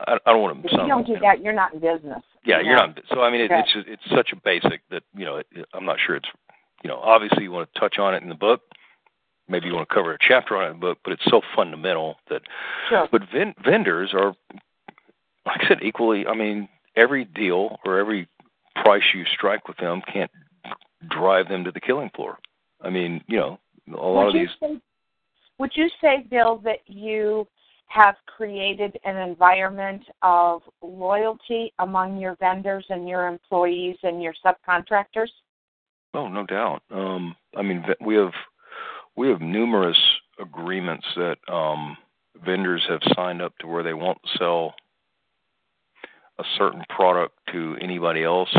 I, 0.00 0.18
I 0.24 0.32
don't 0.32 0.42
want 0.42 0.62
to. 0.62 0.66
If 0.66 0.72
you 0.72 0.86
don't 0.86 1.06
do 1.06 1.18
that, 1.20 1.42
you're 1.42 1.52
not 1.52 1.74
in 1.74 1.80
business. 1.80 2.22
Yeah, 2.44 2.60
you 2.60 2.70
are 2.70 2.86
not. 2.86 3.00
So 3.10 3.22
I 3.22 3.30
mean, 3.30 3.42
it, 3.42 3.50
it's 3.50 3.72
just, 3.72 3.88
it's 3.88 4.02
such 4.14 4.32
a 4.32 4.36
basic 4.36 4.80
that 4.90 5.02
you 5.14 5.24
know, 5.24 5.36
it, 5.36 5.46
I'm 5.74 5.84
not 5.84 5.98
sure 6.04 6.16
it's 6.16 6.28
you 6.82 6.88
know, 6.88 6.96
obviously 6.96 7.42
you 7.42 7.52
want 7.52 7.68
to 7.72 7.80
touch 7.80 7.98
on 7.98 8.14
it 8.14 8.22
in 8.22 8.28
the 8.28 8.34
book, 8.34 8.62
maybe 9.50 9.66
you 9.66 9.74
want 9.74 9.88
to 9.88 9.94
cover 9.94 10.14
a 10.14 10.18
chapter 10.20 10.56
on 10.56 10.70
it, 10.70 10.80
but 10.80 10.98
but 11.04 11.12
it's 11.12 11.24
so 11.28 11.40
fundamental 11.54 12.16
that. 12.30 12.42
Sure. 12.88 13.08
But 13.10 13.22
ven- 13.32 13.54
vendors 13.64 14.10
are, 14.14 14.34
like 15.46 15.60
I 15.60 15.68
said, 15.68 15.82
equally. 15.82 16.26
I 16.26 16.34
mean, 16.34 16.68
every 16.96 17.24
deal 17.24 17.78
or 17.84 17.98
every 17.98 18.28
price 18.82 19.02
you 19.14 19.24
strike 19.34 19.68
with 19.68 19.76
them 19.78 20.00
can't 20.12 20.30
drive 21.10 21.48
them 21.48 21.64
to 21.64 21.72
the 21.72 21.80
killing 21.80 22.10
floor. 22.14 22.38
I 22.82 22.90
mean, 22.90 23.22
you 23.26 23.38
know, 23.38 23.58
a 23.88 23.96
lot 23.96 24.26
would 24.26 24.36
of 24.36 24.40
these. 24.40 24.48
Say, 24.60 24.80
would 25.58 25.72
you 25.74 25.88
say, 26.00 26.26
Bill, 26.30 26.60
that 26.64 26.78
you 26.86 27.46
have 27.88 28.14
created 28.26 28.96
an 29.04 29.16
environment 29.16 30.02
of 30.22 30.62
loyalty 30.80 31.72
among 31.80 32.18
your 32.18 32.36
vendors 32.36 32.86
and 32.88 33.08
your 33.08 33.26
employees 33.26 33.96
and 34.02 34.22
your 34.22 34.32
subcontractors? 34.44 35.28
Oh, 36.14 36.28
no 36.28 36.46
doubt. 36.46 36.82
Um, 36.90 37.36
I 37.56 37.62
mean, 37.62 37.84
we 38.04 38.14
have 38.14 38.32
we 39.16 39.28
have 39.28 39.40
numerous 39.40 39.98
agreements 40.38 41.06
that 41.16 41.36
um, 41.52 41.96
vendors 42.44 42.82
have 42.88 43.00
signed 43.14 43.42
up 43.42 43.56
to 43.58 43.66
where 43.66 43.82
they 43.82 43.94
won't 43.94 44.18
sell 44.38 44.74
a 46.38 46.44
certain 46.56 46.82
product 46.88 47.38
to 47.52 47.76
anybody 47.80 48.24
else 48.24 48.54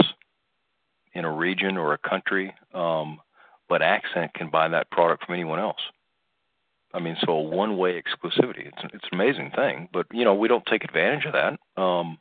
in 1.13 1.25
a 1.25 1.31
region 1.31 1.77
or 1.77 1.93
a 1.93 1.97
country, 1.97 2.53
um, 2.73 3.19
but 3.67 3.81
Accent 3.81 4.33
can 4.33 4.49
buy 4.49 4.67
that 4.67 4.91
product 4.91 5.25
from 5.25 5.33
anyone 5.33 5.59
else. 5.59 5.79
I 6.93 6.99
mean, 6.99 7.15
so 7.25 7.31
a 7.33 7.41
one-way 7.41 8.01
exclusivity. 8.01 8.67
It's 8.67 8.93
it's 8.93 9.05
an 9.11 9.19
amazing 9.19 9.51
thing, 9.55 9.87
but 9.93 10.07
you 10.11 10.25
know 10.25 10.33
we 10.33 10.47
don't 10.47 10.65
take 10.65 10.83
advantage 10.83 11.25
of 11.25 11.33
that. 11.33 11.81
Um, 11.81 12.17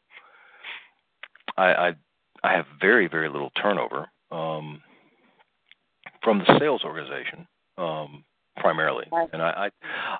I, 1.56 1.72
I 1.72 1.94
I 2.44 2.52
have 2.52 2.66
very 2.80 3.08
very 3.08 3.28
little 3.28 3.50
turnover 3.60 4.06
um, 4.30 4.80
from 6.22 6.38
the 6.38 6.58
sales 6.58 6.84
organization. 6.84 7.48
Um, 7.80 8.24
primarily. 8.56 9.06
Right. 9.10 9.28
And 9.32 9.40
I, 9.40 9.70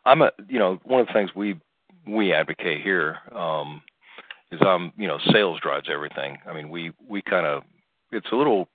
I, 0.05 0.11
I'm 0.11 0.23
a, 0.23 0.31
you 0.49 0.59
know, 0.59 0.81
one 0.85 1.01
of 1.01 1.07
the 1.07 1.13
things 1.13 1.31
we 1.37 1.61
we 2.07 2.33
advocate 2.33 2.81
here 2.81 3.19
um, 3.33 3.83
is 4.51 4.61
um, 4.63 4.93
you 4.97 5.07
know, 5.07 5.19
sales 5.31 5.61
drives 5.61 5.89
everything. 5.93 6.39
I 6.49 6.55
mean, 6.55 6.71
we 6.71 6.93
we 7.07 7.21
kind 7.21 7.47
of, 7.47 7.63
it's 8.13 8.33
a 8.33 8.37
little 8.37 8.67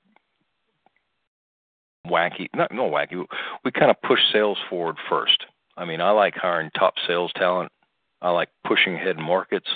wacky, 2.05 2.47
not 2.53 2.71
no 2.71 2.83
wacky. 2.83 3.25
We 3.63 3.71
kind 3.71 3.89
of 3.89 3.99
push 4.03 4.19
sales 4.31 4.59
forward 4.69 4.97
first. 5.09 5.45
I 5.77 5.85
mean, 5.85 5.99
I 5.99 6.11
like 6.11 6.35
hiring 6.35 6.69
top 6.77 6.93
sales 7.07 7.31
talent. 7.35 7.71
I 8.21 8.29
like 8.29 8.49
pushing 8.67 8.95
ahead 8.95 9.17
in 9.17 9.23
markets, 9.23 9.67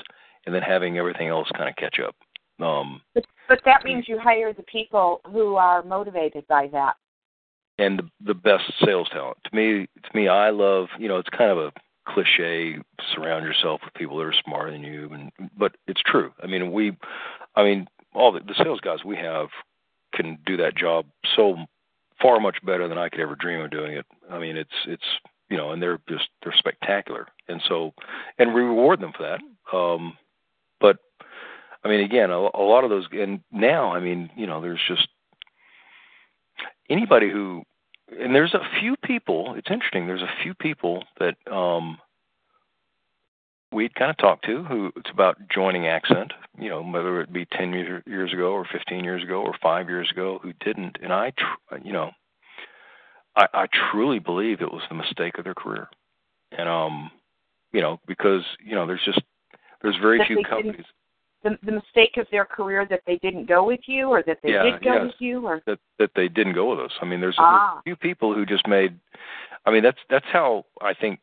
and 0.45 0.53
then 0.53 0.61
having 0.61 0.99
everything 0.99 1.29
else 1.29 1.47
kind 1.57 1.67
of 1.69 1.75
catch 1.75 1.99
up. 1.99 2.15
Um, 2.63 3.01
but, 3.15 3.25
but 3.47 3.59
that 3.65 3.83
means 3.83 4.07
you 4.07 4.19
hire 4.19 4.53
the 4.53 4.63
people 4.63 5.21
who 5.31 5.55
are 5.55 5.81
motivated 5.81 6.45
by 6.47 6.67
that 6.73 6.95
and 7.79 7.99
the, 7.99 8.09
the 8.25 8.33
best 8.33 8.65
sales 8.83 9.07
talent. 9.11 9.37
To 9.45 9.55
me, 9.55 9.87
to 10.03 10.17
me, 10.17 10.27
I 10.27 10.49
love. 10.49 10.87
You 10.99 11.07
know, 11.07 11.17
it's 11.17 11.29
kind 11.29 11.49
of 11.49 11.57
a 11.57 11.71
cliche. 12.07 12.77
Surround 13.13 13.45
yourself 13.45 13.81
with 13.83 13.93
people 13.93 14.17
that 14.17 14.25
are 14.25 14.33
smarter 14.45 14.71
than 14.71 14.83
you, 14.83 15.09
and 15.11 15.31
but 15.57 15.75
it's 15.87 16.01
true. 16.05 16.31
I 16.43 16.47
mean, 16.47 16.71
we, 16.71 16.97
I 17.55 17.63
mean, 17.63 17.87
all 18.13 18.31
the, 18.31 18.41
the 18.41 18.55
sales 18.61 18.81
guys 18.81 19.03
we 19.05 19.15
have 19.15 19.47
can 20.13 20.37
do 20.45 20.57
that 20.57 20.75
job 20.75 21.05
so 21.35 21.55
far 22.21 22.39
much 22.39 22.57
better 22.65 22.87
than 22.87 22.97
I 22.97 23.09
could 23.09 23.21
ever 23.21 23.35
dream 23.35 23.61
of 23.61 23.71
doing 23.71 23.93
it. 23.93 24.05
I 24.29 24.39
mean, 24.39 24.57
it's 24.57 24.69
it's 24.85 25.03
you 25.49 25.57
know, 25.57 25.71
and 25.71 25.81
they're 25.81 25.99
just 26.09 26.27
they're 26.43 26.53
spectacular, 26.57 27.27
and 27.47 27.61
so 27.67 27.93
and 28.37 28.53
we 28.53 28.61
reward 28.61 28.99
them 28.99 29.13
for 29.15 29.23
that. 29.23 29.75
Um, 29.75 30.17
but 30.81 30.97
I 31.83 31.87
mean, 31.87 32.01
again, 32.01 32.29
a, 32.29 32.37
a 32.37 32.63
lot 32.63 32.83
of 32.83 32.89
those, 32.89 33.05
and 33.11 33.39
now, 33.51 33.93
I 33.93 33.99
mean, 33.99 34.29
you 34.35 34.47
know, 34.47 34.59
there's 34.59 34.81
just 34.87 35.07
anybody 36.89 37.29
who, 37.29 37.63
and 38.17 38.33
there's 38.33 38.53
a 38.53 38.67
few 38.79 38.95
people. 38.97 39.55
It's 39.57 39.69
interesting. 39.69 40.07
There's 40.07 40.21
a 40.21 40.43
few 40.43 40.53
people 40.53 41.03
that 41.19 41.35
um, 41.51 41.97
we'd 43.71 43.95
kind 43.95 44.09
of 44.09 44.17
talked 44.17 44.45
to 44.45 44.63
who 44.63 44.91
it's 44.95 45.09
about 45.11 45.37
joining 45.49 45.87
Accent. 45.87 46.33
You 46.57 46.69
know, 46.69 46.83
whether 46.83 47.21
it 47.21 47.31
be 47.31 47.45
ten 47.45 47.73
year, 47.73 48.03
years 48.05 48.33
ago 48.33 48.51
or 48.51 48.65
fifteen 48.65 49.03
years 49.03 49.23
ago 49.23 49.41
or 49.41 49.53
five 49.61 49.89
years 49.89 50.09
ago, 50.11 50.39
who 50.41 50.53
didn't. 50.59 50.97
And 51.01 51.13
I, 51.13 51.31
tr- 51.31 51.77
you 51.83 51.93
know, 51.93 52.11
I, 53.35 53.47
I 53.53 53.67
truly 53.91 54.19
believe 54.19 54.61
it 54.61 54.71
was 54.71 54.83
the 54.89 54.95
mistake 54.95 55.37
of 55.37 55.43
their 55.43 55.55
career. 55.55 55.87
And 56.51 56.67
um, 56.67 57.11
you 57.71 57.81
know, 57.81 57.99
because 58.07 58.43
you 58.63 58.75
know, 58.75 58.87
there's 58.87 59.05
just 59.05 59.21
there's 59.81 59.97
very 59.97 60.17
That 60.17 60.27
few 60.27 60.43
companies 60.43 60.85
The 61.43 61.57
the 61.63 61.71
mistake 61.71 62.17
of 62.17 62.27
their 62.31 62.45
career 62.45 62.85
that 62.89 63.01
they 63.07 63.17
didn't 63.17 63.45
go 63.47 63.63
with 63.63 63.79
you, 63.85 64.09
or 64.09 64.21
that 64.23 64.39
they 64.43 64.51
Yeah, 64.51 64.63
did 64.63 64.83
go 64.83 64.93
yes. 64.95 65.05
with 65.05 65.15
you, 65.19 65.45
or 65.47 65.61
that 65.65 65.79
that 65.97 66.11
they 66.15 66.27
didn't 66.27 66.53
go 66.53 66.69
with 66.69 66.79
us. 66.79 66.91
I 67.01 67.05
mean, 67.05 67.21
there's, 67.21 67.37
Ah. 67.39 67.79
a 67.79 67.81
few 67.83 67.95
people 67.95 68.33
who 68.33 68.45
just 68.45 68.67
made. 68.67 68.99
I 69.65 69.71
mean, 69.71 69.83
that's 69.83 69.99
that's 70.09 70.25
how 70.31 70.65
I 70.81 70.93
think 70.93 71.19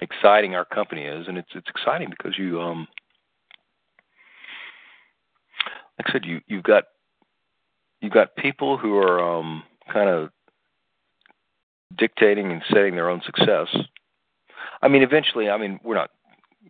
exciting 0.00 0.54
our 0.54 0.64
company 0.64 1.04
is, 1.04 1.26
and 1.26 1.36
it's 1.36 1.50
it's 1.54 1.68
exciting 1.68 2.10
because 2.10 2.38
you 2.38 2.60
um, 2.60 2.86
like 5.98 6.08
I 6.08 6.12
said, 6.12 6.24
you 6.24 6.40
you've 6.46 6.62
got 6.62 6.84
you've 8.00 8.12
got 8.12 8.36
people 8.36 8.76
who 8.76 8.96
are 8.98 9.20
um 9.20 9.64
kind 9.92 10.08
of 10.08 10.30
dictating 11.96 12.52
and 12.52 12.62
setting 12.72 12.94
their 12.94 13.08
own 13.08 13.22
success. 13.22 13.68
I 14.82 14.88
mean, 14.88 15.02
eventually, 15.02 15.48
I 15.48 15.56
mean, 15.56 15.80
we're 15.82 15.94
not, 15.94 16.10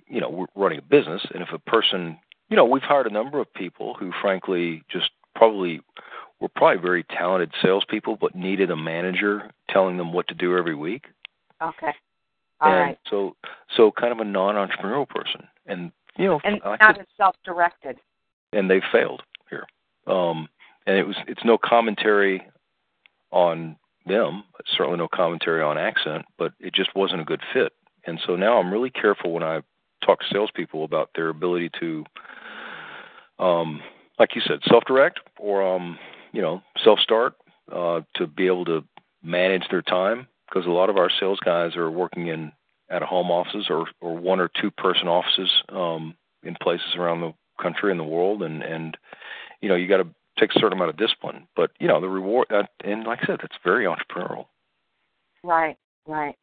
you 0.09 0.21
know, 0.21 0.29
we're 0.31 0.47
running 0.55 0.79
a 0.79 0.83
business, 0.83 1.23
and 1.33 1.43
if 1.43 1.49
a 1.53 1.59
person, 1.59 2.19
you 2.49 2.57
know, 2.57 2.65
we've 2.65 2.83
hired 2.83 3.07
a 3.07 3.11
number 3.11 3.41
of 3.41 3.53
people 3.55 3.95
who, 3.95 4.13
frankly, 4.21 4.83
just 4.91 5.11
probably 5.35 5.81
were 6.41 6.49
probably 6.49 6.81
very 6.81 7.05
talented 7.05 7.53
salespeople, 7.63 8.17
but 8.17 8.35
needed 8.35 8.71
a 8.71 8.77
manager 8.77 9.51
telling 9.71 9.97
them 9.97 10.13
what 10.13 10.29
to 10.29 10.35
do 10.35 10.57
every 10.57 10.75
week. 10.75 11.07
okay, 11.63 11.93
all 12.61 12.71
and 12.71 12.81
right, 12.81 12.99
so, 13.09 13.37
so 13.77 13.91
kind 13.91 14.13
of 14.13 14.19
a 14.19 14.25
non-entrepreneurial 14.25 15.09
person, 15.09 15.47
and 15.67 15.93
you 16.17 16.27
know, 16.27 16.41
and 16.45 16.61
not 16.65 16.81
I 16.81 17.01
as 17.01 17.07
self-directed. 17.17 17.99
and 18.53 18.71
they 18.71 18.81
failed 18.93 19.23
here. 19.51 19.67
Um, 20.07 20.49
and 20.87 20.97
it 20.97 21.07
was 21.07 21.17
it's 21.27 21.45
no 21.45 21.59
commentary 21.59 22.47
on 23.31 23.77
them, 24.07 24.45
certainly 24.77 24.99
no 24.99 25.09
commentary 25.09 25.63
on 25.63 25.77
accent, 25.77 26.25
but 26.39 26.53
it 26.61 26.73
just 26.73 26.95
wasn't 26.95 27.21
a 27.21 27.25
good 27.25 27.43
fit. 27.53 27.73
And 28.07 28.21
so 28.25 28.37
now 28.37 28.59
I'm 28.59 28.73
really 28.73 28.91
careful 28.91 29.33
when 29.33 29.43
I 29.43 29.63
talk 30.05 30.21
to 30.21 30.27
salespeople 30.33 30.85
about 30.85 31.11
their 31.15 31.29
ability 31.29 31.71
to, 31.81 32.05
um, 33.39 33.81
like 34.19 34.35
you 34.35 34.43
said, 34.47 34.61
self-direct 34.69 35.21
or 35.39 35.63
um, 35.63 35.99
you 36.33 36.43
know 36.43 36.63
self-start 36.83 37.35
uh, 37.73 38.01
to 38.15 38.27
be 38.27 38.47
able 38.47 38.65
to 38.65 38.85
manage 39.23 39.65
their 39.71 39.83
time 39.83 40.27
because 40.49 40.67
a 40.67 40.71
lot 40.71 40.91
of 40.91 40.97
our 40.97 41.11
sales 41.21 41.41
guys 41.45 41.77
are 41.77 41.91
working 41.91 42.29
in 42.29 42.53
at 42.89 43.03
home 43.03 43.31
offices 43.31 43.67
or 43.69 43.87
or 44.01 44.17
one 44.17 44.41
or 44.41 44.51
two 44.61 44.71
person 44.71 45.09
offices 45.09 45.51
um, 45.71 46.15
in 46.43 46.57
places 46.61 46.95
around 46.97 47.21
the 47.21 47.33
country 47.61 47.91
and 47.91 48.01
the 48.01 48.05
world, 48.05 48.43
and 48.43 48.63
and 48.63 48.97
you 49.61 49.69
know 49.69 49.75
you 49.75 49.89
got 49.89 49.99
to 49.99 50.09
take 50.39 50.51
a 50.51 50.59
certain 50.59 50.75
amount 50.75 50.91
of 50.91 50.97
discipline. 50.97 51.49
But 51.57 51.71
you 51.81 51.89
know 51.89 52.01
the 52.01 52.09
reward, 52.09 52.47
uh, 52.51 52.65
and 52.85 53.05
like 53.05 53.21
I 53.23 53.27
said, 53.27 53.39
that's 53.43 53.57
very 53.65 53.87
entrepreneurial. 53.87 54.47
Right, 55.43 55.77
right. 56.07 56.37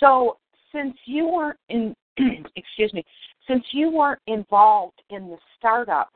So 0.00 0.38
since 0.72 0.96
you 1.04 1.28
weren't 1.28 1.58
in, 1.68 1.94
excuse 2.56 2.92
me, 2.92 3.04
since 3.48 3.64
you 3.72 3.90
weren't 3.90 4.20
involved 4.26 5.02
in 5.10 5.28
the 5.28 5.36
startup 5.58 6.10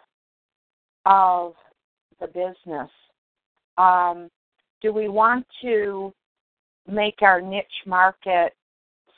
of 1.07 1.55
the 2.21 2.27
business, 2.27 2.91
um, 3.77 4.31
do 4.81 4.93
we 4.93 5.09
want 5.09 5.47
to 5.63 6.13
make 6.87 7.23
our 7.23 7.41
niche 7.41 7.67
market 7.87 8.55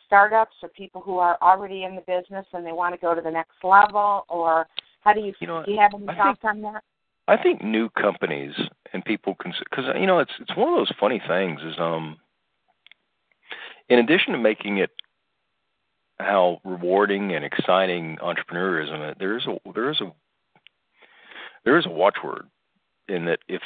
startups 0.06 0.56
or 0.62 0.68
people 0.70 1.00
who 1.00 1.18
are 1.18 1.38
already 1.40 1.84
in 1.84 1.94
the 1.94 2.00
business 2.02 2.44
and 2.52 2.66
they 2.66 2.72
want 2.72 2.94
to 2.94 3.00
go 3.00 3.14
to 3.14 3.20
the 3.20 3.30
next 3.30 3.62
level, 3.62 4.24
or 4.28 4.66
how 5.00 5.12
do 5.12 5.20
you 5.20 5.32
You 5.40 5.46
know, 5.46 5.64
do? 5.64 5.72
You 5.72 5.78
have 5.78 5.94
any 5.94 6.08
I 6.08 6.14
thoughts 6.14 6.40
on 6.42 6.60
that? 6.62 6.82
I 7.28 7.40
think 7.40 7.62
new 7.62 7.88
companies 7.90 8.52
and 8.92 9.04
people 9.04 9.36
can 9.36 9.52
because 9.70 9.84
you 9.98 10.06
know 10.06 10.18
it's 10.18 10.32
it's 10.40 10.56
one 10.56 10.68
of 10.68 10.76
those 10.76 10.92
funny 10.98 11.22
things 11.28 11.60
is 11.62 11.74
um 11.78 12.16
in 13.88 14.00
addition 14.00 14.32
to 14.32 14.38
making 14.38 14.78
it 14.78 14.90
how 16.20 16.60
rewarding 16.64 17.32
and 17.34 17.44
exciting 17.44 18.16
entrepreneurism 18.22 19.18
there 19.18 19.36
is 19.36 19.46
a 19.46 19.56
there 19.74 19.90
is 19.90 20.00
a 20.00 20.12
there 21.64 21.78
is 21.78 21.86
a 21.86 21.90
watchword 21.90 22.46
in 23.08 23.24
that 23.26 23.40
if 23.48 23.62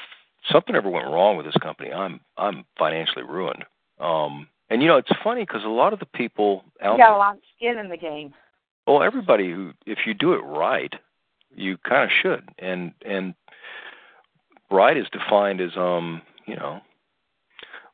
something 0.50 0.74
ever 0.74 0.90
went 0.90 1.06
wrong 1.06 1.36
with 1.36 1.46
this 1.46 1.56
company 1.62 1.92
I'm 1.92 2.20
I'm 2.36 2.64
financially 2.78 3.24
ruined 3.24 3.64
um 4.00 4.48
and 4.70 4.82
you 4.82 4.88
know 4.88 4.96
it's 4.96 5.12
funny 5.22 5.42
because 5.42 5.64
a 5.64 5.68
lot 5.68 5.92
of 5.92 5.98
the 5.98 6.06
people 6.06 6.64
You 6.80 6.88
out 6.88 6.98
got 6.98 7.14
a 7.14 7.18
lot 7.18 7.34
of 7.36 7.42
skin 7.56 7.78
in 7.78 7.88
the 7.88 7.96
game. 7.96 8.32
well, 8.86 9.02
everybody 9.02 9.50
who, 9.50 9.72
if 9.86 10.00
you 10.06 10.14
do 10.14 10.32
it 10.32 10.42
right, 10.44 10.92
you 11.54 11.76
kind 11.78 12.04
of 12.04 12.10
should. 12.22 12.48
And 12.58 12.92
and 13.04 13.34
right 14.70 14.96
is 14.96 15.06
defined 15.12 15.60
as 15.60 15.76
um, 15.76 16.22
you 16.46 16.56
know, 16.56 16.80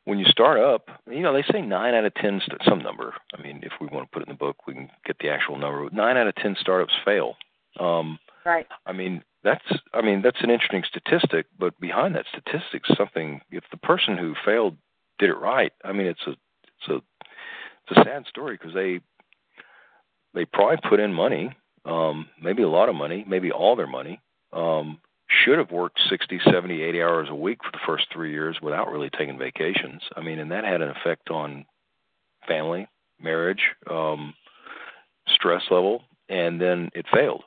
when 0.05 0.19
you 0.19 0.25
start 0.27 0.59
up, 0.59 0.89
you 1.09 1.21
know, 1.21 1.33
they 1.33 1.45
say 1.53 1.61
nine 1.61 1.95
out 1.95 2.05
of 2.05 2.15
ten, 2.15 2.41
st- 2.45 2.63
some 2.67 2.81
number. 2.81 3.15
I 3.37 3.43
mean, 3.43 3.61
if 3.63 3.73
we 3.81 3.87
want 3.87 4.11
to 4.11 4.13
put 4.13 4.23
it 4.23 4.29
in 4.29 4.35
the 4.35 4.39
book, 4.39 4.67
we 4.67 4.75
can 4.75 4.91
get 5.05 5.19
the 5.19 5.29
actual 5.29 5.59
number. 5.59 5.89
Nine 5.93 6.17
out 6.17 6.27
of 6.27 6.35
ten 6.37 6.57
startups 6.59 6.95
fail. 7.05 7.37
Um, 7.79 8.19
Right. 8.45 8.67
I 8.87 8.93
mean, 8.93 9.23
that's 9.43 9.65
I 9.93 10.03
mean 10.03 10.23
that's 10.23 10.43
an 10.43 10.51
interesting 10.51 10.83
statistic, 10.89 11.47
but 11.59 11.79
behind 11.81 12.15
that 12.15 12.27
statistic, 12.29 12.83
is 12.89 12.97
something. 12.97 13.41
If 13.51 13.65
the 13.71 13.77
person 13.77 14.17
who 14.17 14.35
failed 14.45 14.77
did 15.19 15.31
it 15.31 15.37
right, 15.37 15.73
I 15.85 15.93
mean, 15.93 16.07
it's 16.07 16.27
a 16.27 16.31
it's 16.31 16.89
a 16.89 16.97
it's 16.97 17.99
a 17.99 18.05
sad 18.05 18.27
story 18.27 18.57
because 18.57 18.75
they 18.75 19.01
they 20.35 20.45
probably 20.45 20.79
put 20.89 21.01
in 21.01 21.13
money, 21.13 21.55
um, 21.85 22.29
maybe 22.43 22.63
a 22.63 22.69
lot 22.69 22.89
of 22.89 22.95
money, 22.95 23.25
maybe 23.29 23.51
all 23.51 23.77
their 23.77 23.87
money. 23.87 24.21
Um, 24.53 25.01
should 25.31 25.59
have 25.59 25.71
worked 25.71 26.01
60, 26.09 26.40
70, 26.45 26.83
80 26.83 27.03
hours 27.03 27.29
a 27.31 27.35
week 27.35 27.59
for 27.62 27.71
the 27.73 27.79
first 27.87 28.07
three 28.12 28.33
years 28.33 28.59
without 28.61 28.90
really 28.90 29.11
taking 29.11 29.38
vacations. 29.38 30.03
I 30.16 30.23
mean, 30.23 30.38
and 30.38 30.51
that 30.51 30.64
had 30.64 30.83
an 30.83 30.90
effect 30.90 31.31
on 31.31 31.64
family, 32.47 32.88
marriage, 33.21 33.62
um, 33.88 34.35
stress 35.29 35.62
level, 35.71 36.03
and 36.29 36.61
then 36.61 36.90
it 36.95 37.07
failed. 37.12 37.45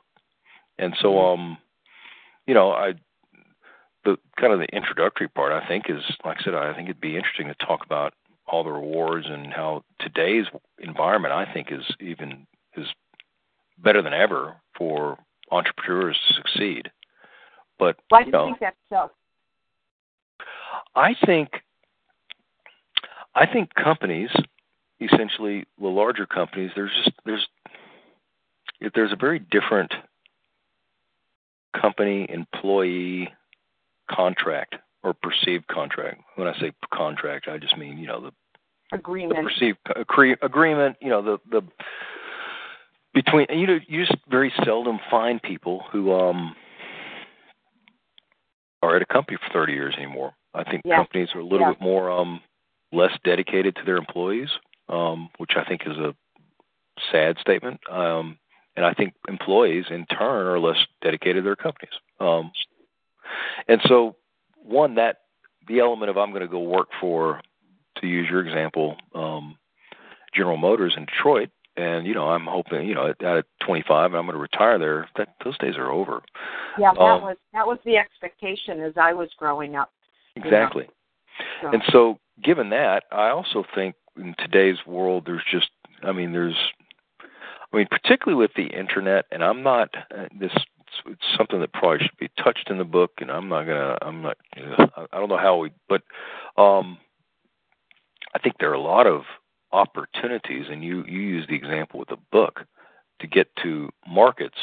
And 0.78 0.94
so, 1.00 1.18
um, 1.18 1.58
you 2.46 2.54
know, 2.54 2.72
I 2.72 2.94
the 4.04 4.18
kind 4.38 4.52
of 4.52 4.58
the 4.58 4.76
introductory 4.76 5.28
part 5.28 5.52
I 5.52 5.66
think 5.66 5.84
is 5.88 6.02
like 6.24 6.38
I 6.40 6.44
said, 6.44 6.54
I 6.54 6.74
think 6.74 6.88
it'd 6.88 7.00
be 7.00 7.16
interesting 7.16 7.48
to 7.48 7.66
talk 7.66 7.84
about 7.84 8.12
all 8.46 8.62
the 8.62 8.70
rewards 8.70 9.26
and 9.28 9.52
how 9.52 9.84
today's 9.98 10.46
environment 10.78 11.32
I 11.32 11.50
think 11.52 11.68
is 11.72 11.84
even 12.00 12.46
is 12.76 12.86
better 13.78 14.02
than 14.02 14.12
ever 14.12 14.56
for 14.76 15.18
entrepreneurs 15.50 16.18
to 16.28 16.34
succeed. 16.34 16.90
But 17.78 17.96
Why 18.08 18.22
do 18.22 18.26
you 18.26 18.32
know, 18.32 18.46
think 18.46 18.60
that's 18.60 18.76
so? 18.88 19.10
I 20.94 21.14
think 21.26 21.50
I 23.34 23.46
think 23.46 23.74
companies, 23.74 24.30
essentially 25.00 25.64
the 25.80 25.88
larger 25.88 26.26
companies, 26.26 26.70
there's 26.74 26.92
just 27.04 27.16
there's 27.24 27.46
if 28.80 28.92
there's 28.92 29.12
a 29.12 29.16
very 29.16 29.38
different 29.38 29.92
company 31.78 32.26
employee 32.28 33.32
contract 34.10 34.76
or 35.02 35.14
perceived 35.14 35.66
contract. 35.66 36.22
When 36.36 36.46
I 36.46 36.58
say 36.58 36.72
contract, 36.92 37.48
I 37.48 37.58
just 37.58 37.76
mean 37.76 37.98
you 37.98 38.06
know 38.06 38.20
the 38.20 38.30
the 38.90 38.98
Agreement. 38.98 39.46
perceived 39.46 39.78
agree, 39.96 40.36
agreement. 40.42 40.96
You 41.00 41.10
know 41.10 41.22
the 41.22 41.38
the 41.50 41.62
between 43.12 43.46
you 43.50 43.66
know 43.66 43.78
you 43.88 44.06
just 44.06 44.18
very 44.28 44.52
seldom 44.64 45.00
find 45.10 45.42
people 45.42 45.84
who 45.90 46.12
um 46.12 46.54
are 48.84 48.96
at 48.96 49.02
a 49.02 49.06
company 49.06 49.38
for 49.38 49.52
30 49.52 49.72
years 49.72 49.94
anymore. 49.96 50.34
I 50.54 50.62
think 50.64 50.82
Yeah. 50.84 50.96
companies 50.96 51.34
are 51.34 51.40
a 51.40 51.44
little 51.44 51.66
Yeah. 51.66 51.72
bit 51.72 51.80
more 51.80 52.10
um 52.10 52.40
less 52.92 53.16
dedicated 53.24 53.74
to 53.76 53.82
their 53.84 53.96
employees, 53.96 54.50
um 54.88 55.30
which 55.38 55.56
I 55.56 55.64
think 55.64 55.86
is 55.86 55.98
a 55.98 56.14
sad 57.10 57.38
statement. 57.38 57.80
Um 57.90 58.38
and 58.76 58.84
I 58.84 58.92
think 58.92 59.14
employees 59.28 59.90
in 59.90 60.06
turn 60.06 60.46
are 60.46 60.58
less 60.58 60.84
dedicated 61.00 61.42
to 61.42 61.44
their 61.48 61.56
companies. 61.56 61.94
Um 62.20 62.52
and 63.68 63.80
so 63.82 64.16
one 64.54 64.94
that 64.96 65.22
the 65.66 65.80
element 65.80 66.10
of 66.10 66.18
I'm 66.18 66.30
going 66.30 66.42
to 66.42 66.48
go 66.48 66.60
work 66.60 66.88
for 67.00 67.40
to 67.96 68.06
use 68.06 68.28
your 68.28 68.40
example 68.46 68.96
um 69.14 69.58
General 70.34 70.56
Motors 70.56 70.96
in 70.96 71.06
Detroit 71.06 71.50
and 71.76 72.06
you 72.06 72.14
know 72.14 72.28
I'm 72.28 72.46
hoping 72.46 72.88
you 72.88 72.94
know 72.94 73.08
at, 73.08 73.22
at 73.22 73.46
25 73.66 74.14
I'm 74.14 74.26
going 74.26 74.32
to 74.34 74.38
retire 74.38 74.78
there 74.78 75.08
that 75.16 75.34
those 75.44 75.58
days 75.58 75.76
are 75.76 75.90
over 75.90 76.22
Yeah, 76.78 76.92
that 76.92 77.00
Um, 77.00 77.22
was 77.22 77.36
that 77.52 77.66
was 77.66 77.78
the 77.84 77.96
expectation 77.96 78.80
as 78.80 78.92
I 78.96 79.12
was 79.12 79.30
growing 79.38 79.76
up. 79.76 79.90
Exactly 80.36 80.88
Sure. 81.60 81.72
And 81.72 81.82
so, 81.90 82.18
given 82.42 82.70
that, 82.70 83.04
I 83.10 83.30
also 83.30 83.64
think 83.74 83.96
in 84.16 84.34
today's 84.38 84.78
world, 84.86 85.24
there's 85.26 85.44
just, 85.50 85.70
I 86.02 86.12
mean, 86.12 86.32
there's, 86.32 86.56
I 87.72 87.76
mean, 87.76 87.86
particularly 87.90 88.40
with 88.40 88.52
the 88.56 88.66
internet, 88.66 89.26
and 89.32 89.42
I'm 89.42 89.62
not 89.62 89.90
uh, 90.16 90.26
this. 90.38 90.52
It's 91.06 91.22
something 91.36 91.58
that 91.58 91.72
probably 91.72 92.06
should 92.06 92.16
be 92.18 92.30
touched 92.40 92.70
in 92.70 92.78
the 92.78 92.84
book, 92.84 93.14
and 93.18 93.30
I'm 93.30 93.48
not 93.48 93.64
gonna. 93.64 93.98
I'm 94.00 94.22
not. 94.22 94.36
I 94.56 95.18
don't 95.18 95.28
know 95.28 95.36
how 95.36 95.56
we, 95.56 95.72
but 95.88 96.02
um, 96.56 96.98
I 98.32 98.38
think 98.38 98.56
there 98.60 98.70
are 98.70 98.74
a 98.74 98.80
lot 98.80 99.08
of 99.08 99.22
opportunities, 99.74 100.66
and 100.70 100.84
you 100.84 101.04
you 101.06 101.20
use 101.20 101.46
the 101.48 101.56
example 101.56 101.98
with 101.98 102.08
the 102.08 102.18
book 102.30 102.64
to 103.20 103.26
get 103.26 103.48
to 103.62 103.90
markets 104.06 104.58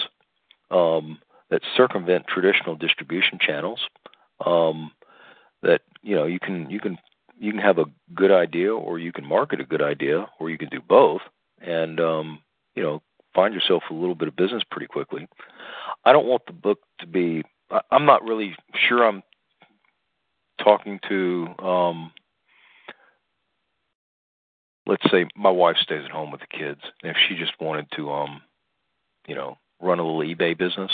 um, 0.72 1.20
that 1.50 1.62
circumvent 1.76 2.28
traditional 2.28 2.76
distribution 2.76 3.38
channels. 3.40 3.82
Um, 4.46 4.92
that 5.62 5.82
you 6.02 6.16
know 6.16 6.26
you 6.26 6.40
can 6.40 6.70
you 6.70 6.80
can 6.80 6.98
you 7.38 7.52
can 7.52 7.62
have 7.62 7.78
a 7.78 7.86
good 8.16 8.32
idea, 8.32 8.74
or 8.74 9.00
you 9.00 9.12
can 9.12 9.26
market 9.28 9.60
a 9.60 9.66
good 9.66 9.82
idea, 9.82 10.28
or 10.40 10.50
you 10.50 10.58
can 10.58 10.70
do 10.70 10.82
both, 10.82 11.22
and 11.60 12.00
um, 12.00 12.40
you 12.76 12.82
know 12.82 13.02
find 13.36 13.54
yourself 13.54 13.84
a 13.90 13.94
little 13.94 14.16
bit 14.16 14.28
of 14.28 14.36
business 14.36 14.64
pretty 14.72 14.88
quickly. 14.88 15.28
I 16.06 16.14
don't 16.14 16.26
want 16.26 16.46
the 16.48 16.54
book 16.54 16.80
to 17.00 17.06
be. 17.06 17.44
I'm 17.92 18.06
not 18.06 18.24
really 18.24 18.56
sure 18.88 19.06
I'm 19.06 19.24
talking 20.64 21.00
to 21.10 21.48
um 21.60 22.12
let's 24.92 25.10
say 25.10 25.26
my 25.38 25.50
wife 25.50 25.78
stays 25.78 26.04
at 26.04 26.12
home 26.12 26.32
with 26.32 26.42
the 26.42 26.48
kids 26.48 26.82
and 27.02 27.12
if 27.12 27.18
she 27.28 27.36
just 27.36 27.54
wanted 27.62 27.88
to 27.96 28.12
um 28.12 28.42
you 29.26 29.34
know 29.34 29.58
run 29.82 30.00
a 30.00 30.06
little 30.06 30.20
ebay 30.22 30.56
business. 30.56 30.92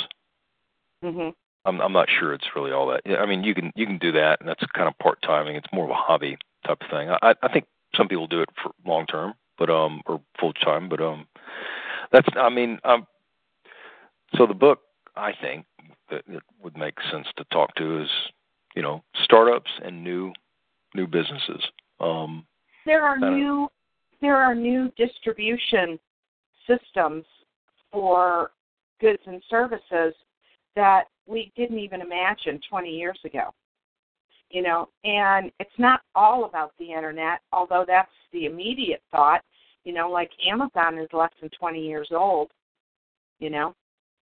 Mhm. 1.04 1.34
i'm 1.66 1.82
i'm 1.82 1.94
not 1.94 2.08
sure 2.10 2.34
it's 2.34 2.56
really 2.56 2.72
all 2.72 2.88
that. 2.88 3.02
I 3.20 3.26
mean 3.26 3.44
you 3.44 3.56
can 3.56 3.72
you 3.76 3.86
can 3.88 3.98
do 3.98 4.12
that 4.14 4.40
and 4.40 4.48
that's 4.48 4.64
kind 4.76 4.88
of 4.88 4.98
part 5.00 5.20
timing 5.24 5.56
it's 5.56 5.74
more 5.74 5.86
of 5.86 5.90
a 5.90 5.96
hobby 5.96 6.38
type 6.66 6.82
of 6.82 6.90
thing. 6.90 7.10
I 7.10 7.34
i 7.42 7.52
think 7.52 7.66
some 7.96 8.08
people 8.08 8.28
do 8.28 8.42
it 8.42 8.50
for 8.62 8.72
long 8.86 9.08
term 9.08 9.34
but 9.58 9.70
um 9.72 10.02
or 10.06 10.22
full 10.40 10.54
time 10.54 10.88
but 10.90 11.02
um 11.02 11.28
that's 12.12 12.28
i 12.36 12.50
mean 12.50 12.80
um 12.84 13.08
so 14.36 14.46
the 14.46 14.54
book 14.54 14.82
i 15.16 15.34
think 15.34 15.66
that 16.12 16.22
it 16.28 16.44
would 16.62 16.78
make 16.78 16.96
sense 17.12 17.28
to 17.38 17.44
talk 17.46 17.74
to 17.76 18.02
is 18.02 18.10
you 18.76 18.82
know 18.84 19.04
startups 19.24 19.72
and 19.84 20.04
new 20.04 20.32
new 20.94 21.08
businesses. 21.08 21.64
Um 22.00 22.46
there 22.86 23.04
are 23.04 23.18
new 23.18 23.70
there 24.21 24.38
are 24.38 24.56
new 24.56 24.91
distribution 24.97 25.99
systems 26.67 27.25
for 27.91 28.51
goods 28.99 29.21
and 29.25 29.41
services 29.49 30.13
that 30.75 31.06
we 31.25 31.51
didn't 31.56 31.80
even 31.80 32.01
imagine 32.01 32.60
20 32.69 32.89
years 32.89 33.19
ago. 33.25 33.53
You 34.49 34.62
know, 34.63 34.88
and 35.03 35.51
it's 35.60 35.69
not 35.77 36.01
all 36.15 36.45
about 36.45 36.71
the 36.80 36.93
internet, 36.93 37.41
although 37.51 37.84
that's 37.86 38.10
the 38.32 38.45
immediate 38.45 39.01
thought. 39.12 39.41
You 39.84 39.93
know, 39.93 40.10
like 40.10 40.32
Amazon 40.45 40.97
is 40.97 41.10
less 41.12 41.32
than 41.41 41.49
20 41.60 41.86
years 41.86 42.10
old, 42.12 42.51
you 43.39 43.49
know, 43.49 43.75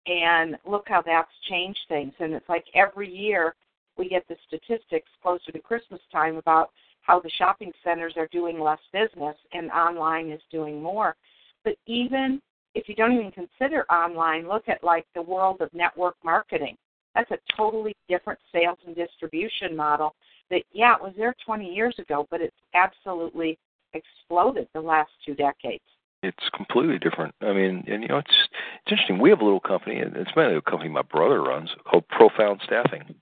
and 0.07 0.57
look 0.65 0.85
how 0.87 1.03
that's 1.05 1.29
changed 1.49 1.79
things. 1.87 2.13
And 2.19 2.33
it's 2.33 2.49
like 2.49 2.65
every 2.73 3.09
year 3.09 3.55
we 3.97 4.09
get 4.09 4.27
the 4.27 4.35
statistics 4.47 5.09
closer 5.21 5.51
to 5.51 5.59
Christmas 5.59 6.01
time 6.11 6.37
about 6.37 6.71
how 7.07 7.21
the 7.21 7.31
shopping 7.37 7.71
centers 7.83 8.13
are 8.17 8.27
doing 8.31 8.59
less 8.59 8.79
business 8.91 9.35
and 9.53 9.71
online 9.71 10.29
is 10.29 10.41
doing 10.51 10.83
more. 10.83 11.15
But 11.63 11.75
even 11.87 12.41
if 12.75 12.87
you 12.87 12.95
don't 12.95 13.13
even 13.13 13.31
consider 13.31 13.89
online, 13.89 14.47
look 14.47 14.67
at 14.67 14.83
like 14.83 15.05
the 15.15 15.21
world 15.21 15.61
of 15.61 15.73
network 15.73 16.15
marketing. 16.23 16.75
That's 17.15 17.31
a 17.31 17.37
totally 17.55 17.95
different 18.09 18.39
sales 18.51 18.77
and 18.85 18.95
distribution 18.95 19.75
model 19.75 20.15
that 20.51 20.63
yeah, 20.71 20.95
it 20.95 21.01
was 21.01 21.13
there 21.17 21.33
20 21.45 21.73
years 21.73 21.95
ago, 21.97 22.27
but 22.29 22.41
it's 22.41 22.55
absolutely 22.75 23.57
exploded 23.93 24.67
the 24.73 24.81
last 24.81 25.09
two 25.25 25.33
decades. 25.33 25.83
it's 26.23 26.49
completely 26.53 26.99
different. 26.99 27.33
I 27.41 27.53
mean, 27.53 27.83
and 27.87 28.03
you 28.03 28.09
know, 28.09 28.17
it's 28.17 28.35
it's 28.83 28.91
interesting. 28.91 29.19
We 29.19 29.29
have 29.29 29.39
a 29.39 29.45
little 29.45 29.59
company, 29.59 29.97
and 29.97 30.15
it's 30.15 30.31
mainly 30.35 30.55
a 30.55 30.61
company 30.61 30.89
my 30.89 31.01
brother 31.03 31.41
runs 31.41 31.69
called 31.89 32.07
Profound 32.09 32.61
Staffing. 32.63 33.15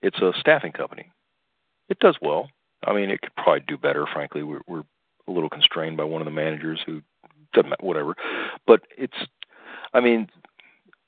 It's 0.00 0.18
a 0.20 0.32
staffing 0.38 0.72
company. 0.72 1.10
It 1.88 1.98
does 1.98 2.16
well. 2.22 2.48
I 2.84 2.92
mean, 2.92 3.10
it 3.10 3.20
could 3.20 3.34
probably 3.36 3.64
do 3.66 3.76
better. 3.76 4.06
Frankly, 4.06 4.42
we're 4.42 4.60
we're 4.66 4.84
a 5.26 5.32
little 5.32 5.50
constrained 5.50 5.96
by 5.96 6.04
one 6.04 6.20
of 6.20 6.26
the 6.26 6.30
managers 6.30 6.80
who 6.84 7.02
whatever. 7.80 8.14
But 8.66 8.82
it's, 8.96 9.16
I 9.92 10.00
mean, 10.00 10.28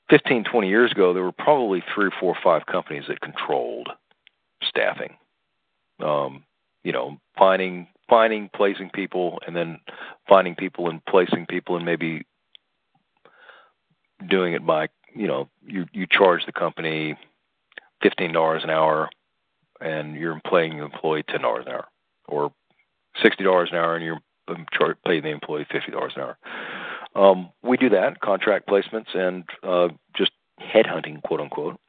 15, 0.09 0.43
20 0.43 0.67
years 0.67 0.91
ago, 0.91 1.13
there 1.13 1.23
were 1.23 1.31
probably 1.31 1.83
three 1.93 2.09
four 2.19 2.35
five 2.43 2.65
companies 2.65 3.03
that 3.07 3.21
controlled 3.21 3.89
staffing. 4.61 5.15
Um, 5.99 6.43
you 6.83 6.91
know, 6.91 7.17
finding 7.37 7.87
finding 8.09 8.49
placing 8.53 8.89
people 8.89 9.39
and 9.47 9.55
then 9.55 9.79
finding 10.27 10.55
people 10.55 10.89
and 10.89 11.03
placing 11.05 11.45
people 11.45 11.77
and 11.77 11.85
maybe 11.85 12.25
doing 14.27 14.53
it 14.53 14.65
by 14.65 14.87
you 15.15 15.27
know 15.27 15.47
you 15.65 15.85
you 15.93 16.05
charge 16.09 16.45
the 16.45 16.51
company 16.51 17.15
fifteen 18.01 18.33
dollars 18.33 18.63
an 18.63 18.69
hour 18.69 19.09
and 19.81 20.15
you're 20.15 20.39
paying 20.49 20.77
the 20.77 20.85
employee 20.85 21.23
ten 21.27 21.41
dollars 21.41 21.65
an 21.67 21.73
hour 21.73 21.87
or 22.27 22.53
sixty 23.21 23.43
dollars 23.43 23.69
an 23.71 23.77
hour 23.77 23.95
and 23.95 24.05
you're 24.05 24.19
um, 24.47 24.65
paying 25.05 25.23
the 25.23 25.29
employee 25.29 25.67
fifty 25.71 25.91
dollars 25.91 26.13
an 26.15 26.21
hour 26.21 26.37
um, 27.15 27.49
we 27.63 27.77
do 27.77 27.89
that 27.89 28.19
contract 28.21 28.67
placements 28.67 29.15
and 29.15 29.43
uh, 29.63 29.89
just 30.15 30.31
headhunting 30.61 31.21
quote 31.23 31.41
unquote 31.41 31.79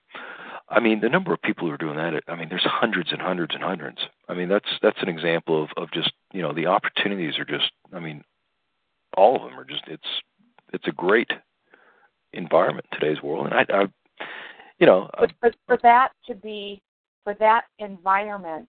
I 0.72 0.80
mean, 0.80 1.00
the 1.00 1.08
number 1.10 1.34
of 1.34 1.42
people 1.42 1.68
who 1.68 1.74
are 1.74 1.78
doing 1.78 1.96
that, 1.96 2.22
I 2.28 2.34
mean, 2.34 2.48
there's 2.48 2.64
hundreds 2.64 3.12
and 3.12 3.20
hundreds 3.20 3.54
and 3.54 3.62
hundreds. 3.62 3.98
I 4.28 4.34
mean, 4.34 4.48
that's 4.48 4.68
that's 4.80 5.02
an 5.02 5.08
example 5.08 5.62
of 5.62 5.68
of 5.76 5.92
just, 5.92 6.12
you 6.32 6.40
know, 6.40 6.54
the 6.54 6.66
opportunities 6.66 7.38
are 7.38 7.44
just 7.44 7.70
I 7.92 8.00
mean, 8.00 8.24
all 9.14 9.36
of 9.36 9.42
them 9.42 9.60
are 9.60 9.64
just 9.64 9.82
it's 9.86 10.06
it's 10.72 10.88
a 10.88 10.92
great 10.92 11.30
environment 12.32 12.86
today's 12.90 13.22
world. 13.22 13.46
And 13.46 13.54
I, 13.54 13.66
I 13.68 14.26
you 14.78 14.86
know, 14.86 15.10
But 15.18 15.32
for, 15.40 15.52
for 15.66 15.76
that 15.82 16.12
to 16.26 16.34
be, 16.34 16.80
for 17.24 17.34
that 17.34 17.64
environment 17.78 18.68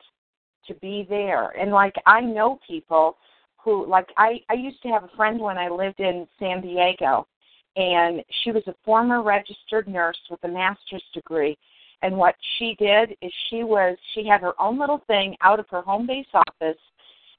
to 0.67 0.73
be 0.75 1.05
there, 1.09 1.49
and 1.59 1.71
like 1.71 1.95
I 2.05 2.21
know 2.21 2.59
people 2.65 3.17
who, 3.63 3.87
like 3.87 4.07
I, 4.17 4.41
I 4.49 4.53
used 4.53 4.81
to 4.83 4.89
have 4.89 5.03
a 5.03 5.15
friend 5.15 5.39
when 5.39 5.57
I 5.57 5.69
lived 5.69 5.99
in 5.99 6.27
San 6.39 6.61
Diego, 6.61 7.27
and 7.75 8.23
she 8.43 8.51
was 8.51 8.63
a 8.67 8.75
former 8.83 9.23
registered 9.23 9.87
nurse 9.87 10.19
with 10.29 10.43
a 10.43 10.47
master's 10.47 11.03
degree. 11.13 11.57
And 12.01 12.17
what 12.17 12.35
she 12.57 12.75
did 12.77 13.15
is 13.21 13.31
she 13.49 13.63
was 13.63 13.97
she 14.13 14.27
had 14.27 14.41
her 14.41 14.59
own 14.61 14.77
little 14.77 15.01
thing 15.07 15.35
out 15.41 15.59
of 15.59 15.67
her 15.69 15.81
home 15.81 16.05
base 16.05 16.27
office, 16.33 16.79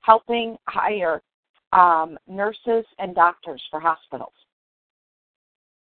helping 0.00 0.56
hire 0.66 1.20
um, 1.72 2.18
nurses 2.26 2.84
and 2.98 3.14
doctors 3.14 3.62
for 3.70 3.78
hospitals. 3.78 4.32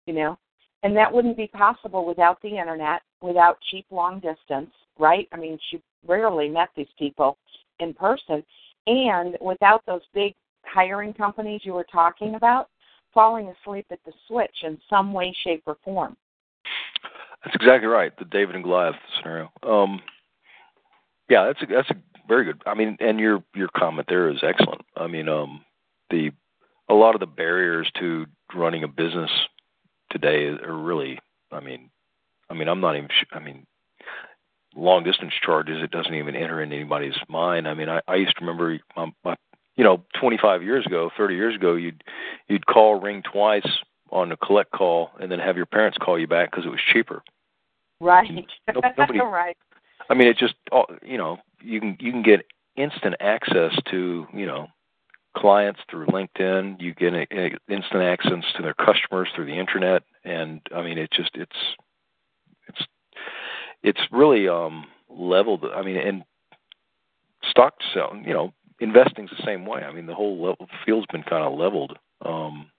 You 0.07 0.15
know, 0.15 0.39
and 0.83 0.97
that 0.97 1.13
wouldn't 1.13 1.37
be 1.37 1.49
possible 1.49 2.07
without 2.07 2.41
the 2.41 2.57
internet, 2.57 3.03
without 3.23 3.59
cheap 3.71 3.87
long 3.91 4.21
distance, 4.21 4.71
right? 4.99 5.29
I 5.33 5.37
mean, 5.37 5.59
she 5.71 5.81
rarely 6.07 6.49
met 6.49 6.69
these 6.77 6.89
people 6.99 7.39
in 7.81 7.95
person, 7.95 8.45
and 8.87 9.37
without 9.41 9.85
those 9.87 10.03
big 10.15 10.35
hiring 10.65 11.13
companies 11.13 11.63
you 11.65 11.73
were 11.73 11.87
talking 11.91 12.35
about 12.35 12.69
falling 13.15 13.49
asleep 13.49 13.87
at 13.91 13.99
the 14.05 14.13
switch 14.27 14.55
in 14.63 14.79
some 14.89 15.13
way, 15.13 15.35
shape, 15.45 15.63
or 15.67 15.77
form. 15.85 16.17
that's 17.45 17.57
exactly 17.57 17.89
right. 17.89 18.17
The 18.19 18.25
David 18.27 18.55
and 18.55 18.65
Goliath 18.65 18.97
scenario. 19.17 19.51
Um, 19.63 20.01
yeah, 21.29 21.47
that's 21.47 21.63
a, 21.63 21.67
that's 21.67 21.91
a 21.91 21.95
very 22.27 22.45
good. 22.45 22.63
I 22.67 22.75
mean, 22.75 22.97
and 23.01 23.19
your 23.19 23.43
your 23.55 23.69
comment 23.77 24.07
there 24.09 24.29
is 24.29 24.39
excellent. 24.43 24.83
I 24.97 25.07
mean, 25.07 25.29
um, 25.29 25.65
the 26.11 26.31
a 26.89 26.95
lot 26.95 27.15
of 27.15 27.21
the 27.21 27.27
barriers 27.27 27.91
to 27.99 28.27
running 28.55 28.85
a 28.85 28.89
business 28.89 29.31
today 30.11 30.47
are 30.47 30.77
really. 30.77 31.19
I 31.51 31.61
mean, 31.61 31.91
I 32.51 32.55
mean, 32.55 32.69
I'm 32.69 32.81
not 32.81 32.97
even. 32.97 33.09
I 33.33 33.39
mean, 33.41 33.67
long 34.75 35.05
distance 35.05 35.35
charges. 35.45 35.83
It 35.83 35.91
doesn't 35.91 36.15
even 36.15 36.35
enter 36.37 36.63
into 36.63 36.77
anybody's 36.77 37.17
mind. 37.29 37.69
I 37.69 37.75
mean, 37.75 37.89
I, 37.89 38.01
I 38.09 38.17
used 38.17 38.37
to 38.39 38.45
remember 38.45 38.79
my, 38.97 39.13
my 39.25 39.37
you 39.77 39.85
know, 39.85 40.03
25 40.21 40.63
years 40.63 40.85
ago, 40.87 41.11
30 41.17 41.35
years 41.35 41.55
ago, 41.55 41.75
you'd 41.75 42.03
you'd 42.49 42.67
call, 42.67 43.01
ring 43.01 43.23
twice 43.23 43.69
on 44.11 44.33
a 44.33 44.37
collect 44.37 44.73
call, 44.73 45.11
and 45.21 45.31
then 45.31 45.39
have 45.39 45.57
your 45.57 45.67
parents 45.67 45.99
call 45.99 46.19
you 46.19 46.27
back 46.27 46.51
because 46.51 46.65
it 46.65 46.71
was 46.71 46.81
cheaper. 46.93 47.23
Right. 48.01 48.47
No- 48.75 48.81
nobody- 48.97 49.21
right. 49.25 49.57
I 50.11 50.15
mean, 50.15 50.29
it 50.29 50.39
just 50.39 50.55
all- 50.73 50.91
you 51.05 51.19
know 51.19 51.39
you 51.61 51.81
can 51.81 51.97
you 52.01 52.13
can 52.13 52.23
get 52.23 52.47
instant 52.77 53.17
access 53.21 53.75
to 53.91 54.27
you 54.33 54.47
know 54.47 54.69
clients 55.37 55.81
through 55.91 56.07
LinkedIn. 56.07 56.81
You 56.81 56.95
get 56.95 57.13
a, 57.15 57.27
a 57.33 57.51
instant 57.69 58.03
access 58.03 58.45
to 58.57 58.63
their 58.63 58.75
customers 58.75 59.29
through 59.35 59.47
the 59.47 59.59
internet, 59.59 60.03
and 60.25 60.61
I 60.75 60.83
mean, 60.83 60.99
it 60.99 61.11
just 61.13 61.31
it's 61.35 61.57
it's 62.69 62.83
it's 63.83 64.01
really 64.13 64.49
um 64.49 64.87
leveled. 65.09 65.65
I 65.65 65.83
mean, 65.83 65.97
and 65.97 66.25
stock 67.51 67.75
selling, 67.95 68.25
you 68.25 68.35
know, 68.35 68.53
investing's 68.81 69.31
the 69.31 69.45
same 69.45 69.67
way. 69.67 69.83
I 69.83 69.93
mean, 69.93 70.07
the 70.07 70.15
whole 70.15 70.37
level, 70.37 70.69
field's 70.85 71.07
been 71.11 71.23
kind 71.23 71.45
of 71.45 71.59
leveled. 71.59 71.99
Um, 72.25 72.71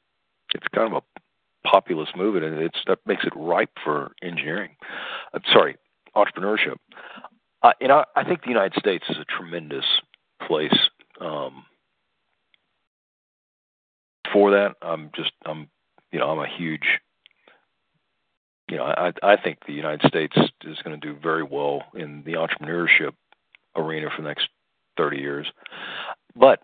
it's 0.54 0.68
kind 0.74 0.94
of 0.94 1.04
a 1.04 1.68
populist 1.68 2.16
movement, 2.16 2.46
and 2.46 2.58
it's 2.62 2.80
that 2.88 3.00
makes 3.06 3.26
it 3.26 3.34
ripe 3.36 3.72
for 3.84 4.12
engineering. 4.22 4.72
Uh, 5.34 5.40
sorry, 5.52 5.78
entrepreneurship. 6.16 6.76
Uh, 7.62 7.74
you 7.82 7.88
know, 7.88 8.06
I 8.16 8.24
think 8.24 8.42
the 8.42 8.50
United 8.50 8.80
States 8.80 9.06
is 9.10 9.18
a 9.18 9.26
tremendous 9.26 9.86
place 10.48 10.78
um, 11.20 11.66
for 14.32 14.52
that. 14.52 14.76
I'm 14.82 15.12
just, 15.16 15.32
I'm, 15.46 15.70
you 16.12 16.20
know, 16.20 16.30
I'm 16.30 16.40
a 16.40 16.48
huge, 16.48 17.00
you 18.70 18.78
know, 18.78 18.84
I 18.84 19.12
I 19.24 19.36
think 19.38 19.60
the 19.66 19.74
United 19.74 20.08
States 20.08 20.36
is 20.64 20.78
going 20.84 21.00
to 21.00 21.08
do 21.08 21.18
very 21.22 21.44
well 21.44 21.84
in 21.96 22.24
the 22.26 22.34
entrepreneurship 22.34 23.14
arena 23.76 24.10
for 24.16 24.22
the 24.22 24.28
next 24.28 24.50
30 24.98 25.18
years. 25.18 25.48
But, 26.36 26.62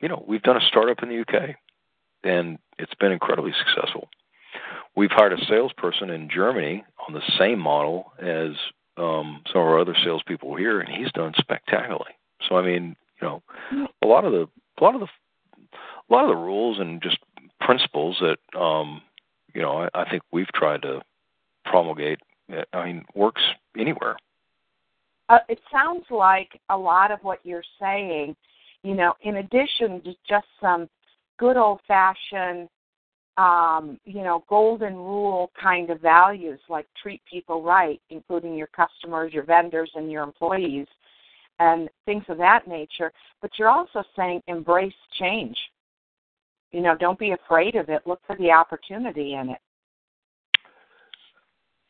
you 0.00 0.08
know, 0.08 0.24
we've 0.26 0.42
done 0.42 0.56
a 0.56 0.66
startup 0.66 1.02
in 1.02 1.08
the 1.08 1.20
UK, 1.20 1.56
and 2.24 2.58
it's 2.78 2.94
been 2.94 3.12
incredibly 3.12 3.52
successful. 3.52 4.08
We've 4.96 5.10
hired 5.10 5.32
a 5.32 5.44
salesperson 5.46 6.10
in 6.10 6.28
Germany 6.28 6.84
on 7.08 7.14
the 7.14 7.22
same 7.38 7.58
model 7.58 8.12
as 8.18 8.50
um, 8.96 9.42
some 9.50 9.62
of 9.62 9.68
our 9.68 9.78
other 9.78 9.96
salespeople 10.04 10.56
here, 10.56 10.80
and 10.80 10.88
he's 10.88 11.12
done 11.12 11.32
spectacularly. 11.38 12.12
So 12.48 12.56
I 12.56 12.62
mean, 12.62 12.96
you 13.20 13.28
know, 13.28 13.42
a 14.02 14.06
lot 14.06 14.24
of 14.24 14.32
the 14.32 14.48
a 14.78 14.84
lot 14.84 14.94
of 14.94 15.00
the 15.00 15.06
a 16.10 16.12
lot 16.12 16.24
of 16.24 16.30
the 16.30 16.36
rules 16.36 16.78
and 16.78 17.02
just 17.02 17.18
principles 17.60 18.20
that 18.20 18.58
um, 18.58 19.00
you 19.54 19.62
know 19.62 19.78
I, 19.78 19.88
I 19.94 20.10
think 20.10 20.22
we've 20.30 20.52
tried 20.52 20.82
to 20.82 21.00
promulgate. 21.64 22.20
I 22.72 22.84
mean, 22.84 23.04
works 23.14 23.42
anywhere. 23.78 24.16
Uh, 25.28 25.38
it 25.48 25.60
sounds 25.70 26.04
like 26.10 26.60
a 26.68 26.76
lot 26.76 27.10
of 27.10 27.18
what 27.22 27.38
you're 27.44 27.64
saying, 27.80 28.36
you 28.82 28.94
know, 28.94 29.14
in 29.22 29.36
addition 29.36 30.02
to 30.02 30.12
just 30.28 30.46
some 30.60 30.88
good 31.38 31.56
old 31.56 31.80
fashioned 31.88 32.68
um, 33.38 33.98
you 34.04 34.22
know, 34.22 34.44
golden 34.48 34.94
rule 34.94 35.50
kind 35.60 35.90
of 35.90 36.00
values 36.00 36.60
like 36.68 36.86
treat 37.00 37.22
people 37.30 37.62
right, 37.62 38.00
including 38.10 38.54
your 38.54 38.68
customers, 38.68 39.32
your 39.32 39.44
vendors, 39.44 39.90
and 39.94 40.10
your 40.10 40.22
employees, 40.22 40.86
and 41.58 41.88
things 42.04 42.24
of 42.28 42.36
that 42.38 42.68
nature. 42.68 43.12
But 43.40 43.52
you're 43.58 43.70
also 43.70 44.02
saying 44.16 44.42
embrace 44.48 44.92
change. 45.18 45.56
You 46.72 46.80
know, 46.80 46.94
don't 46.96 47.18
be 47.18 47.32
afraid 47.32 47.74
of 47.74 47.88
it. 47.88 48.02
Look 48.06 48.20
for 48.26 48.36
the 48.36 48.50
opportunity 48.50 49.34
in 49.34 49.50
it. 49.50 49.58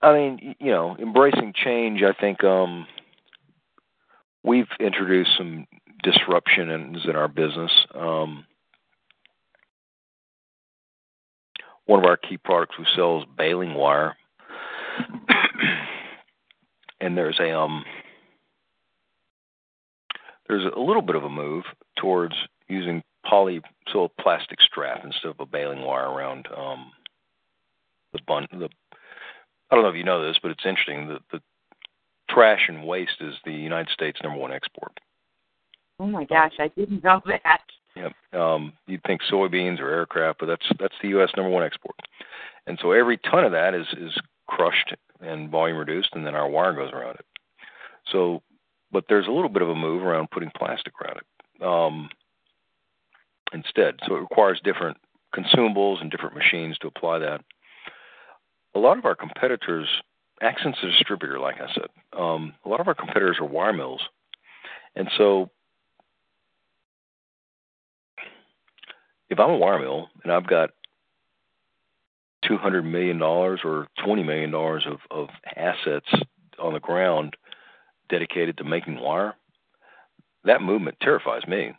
I 0.02 0.12
mean, 0.12 0.56
you 0.58 0.72
know, 0.72 0.96
embracing 0.98 1.52
change. 1.54 2.02
I 2.02 2.12
think 2.18 2.42
um, 2.42 2.86
we've 4.42 4.66
introduced 4.80 5.30
some 5.38 5.66
disruptions 6.02 7.04
in 7.04 7.14
our 7.14 7.28
business. 7.28 7.70
Um, 7.94 8.44
one 11.86 12.00
of 12.00 12.04
our 12.04 12.16
key 12.16 12.36
products 12.36 12.76
we 12.78 12.86
sell 12.96 13.18
is 13.20 13.24
baling 13.36 13.74
wire, 13.74 14.16
and 17.00 17.16
there's 17.16 17.38
a 17.40 17.56
um 17.56 17.84
there's 20.48 20.64
a 20.74 20.80
little 20.80 21.02
bit 21.02 21.16
of 21.16 21.24
a 21.24 21.28
move 21.28 21.64
towards 21.96 22.34
using 22.68 23.02
poly 23.24 23.60
so 23.92 24.10
plastic 24.20 24.60
strap 24.60 25.04
instead 25.04 25.28
of 25.28 25.40
a 25.40 25.46
baling 25.46 25.82
wire 25.82 26.10
around 26.10 26.48
um 26.56 26.90
the 28.12 28.18
bun 28.26 28.46
the 28.52 28.68
I 29.72 29.74
don't 29.74 29.84
know 29.84 29.90
if 29.90 29.96
you 29.96 30.04
know 30.04 30.22
this, 30.22 30.36
but 30.42 30.50
it's 30.50 30.66
interesting 30.66 31.08
that 31.08 31.22
the 31.32 31.40
trash 32.28 32.66
and 32.68 32.84
waste 32.84 33.16
is 33.20 33.34
the 33.46 33.52
United 33.52 33.90
States 33.90 34.20
number 34.22 34.38
one 34.38 34.52
export. 34.52 35.00
Oh 35.98 36.06
my 36.06 36.24
gosh, 36.24 36.52
I 36.58 36.68
didn't 36.68 37.02
know 37.02 37.22
that. 37.24 37.62
Yep. 37.96 38.12
Um, 38.38 38.74
you'd 38.86 39.02
think 39.04 39.22
soybeans 39.30 39.80
or 39.80 39.88
aircraft, 39.88 40.40
but 40.40 40.46
that's 40.46 40.66
that's 40.78 40.94
the 41.00 41.08
U.S. 41.10 41.30
number 41.38 41.50
one 41.50 41.62
export. 41.62 41.94
And 42.66 42.78
so 42.82 42.92
every 42.92 43.16
ton 43.16 43.44
of 43.44 43.52
that 43.52 43.74
is 43.74 43.86
is 43.98 44.12
crushed 44.46 44.94
and 45.20 45.50
volume 45.50 45.78
reduced, 45.78 46.10
and 46.12 46.26
then 46.26 46.34
our 46.34 46.48
wire 46.48 46.74
goes 46.74 46.92
around 46.92 47.14
it. 47.14 47.26
So, 48.10 48.42
but 48.90 49.04
there's 49.08 49.26
a 49.26 49.32
little 49.32 49.48
bit 49.48 49.62
of 49.62 49.70
a 49.70 49.74
move 49.74 50.02
around 50.02 50.30
putting 50.30 50.50
plastic 50.54 50.92
around 51.00 51.18
it 51.18 51.64
um, 51.64 52.10
instead. 53.54 53.94
So 54.06 54.16
it 54.16 54.20
requires 54.20 54.60
different 54.62 54.98
consumables 55.34 56.02
and 56.02 56.10
different 56.10 56.36
machines 56.36 56.76
to 56.78 56.88
apply 56.88 57.20
that. 57.20 57.40
A 58.74 58.78
lot 58.78 58.98
of 58.98 59.04
our 59.04 59.14
competitors, 59.14 59.86
Accent's 60.40 60.78
a 60.82 60.86
distributor, 60.86 61.38
like 61.38 61.56
I 61.60 61.72
said. 61.74 61.88
Um, 62.18 62.54
a 62.64 62.68
lot 62.68 62.80
of 62.80 62.88
our 62.88 62.94
competitors 62.94 63.36
are 63.40 63.46
wire 63.46 63.72
mills, 63.72 64.00
and 64.96 65.08
so 65.16 65.50
if 69.28 69.38
I'm 69.40 69.50
a 69.50 69.56
wire 69.56 69.78
mill 69.78 70.08
and 70.22 70.32
I've 70.32 70.46
got 70.46 70.70
two 72.46 72.56
hundred 72.56 72.82
million 72.82 73.18
dollars 73.18 73.60
or 73.64 73.88
twenty 74.04 74.22
million 74.22 74.50
dollars 74.50 74.86
of, 74.86 74.98
of 75.10 75.28
assets 75.56 76.08
on 76.58 76.74
the 76.74 76.80
ground 76.80 77.36
dedicated 78.08 78.58
to 78.58 78.64
making 78.64 79.00
wire, 79.00 79.34
that 80.44 80.60
movement 80.60 80.96
terrifies 81.00 81.46
me. 81.46 81.72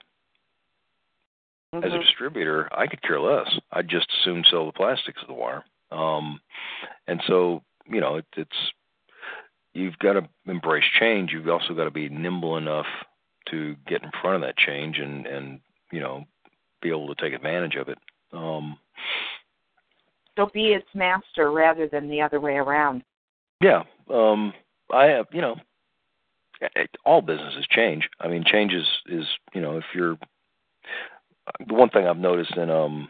Mm-hmm. 1.74 1.84
As 1.84 1.92
a 1.92 1.96
mm-hmm. 1.96 2.02
distributor, 2.02 2.70
I 2.76 2.88
could 2.88 3.02
care 3.02 3.20
less. 3.20 3.48
I'd 3.72 3.90
just 3.90 4.08
as 4.10 4.24
soon 4.24 4.44
sell 4.50 4.66
the 4.66 4.72
plastics 4.72 5.22
of 5.22 5.28
the 5.28 5.34
wire. 5.34 5.64
Um, 5.94 6.40
and 7.08 7.22
so, 7.28 7.64
you 7.88 8.02
know, 8.02 8.18
it, 8.18 8.26
it's 8.36 8.74
you've 9.74 9.98
got 10.00 10.14
to 10.14 10.28
embrace 10.46 10.86
change. 11.00 11.32
You've 11.32 11.50
also 11.50 11.74
got 11.74 11.86
to 11.86 11.92
be 11.92 12.10
nimble 12.10 12.58
enough 12.58 12.86
to 13.50 13.76
get 13.88 14.04
in 14.04 14.12
front 14.22 14.36
of 14.36 14.42
that 14.42 14.58
change 14.58 15.00
and 15.00 15.26
and 15.26 15.60
you 15.92 16.00
know 16.00 16.24
be 16.82 16.90
able 16.90 17.14
to 17.14 17.22
take 17.22 17.34
advantage 17.34 17.76
of 17.76 17.90
it. 17.90 17.98
Um, 18.32 18.78
so 20.36 20.50
be 20.54 20.74
its 20.74 20.88
master 20.94 21.52
rather 21.52 21.88
than 21.88 22.10
the 22.10 22.22
other 22.22 22.40
way 22.40 22.54
around. 22.54 23.04
Yeah, 23.62 23.84
um, 24.12 24.54
I 24.92 25.06
have. 25.06 25.28
You 25.32 25.42
know, 25.42 25.56
all 27.06 27.22
businesses 27.22 27.66
change. 27.70 28.10
I 28.20 28.28
mean, 28.28 28.44
change 28.46 28.74
is 28.74 28.88
is 29.08 29.26
you 29.54 29.62
know 29.62 29.78
if 29.78 29.86
you're 29.94 30.18
the 31.68 31.74
one 31.74 31.90
thing 31.90 32.08
I've 32.08 32.18
noticed 32.18 32.56
in 32.58 32.70
um, 32.70 33.10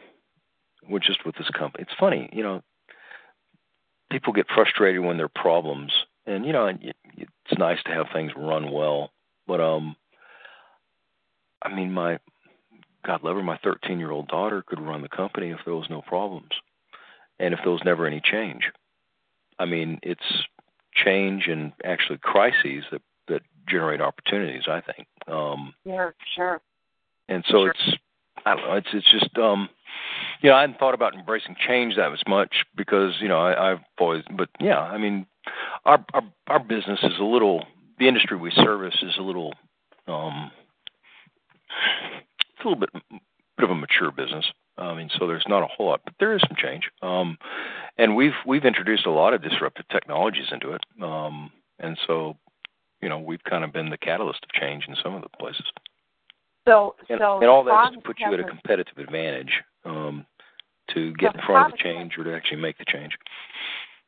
with 0.90 1.04
just 1.04 1.26
with 1.26 1.36
this 1.36 1.50
company, 1.50 1.84
it's 1.84 2.00
funny. 2.00 2.30
You 2.34 2.44
know, 2.44 2.64
people 4.14 4.32
get 4.34 4.46
frustrated 4.54 5.02
when 5.02 5.18
there 5.18 5.26
are 5.26 5.42
problems, 5.42 5.92
and 6.26 6.46
you 6.46 6.54
know, 6.54 6.68
it's 6.68 7.60
nice 7.60 7.80
to 7.86 7.92
have 7.92 8.06
things 8.14 8.32
run 8.38 8.72
well, 8.72 9.12
but 9.48 9.60
um, 9.60 9.96
I 11.62 11.74
mean, 11.74 11.92
my 11.92 12.20
God 13.06 13.24
love 13.24 13.36
her, 13.36 13.44
my 13.44 13.58
13 13.64 14.00
year 14.00 14.12
old 14.12 14.28
daughter 14.28 14.64
could 14.66 14.80
run 14.80 15.02
the 15.02 15.10
company 15.10 15.50
if 15.50 15.60
there 15.66 15.76
was 15.76 15.90
no 15.90 16.02
problems 16.02 16.52
and 17.40 17.54
if 17.54 17.60
there 17.64 17.72
was 17.72 17.82
never 17.84 18.06
any 18.06 18.22
change. 18.24 18.64
I 19.60 19.66
mean, 19.66 20.00
it's 20.04 20.22
change 20.94 21.48
and 21.48 21.74
actually 21.84 22.20
crises 22.20 22.84
that, 22.92 23.02
that 23.28 23.42
generate 23.68 24.02
opportunities, 24.02 24.64
I 24.68 24.82
think. 24.82 25.08
Um, 25.28 25.74
yeah, 25.86 26.12
sure. 26.36 26.62
And 27.28 27.44
so 27.48 27.64
sure. 27.64 27.70
it's, 27.72 27.98
I 28.46 28.56
don't 28.56 28.66
know, 28.66 28.76
it's, 28.76 28.88
it's 28.94 29.12
just, 29.12 29.38
um, 29.38 29.70
you 30.42 30.50
know, 30.50 30.56
I 30.56 30.62
hadn't 30.62 30.80
thought 30.80 30.94
about 30.94 31.16
embracing 31.16 31.56
change 31.66 31.96
that 31.96 32.12
much 32.28 32.66
because, 32.76 33.14
you 33.20 33.28
know, 33.28 33.40
I, 33.40 33.72
I've 33.72 33.80
always, 34.00 34.24
but 34.36 34.50
yeah, 34.60 34.80
I 34.80 34.98
mean, 34.98 35.26
our, 35.86 36.04
our, 36.14 36.24
our 36.48 36.60
business 36.60 37.00
is 37.04 37.14
a 37.20 37.24
little, 37.24 37.66
the 38.00 38.08
industry 38.08 38.38
we 38.38 38.52
service 38.52 38.96
is 39.02 39.16
a 39.18 39.22
little, 39.22 39.54
um, 40.08 40.52
it's 42.40 42.66
a 42.66 42.68
little 42.68 42.80
bit 42.80 42.90
bit 43.58 43.64
of 43.64 43.70
a 43.70 43.76
mature 43.76 44.12
business. 44.12 44.46
I 44.78 44.96
mean, 44.96 45.10
so 45.18 45.28
there's 45.28 45.46
not 45.48 45.62
a 45.62 45.68
whole 45.68 45.88
lot, 45.88 46.02
but 46.04 46.16
there 46.20 46.36
is 46.36 46.42
some 46.48 46.58
change. 46.58 46.90
Um, 47.02 47.38
and 47.98 48.16
we've 48.16 48.34
we've 48.46 48.66
introduced 48.66 49.06
a 49.06 49.12
lot 49.12 49.34
of 49.34 49.44
disruptive 49.44 49.88
technologies 49.90 50.48
into 50.52 50.72
it. 50.72 50.82
Um, 51.02 51.52
and 51.80 51.98
so, 52.08 52.38
you 53.02 53.10
know, 53.10 53.20
we've 53.20 53.44
kind 53.44 53.64
of 53.64 53.72
been 53.72 53.90
the 53.90 53.98
catalyst 53.98 54.44
of 54.44 54.50
change 54.60 54.86
in 54.88 54.96
some 55.04 55.14
of 55.14 55.22
the 55.22 55.30
places. 55.30 55.66
So, 56.68 56.96
and, 57.10 57.20
so 57.20 57.40
and 57.40 57.50
all 57.50 57.64
that 57.66 57.90
is 57.92 57.98
to 57.98 58.02
put 58.02 58.20
you 58.20 58.34
at 58.34 58.40
a 58.40 58.44
competitive 58.44 58.98
advantage 58.98 59.62
um, 59.86 60.26
to 60.94 61.14
get 61.14 61.36
in 61.36 61.42
front 61.46 61.74
of 61.74 61.78
the 61.78 61.84
change 61.84 62.14
or 62.18 62.24
to 62.24 62.36
actually 62.36 62.62
make 62.62 62.78
the 62.78 62.86
change. 62.86 63.14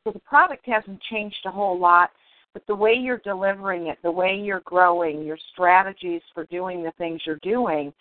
So 0.04 0.12
the 0.12 0.20
product 0.20 0.64
hasn't 0.66 1.00
changed 1.02 1.38
a 1.46 1.50
whole 1.50 1.78
lot, 1.78 2.10
but 2.52 2.66
the 2.66 2.74
way 2.74 2.94
you're 2.94 3.18
delivering 3.18 3.88
it, 3.88 3.98
the 4.02 4.10
way 4.10 4.36
you're 4.36 4.60
growing, 4.60 5.24
your 5.24 5.38
strategies 5.52 6.22
for 6.32 6.44
doing 6.46 6.82
the 6.82 6.92
things 6.92 7.20
you're 7.26 7.40
doing 7.42 7.92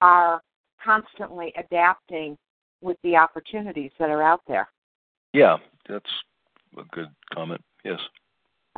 are 0.00 0.42
constantly 0.82 1.52
adapting 1.56 2.36
with 2.80 2.96
the 3.04 3.16
opportunities 3.16 3.90
that 3.98 4.08
are 4.08 4.22
out 4.22 4.40
there. 4.48 4.68
Yeah, 5.32 5.58
that's 5.88 6.10
a 6.78 6.82
good 6.92 7.08
comment. 7.34 7.62
Yes. 7.84 8.00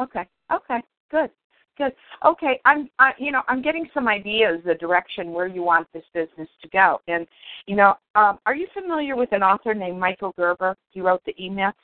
Okay. 0.00 0.26
Okay. 0.52 0.80
Good. 1.10 1.30
Good. 1.78 1.92
Okay. 2.24 2.60
I'm. 2.64 2.90
I, 2.98 3.12
you 3.18 3.32
know, 3.32 3.42
I'm 3.48 3.62
getting 3.62 3.88
some 3.94 4.08
ideas, 4.08 4.60
the 4.64 4.74
direction 4.74 5.32
where 5.32 5.46
you 5.46 5.62
want 5.62 5.86
this 5.92 6.04
business 6.12 6.48
to 6.60 6.68
go. 6.68 7.00
And, 7.08 7.26
you 7.66 7.76
know, 7.76 7.94
um, 8.14 8.38
are 8.44 8.54
you 8.54 8.66
familiar 8.74 9.16
with 9.16 9.32
an 9.32 9.42
author 9.42 9.74
named 9.74 9.98
Michael 9.98 10.34
Gerber? 10.36 10.76
He 10.90 11.00
wrote 11.00 11.22
the 11.24 11.34
E 11.42 11.48
Myth. 11.48 11.74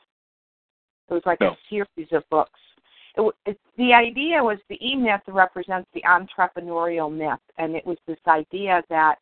It 1.09 1.15
was 1.15 1.23
like 1.25 1.41
no. 1.41 1.49
a 1.49 1.59
series 1.71 2.13
of 2.13 2.23
books. 2.31 2.61
It, 3.17 3.35
it, 3.47 3.59
the 3.79 3.95
idea 3.95 4.43
was 4.45 4.59
the 4.69 4.79
E 4.87 4.95
Myth 4.95 5.23
represents 5.27 5.89
the 5.95 6.03
entrepreneurial 6.03 7.11
myth, 7.11 7.41
and 7.57 7.75
it 7.75 7.87
was 7.87 7.97
this 8.07 8.19
idea 8.27 8.83
that 8.91 9.17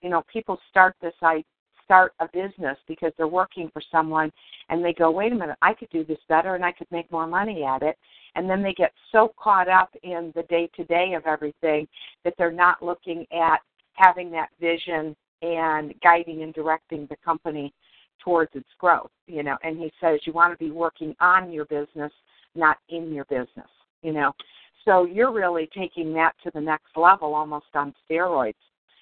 you 0.00 0.10
know, 0.10 0.22
people 0.32 0.58
start 0.70 0.94
this 1.00 1.14
I 1.22 1.44
start 1.88 2.12
a 2.20 2.28
business 2.34 2.76
because 2.86 3.12
they're 3.16 3.26
working 3.26 3.70
for 3.72 3.80
someone 3.90 4.30
and 4.68 4.84
they 4.84 4.92
go, 4.92 5.10
wait 5.10 5.32
a 5.32 5.34
minute, 5.34 5.56
I 5.62 5.72
could 5.72 5.88
do 5.88 6.04
this 6.04 6.18
better 6.28 6.54
and 6.54 6.62
I 6.62 6.70
could 6.70 6.86
make 6.90 7.10
more 7.10 7.26
money 7.26 7.64
at 7.64 7.82
it. 7.82 7.96
And 8.34 8.48
then 8.48 8.62
they 8.62 8.74
get 8.74 8.92
so 9.10 9.32
caught 9.42 9.68
up 9.68 9.88
in 10.02 10.30
the 10.36 10.42
day 10.44 10.68
to 10.76 10.84
day 10.84 11.14
of 11.14 11.24
everything 11.26 11.88
that 12.24 12.34
they're 12.36 12.52
not 12.52 12.82
looking 12.82 13.24
at 13.32 13.60
having 13.94 14.30
that 14.32 14.50
vision 14.60 15.16
and 15.40 15.94
guiding 16.02 16.42
and 16.42 16.52
directing 16.52 17.06
the 17.08 17.16
company 17.24 17.72
towards 18.22 18.50
its 18.54 18.68
growth, 18.78 19.10
you 19.26 19.42
know. 19.42 19.56
And 19.62 19.78
he 19.78 19.90
says 19.98 20.20
you 20.24 20.34
want 20.34 20.52
to 20.52 20.62
be 20.62 20.70
working 20.70 21.16
on 21.20 21.50
your 21.50 21.64
business, 21.64 22.12
not 22.54 22.76
in 22.90 23.14
your 23.14 23.24
business, 23.24 23.70
you 24.02 24.12
know. 24.12 24.32
So 24.84 25.06
you're 25.06 25.32
really 25.32 25.70
taking 25.74 26.12
that 26.14 26.32
to 26.44 26.50
the 26.52 26.60
next 26.60 26.96
level 26.96 27.34
almost 27.34 27.66
on 27.74 27.94
steroids 28.10 28.54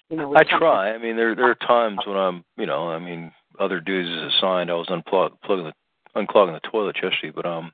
you 0.09 0.17
know, 0.17 0.35
I 0.35 0.43
try. 0.43 0.91
I 0.93 0.97
mean, 0.97 1.15
there 1.15 1.35
there 1.35 1.49
are 1.49 1.55
times 1.55 1.99
when 2.05 2.17
I'm, 2.17 2.43
you 2.57 2.65
know, 2.65 2.89
I 2.89 2.99
mean, 2.99 3.31
other 3.59 3.79
duties 3.79 4.11
is 4.11 4.33
assigned. 4.35 4.69
I 4.69 4.75
was 4.75 4.87
unplugging 4.87 5.37
the 5.45 5.73
unclogging 6.15 6.59
the 6.61 6.69
toilet 6.69 6.97
yesterday, 7.01 7.31
but 7.35 7.45
um, 7.45 7.71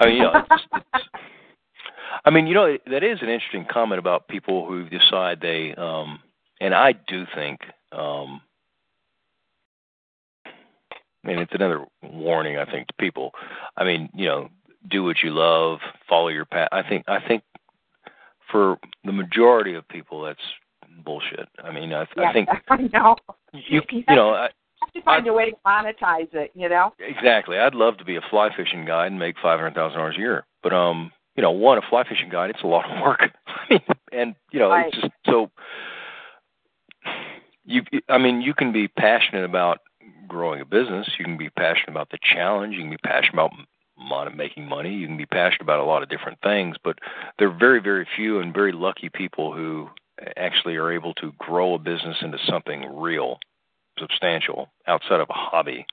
I 0.00 0.06
mean, 0.06 0.16
you 0.16 0.22
know, 0.22 0.32
it's, 0.34 0.64
it's, 0.94 1.04
I 2.24 2.30
mean, 2.30 2.46
you 2.46 2.54
know, 2.54 2.76
that 2.90 3.04
is 3.04 3.20
an 3.22 3.28
interesting 3.28 3.66
comment 3.70 3.98
about 3.98 4.28
people 4.28 4.66
who 4.66 4.88
decide 4.88 5.40
they, 5.40 5.74
um, 5.74 6.20
and 6.60 6.74
I 6.74 6.92
do 6.92 7.24
think, 7.34 7.60
um, 7.92 8.40
I 10.46 11.28
mean, 11.28 11.38
it's 11.38 11.52
another 11.54 11.84
warning, 12.02 12.58
I 12.58 12.70
think, 12.70 12.88
to 12.88 12.94
people. 12.98 13.32
I 13.76 13.84
mean, 13.84 14.10
you 14.14 14.26
know, 14.26 14.48
do 14.90 15.02
what 15.02 15.22
you 15.22 15.30
love, 15.30 15.78
follow 16.08 16.28
your 16.28 16.44
path. 16.44 16.68
I 16.72 16.82
think, 16.82 17.04
I 17.08 17.18
think, 17.26 17.42
for 18.50 18.78
the 19.04 19.12
majority 19.12 19.74
of 19.74 19.88
people, 19.88 20.22
that's 20.22 20.38
bullshit. 21.04 21.48
I 21.62 21.72
mean, 21.72 21.92
I, 21.92 22.06
yeah, 22.16 22.30
I 22.30 22.32
think 22.32 22.48
I 22.68 22.76
know. 22.92 23.16
you 23.52 23.82
you 23.90 24.04
know. 24.08 24.30
I, 24.30 24.48
have 24.80 24.92
to 24.92 25.02
find 25.02 25.22
I'd, 25.22 25.28
a 25.28 25.32
way 25.32 25.50
to 25.50 25.56
monetize 25.66 26.32
it, 26.34 26.50
you 26.54 26.68
know. 26.68 26.92
Exactly. 26.98 27.58
I'd 27.58 27.74
love 27.74 27.96
to 27.98 28.04
be 28.04 28.16
a 28.16 28.20
fly 28.30 28.50
fishing 28.54 28.84
guide 28.84 29.06
and 29.06 29.18
make 29.18 29.36
five 29.42 29.58
hundred 29.58 29.74
thousand 29.74 29.98
dollars 29.98 30.16
a 30.16 30.20
year, 30.20 30.46
but 30.62 30.72
um, 30.72 31.10
you 31.36 31.42
know, 31.42 31.50
one 31.50 31.78
a 31.78 31.82
fly 31.88 32.04
fishing 32.08 32.28
guide, 32.30 32.50
it's 32.50 32.62
a 32.62 32.66
lot 32.66 32.90
of 32.90 33.02
work. 33.02 33.20
I 33.46 33.60
mean, 33.70 33.80
and 34.12 34.34
you 34.52 34.58
know, 34.58 34.70
right. 34.70 34.88
it's 34.88 35.00
just 35.00 35.12
so. 35.26 35.50
You, 37.66 37.82
I 38.10 38.18
mean, 38.18 38.42
you 38.42 38.52
can 38.52 38.72
be 38.72 38.88
passionate 38.88 39.44
about 39.44 39.78
growing 40.28 40.60
a 40.60 40.66
business. 40.66 41.08
You 41.18 41.24
can 41.24 41.38
be 41.38 41.48
passionate 41.48 41.88
about 41.90 42.10
the 42.10 42.18
challenge. 42.22 42.74
You 42.74 42.82
can 42.82 42.90
be 42.90 42.98
passionate 42.98 43.32
about 43.32 43.52
making 44.36 44.68
money. 44.68 44.92
You 44.92 45.06
can 45.06 45.16
be 45.16 45.26
passionate 45.26 45.62
about 45.62 45.80
a 45.80 45.84
lot 45.84 46.02
of 46.02 46.10
different 46.10 46.38
things, 46.42 46.76
but 46.82 46.98
there 47.38 47.48
are 47.48 47.58
very, 47.58 47.80
very 47.80 48.06
few 48.16 48.40
and 48.40 48.52
very 48.52 48.72
lucky 48.72 49.08
people 49.08 49.54
who 49.54 49.88
actually 50.36 50.76
are 50.76 50.92
able 50.92 51.14
to 51.14 51.32
grow 51.38 51.74
a 51.74 51.78
business 51.78 52.16
into 52.22 52.38
something 52.46 52.96
real, 52.96 53.38
substantial, 53.98 54.68
outside 54.86 55.20
of 55.20 55.28
a 55.30 55.34
hobby, 55.34 55.86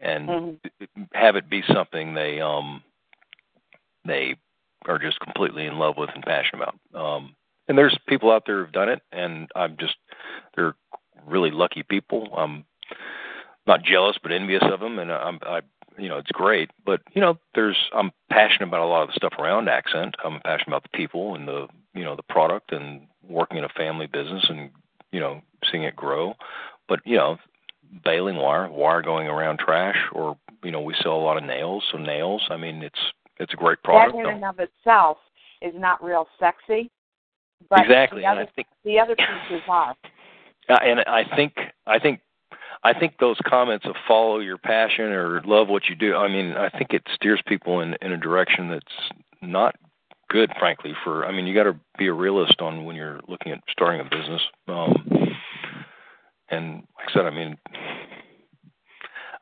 and 0.00 0.28
mm-hmm. 0.28 1.02
have 1.12 1.36
it 1.36 1.48
be 1.48 1.62
something 1.72 2.14
they 2.14 2.40
um 2.40 2.82
they 4.04 4.36
are 4.86 4.98
just 4.98 5.20
completely 5.20 5.66
in 5.66 5.78
love 5.78 5.96
with 5.96 6.10
and 6.14 6.24
passionate 6.24 6.62
about. 6.62 7.00
Um, 7.00 7.36
and 7.68 7.78
there's 7.78 7.96
people 8.08 8.32
out 8.32 8.44
there 8.46 8.62
who've 8.62 8.72
done 8.72 8.88
it, 8.88 9.00
and 9.12 9.48
I'm 9.54 9.76
just 9.78 9.94
they're 10.56 10.74
really 11.26 11.50
lucky 11.50 11.82
people. 11.82 12.28
I'm 12.36 12.64
not 13.66 13.84
jealous, 13.84 14.16
but 14.22 14.32
envious 14.32 14.62
of 14.64 14.80
them, 14.80 14.98
and 14.98 15.12
I'm 15.12 15.38
I 15.42 15.60
you 15.98 16.08
know 16.08 16.18
it's 16.18 16.32
great. 16.32 16.70
But 16.84 17.00
you 17.14 17.20
know 17.20 17.38
there's 17.54 17.78
I'm 17.94 18.10
passionate 18.30 18.68
about 18.68 18.84
a 18.84 18.86
lot 18.86 19.02
of 19.02 19.08
the 19.08 19.14
stuff 19.14 19.34
around 19.38 19.68
accent. 19.68 20.16
I'm 20.24 20.40
passionate 20.40 20.68
about 20.68 20.82
the 20.82 20.96
people 20.96 21.34
and 21.34 21.46
the 21.46 21.68
you 21.94 22.04
know 22.04 22.16
the 22.16 22.22
product 22.22 22.72
and 22.72 23.02
working 23.28 23.58
in 23.58 23.64
a 23.64 23.68
family 23.70 24.06
business 24.06 24.44
and 24.48 24.70
you 25.10 25.20
know 25.20 25.40
seeing 25.70 25.84
it 25.84 25.96
grow. 25.96 26.34
But 26.88 27.00
you 27.04 27.16
know, 27.16 27.38
baling 28.04 28.36
wire, 28.36 28.70
wire 28.70 29.02
going 29.02 29.28
around 29.28 29.58
trash, 29.58 29.96
or 30.12 30.36
you 30.62 30.70
know, 30.70 30.80
we 30.80 30.94
sell 31.02 31.14
a 31.14 31.24
lot 31.24 31.36
of 31.36 31.44
nails. 31.44 31.84
So 31.90 31.98
nails, 31.98 32.42
I 32.50 32.56
mean, 32.56 32.82
it's 32.82 32.98
it's 33.38 33.52
a 33.52 33.56
great 33.56 33.82
product. 33.82 34.16
That 34.16 34.28
in 34.28 34.34
and 34.36 34.44
of 34.44 34.58
itself 34.58 35.18
is 35.60 35.74
not 35.76 36.02
real 36.02 36.26
sexy. 36.38 36.90
But 37.70 37.80
exactly. 37.80 38.22
The 38.22 38.26
other, 38.26 38.48
think, 38.56 38.66
the 38.84 38.98
other 38.98 39.14
pieces 39.14 39.62
are. 39.68 39.94
And 40.68 41.00
I 41.00 41.24
think 41.36 41.54
I 41.86 41.98
think 41.98 42.20
I 42.82 42.92
think 42.98 43.18
those 43.18 43.36
comments 43.46 43.86
of 43.86 43.94
follow 44.06 44.38
your 44.38 44.58
passion 44.58 45.06
or 45.06 45.42
love 45.44 45.68
what 45.68 45.88
you 45.88 45.94
do. 45.94 46.16
I 46.16 46.28
mean, 46.28 46.52
I 46.52 46.68
think 46.70 46.92
it 46.92 47.02
steers 47.14 47.42
people 47.46 47.80
in 47.80 47.96
in 48.02 48.12
a 48.12 48.16
direction 48.16 48.68
that's 48.68 49.20
not 49.40 49.76
good, 50.32 50.50
frankly. 50.58 50.92
For 51.04 51.26
I 51.26 51.32
mean, 51.32 51.46
you 51.46 51.54
got 51.54 51.64
to 51.64 51.78
be 51.98 52.08
a 52.08 52.12
realist 52.12 52.60
on 52.60 52.84
when 52.84 52.96
you're 52.96 53.20
looking 53.28 53.52
at 53.52 53.60
starting 53.70 54.00
a 54.00 54.04
business. 54.04 54.40
Um, 54.66 55.08
and 56.50 56.74
like 56.96 57.08
I 57.08 57.12
said, 57.12 57.26
I 57.26 57.30
mean, 57.30 57.56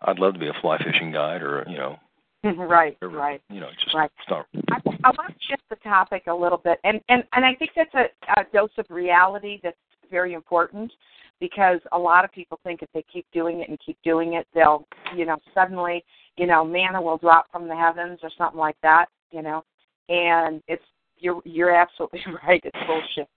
I'd 0.03 0.19
love 0.19 0.35
to 0.35 0.41
be 0.41 0.49
a 0.49 0.61
fly 0.61 0.79
fishing 0.79 1.13
guide, 1.13 1.43
or 1.43 1.65
you 1.69 1.77
know, 1.77 1.97
right, 2.67 2.97
whatever, 3.01 3.19
right, 3.19 3.41
you 3.49 3.61
know, 3.61 3.71
just 3.83 3.95
right. 3.95 4.11
start. 4.23 4.47
I, 4.71 4.79
I 5.05 5.11
want 5.11 5.29
to 5.29 5.35
shift 5.49 5.63
the 5.71 5.77
topic 5.77 6.25
a 6.27 6.35
little 6.35 6.59
bit, 6.59 6.79
and 6.85 7.01
and 7.09 7.25
and 7.33 7.45
I 7.45 7.55
think 7.55 7.71
that's 7.77 7.95
a, 7.95 8.41
a 8.41 8.45
dose 8.53 8.71
of 8.77 8.87
reality 8.91 9.61
that's 9.63 9.77
very 10.11 10.35
important 10.35 10.93
because 11.39 11.81
a 11.93 11.99
lot 11.99 12.25
of 12.25 12.33
people 12.33 12.59
think 12.65 12.83
if 12.83 12.89
they 12.93 13.05
keep 13.11 13.25
doing 13.33 13.61
it 13.61 13.69
and 13.71 13.79
keep 13.85 13.97
doing 14.05 14.35
it, 14.35 14.47
they'll, 14.53 14.87
you 15.17 15.25
know, 15.25 15.39
suddenly, 15.55 16.05
you 16.37 16.47
know, 16.47 16.63
manna 16.63 17.01
will 17.01 17.17
drop 17.17 17.47
from 17.51 17.67
the 17.67 17.75
heavens 17.75 18.19
or 18.23 18.31
something 18.37 18.59
like 18.59 18.77
that, 18.83 19.07
you 19.31 19.41
know 19.41 19.65
and 20.11 20.63
it's 20.69 20.83
you're 21.19 21.41
you're 21.45 21.75
absolutely 21.75 22.21
right. 22.47 22.61
It's 22.65 22.77
bullshit. 22.87 23.29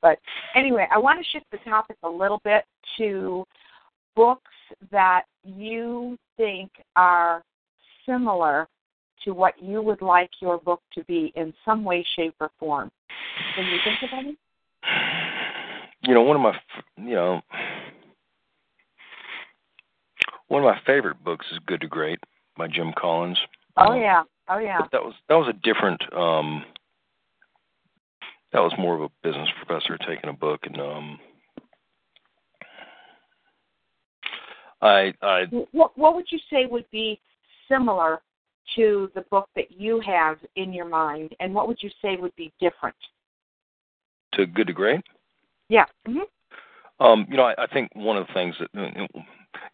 But 0.00 0.18
anyway, 0.56 0.86
I 0.92 0.98
want 0.98 1.20
to 1.20 1.24
shift 1.32 1.46
the 1.52 1.58
topic 1.58 1.96
a 2.02 2.08
little 2.08 2.40
bit 2.44 2.64
to 2.98 3.44
books 4.16 4.50
that 4.90 5.22
you 5.44 6.18
think 6.36 6.70
are 6.96 7.42
similar 8.06 8.68
to 9.24 9.32
what 9.32 9.54
you 9.62 9.80
would 9.82 10.02
like 10.02 10.30
your 10.40 10.58
book 10.58 10.82
to 10.94 11.04
be 11.04 11.32
in 11.36 11.54
some 11.64 11.84
way, 11.84 12.04
shape, 12.16 12.34
or 12.40 12.50
form. 12.58 12.90
Can 13.54 13.66
you 13.66 13.78
think 13.84 14.02
of 14.02 14.18
any? 14.18 14.36
You 16.02 16.14
know, 16.14 16.22
one 16.22 16.36
of 16.36 16.42
my, 16.42 16.56
you 16.96 17.14
know, 17.14 17.40
one 20.48 20.64
of 20.64 20.66
my 20.66 20.80
favorite 20.84 21.22
books 21.22 21.46
is 21.52 21.58
Good 21.66 21.80
to 21.82 21.86
Great 21.86 22.18
by 22.56 22.66
Jim 22.66 22.92
Collins. 22.98 23.38
Oh 23.76 23.94
yeah, 23.94 24.24
Oh 24.48 24.58
yeah. 24.58 24.78
But 24.80 24.90
that 24.92 25.02
was 25.02 25.14
that 25.28 25.34
was 25.34 25.48
a 25.48 25.58
different. 25.62 26.02
um 26.14 26.64
That 28.52 28.60
was 28.60 28.72
more 28.78 28.94
of 28.94 29.02
a 29.02 29.08
business 29.22 29.48
professor 29.64 29.96
taking 29.98 30.30
a 30.30 30.34
book, 30.34 30.60
and 30.64 30.80
um 30.80 31.18
I 34.80 35.14
I. 35.22 35.44
What 35.72 35.96
what 35.96 36.14
would 36.14 36.26
you 36.30 36.38
say 36.50 36.66
would 36.66 36.90
be 36.90 37.20
similar 37.68 38.20
to 38.76 39.10
the 39.14 39.22
book 39.22 39.48
that 39.56 39.70
you 39.72 40.00
have 40.00 40.38
in 40.56 40.72
your 40.72 40.88
mind, 40.88 41.34
and 41.40 41.54
what 41.54 41.68
would 41.68 41.82
you 41.82 41.90
say 42.00 42.16
would 42.16 42.34
be 42.36 42.52
different? 42.60 42.96
To 44.34 44.46
Good 44.46 44.68
to 44.68 44.72
Great. 44.72 45.00
Yeah. 45.68 45.84
Mm-hmm. 46.06 47.04
Um, 47.04 47.26
you 47.28 47.36
know, 47.36 47.44
I, 47.44 47.64
I 47.64 47.66
think 47.66 47.90
one 47.94 48.16
of 48.16 48.26
the 48.26 48.32
things 48.32 48.54
that 48.60 49.08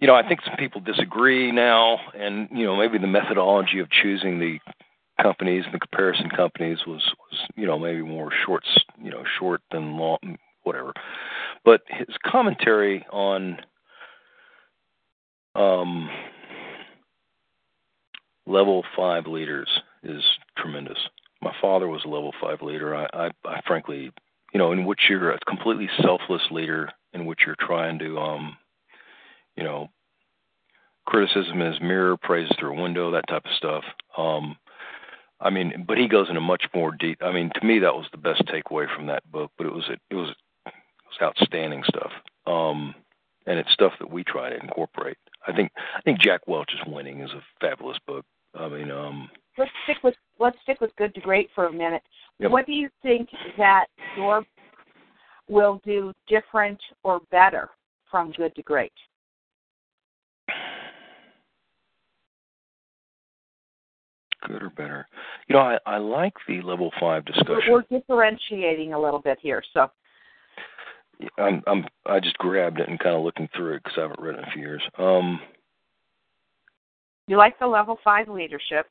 you 0.01 0.07
know, 0.07 0.15
I 0.15 0.27
think 0.27 0.41
some 0.45 0.57
people 0.57 0.81
disagree 0.81 1.51
now, 1.51 1.99
and 2.15 2.49
you 2.53 2.65
know, 2.65 2.77
maybe 2.77 2.99
the 2.99 3.07
methodology 3.07 3.81
of 3.81 3.91
choosing 3.91 4.39
the 4.39 4.59
companies, 5.21 5.65
and 5.65 5.75
the 5.75 5.81
comparison 5.81 6.31
companies, 6.31 6.79
was 6.87 7.03
was 7.03 7.41
you 7.57 7.67
know 7.67 7.79
maybe 7.79 8.03
more 8.03 8.31
short, 8.45 8.65
you 9.03 9.11
know, 9.11 9.25
short 9.39 9.61
than 9.73 9.97
long, 9.97 10.39
whatever. 10.63 10.93
But 11.65 11.83
his 11.89 12.17
commentary 12.25 13.05
on 13.11 13.59
um, 15.55 16.09
level 18.47 18.85
five 18.97 19.27
leaders 19.27 19.69
is 20.03 20.23
tremendous. 20.57 20.99
My 21.43 21.53
father 21.61 21.89
was 21.89 22.03
a 22.05 22.09
level 22.09 22.33
five 22.41 22.63
leader. 22.63 22.95
I, 22.95 23.07
I, 23.13 23.31
I 23.45 23.61
frankly, 23.67 24.11
you 24.53 24.59
know, 24.59 24.73
in 24.73 24.85
which 24.85 25.03
you're 25.09 25.33
a 25.33 25.39
completely 25.47 25.89
selfless 26.01 26.43
leader, 26.51 26.91
in 27.13 27.27
which 27.27 27.41
you're 27.47 27.57
trying 27.61 27.99
to 28.01 28.19
um, 28.19 28.57
you 29.59 29.65
know, 29.65 29.91
criticism 31.05 31.61
is 31.63 31.81
mirror, 31.81 32.17
praise 32.17 32.49
through 32.59 32.79
a 32.79 32.83
window, 32.83 33.11
that 33.11 33.27
type 33.29 33.45
of 33.45 33.51
stuff. 33.57 33.83
Um, 34.17 34.57
I 35.41 35.51
mean, 35.51 35.85
but 35.87 35.99
he 35.99 36.07
goes 36.07 36.29
into 36.29 36.41
much 36.41 36.65
more 36.73 36.93
deep. 36.93 37.19
I 37.23 37.33
mean, 37.33 37.51
to 37.55 37.67
me, 37.67 37.81
that 37.81 37.95
was 37.95 38.07
the 38.13 38.19
best 38.19 38.45
takeaway 38.47 38.87
from 38.95 39.07
that 39.07 39.29
book. 39.33 39.51
But 39.59 39.67
it 39.67 39.73
was 39.73 39.85
it, 39.89 40.01
it 40.11 40.15
was 40.15 40.31
it 40.67 40.73
was 41.07 41.19
outstanding 41.21 41.83
stuff, 41.89 42.13
um, 42.47 42.95
and 43.47 43.59
it's 43.59 43.73
stuff 43.73 43.93
that 43.99 44.11
we 44.11 44.23
try 44.23 44.49
to 44.49 44.61
incorporate. 44.61 45.19
I 45.47 45.53
think 45.53 45.73
I 45.97 46.01
think 46.03 46.21
Jack 46.21 46.47
Welch's 46.47 46.81
Winning 46.87 47.21
is 47.21 47.31
a 47.31 47.43
fabulous 47.61 47.99
book. 48.07 48.25
I 48.55 48.69
mean, 48.69 48.91
um, 48.93 49.29
let's 49.57 49.71
stick 49.85 49.99
with 50.05 50.15
let's 50.39 50.57
stick 50.63 50.81
with 50.81 50.95
Good 50.97 51.15
to 51.15 51.21
Great 51.21 51.51
for 51.55 51.67
a 51.67 51.73
minute. 51.73 52.03
Yep. 52.39 52.53
What 52.53 52.67
do 52.67 52.73
you 52.73 52.89
think 53.03 53.29
that 53.57 53.87
your 54.17 54.45
will 55.49 55.81
do 55.85 56.13
different 56.29 56.79
or 57.03 57.21
better 57.33 57.71
from 58.09 58.33
Good 58.33 58.55
to 58.55 58.63
Great? 58.63 58.93
Good 64.47 64.63
or 64.63 64.71
better? 64.71 65.07
You 65.49 65.57
know, 65.57 65.63
I, 65.63 65.79
I 65.87 65.99
like 65.99 66.35
the 66.47 66.61
level 66.63 66.91
five 67.01 67.25
discussion. 67.25 67.57
We're, 67.69 67.85
we're 67.91 67.99
differentiating 67.99 68.93
a 68.93 69.01
little 69.01 69.21
bit 69.21 69.39
here, 69.41 69.63
so. 69.73 69.91
I'm 71.37 71.65
I'm 71.67 71.85
I 72.07 72.21
just 72.21 72.39
grabbed 72.39 72.79
it 72.79 72.89
and 72.89 72.99
kind 72.99 73.17
of 73.17 73.23
looking 73.23 73.49
through 73.57 73.75
it 73.75 73.83
because 73.83 73.99
I 73.99 74.03
haven't 74.03 74.21
read 74.21 74.37
it 74.37 74.39
in 74.39 74.45
a 74.45 74.51
few 74.53 74.63
years. 74.63 74.83
Um, 74.99 75.41
you 77.27 77.37
like 77.37 77.59
the 77.59 77.67
level 77.67 77.99
five 78.05 78.29
leadership? 78.29 78.87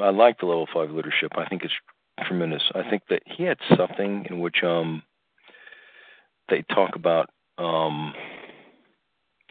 I 0.00 0.10
like 0.10 0.38
the 0.38 0.46
level 0.46 0.68
five 0.72 0.90
leadership. 0.90 1.32
I 1.36 1.48
think 1.48 1.62
it's 1.64 1.72
tremendous. 2.26 2.62
I 2.74 2.88
think 2.88 3.02
that 3.10 3.22
he 3.26 3.42
had 3.44 3.58
something 3.76 4.26
in 4.30 4.40
which 4.40 4.62
um 4.62 5.02
they 6.48 6.62
talk 6.74 6.94
about 6.94 7.30
um 7.58 8.14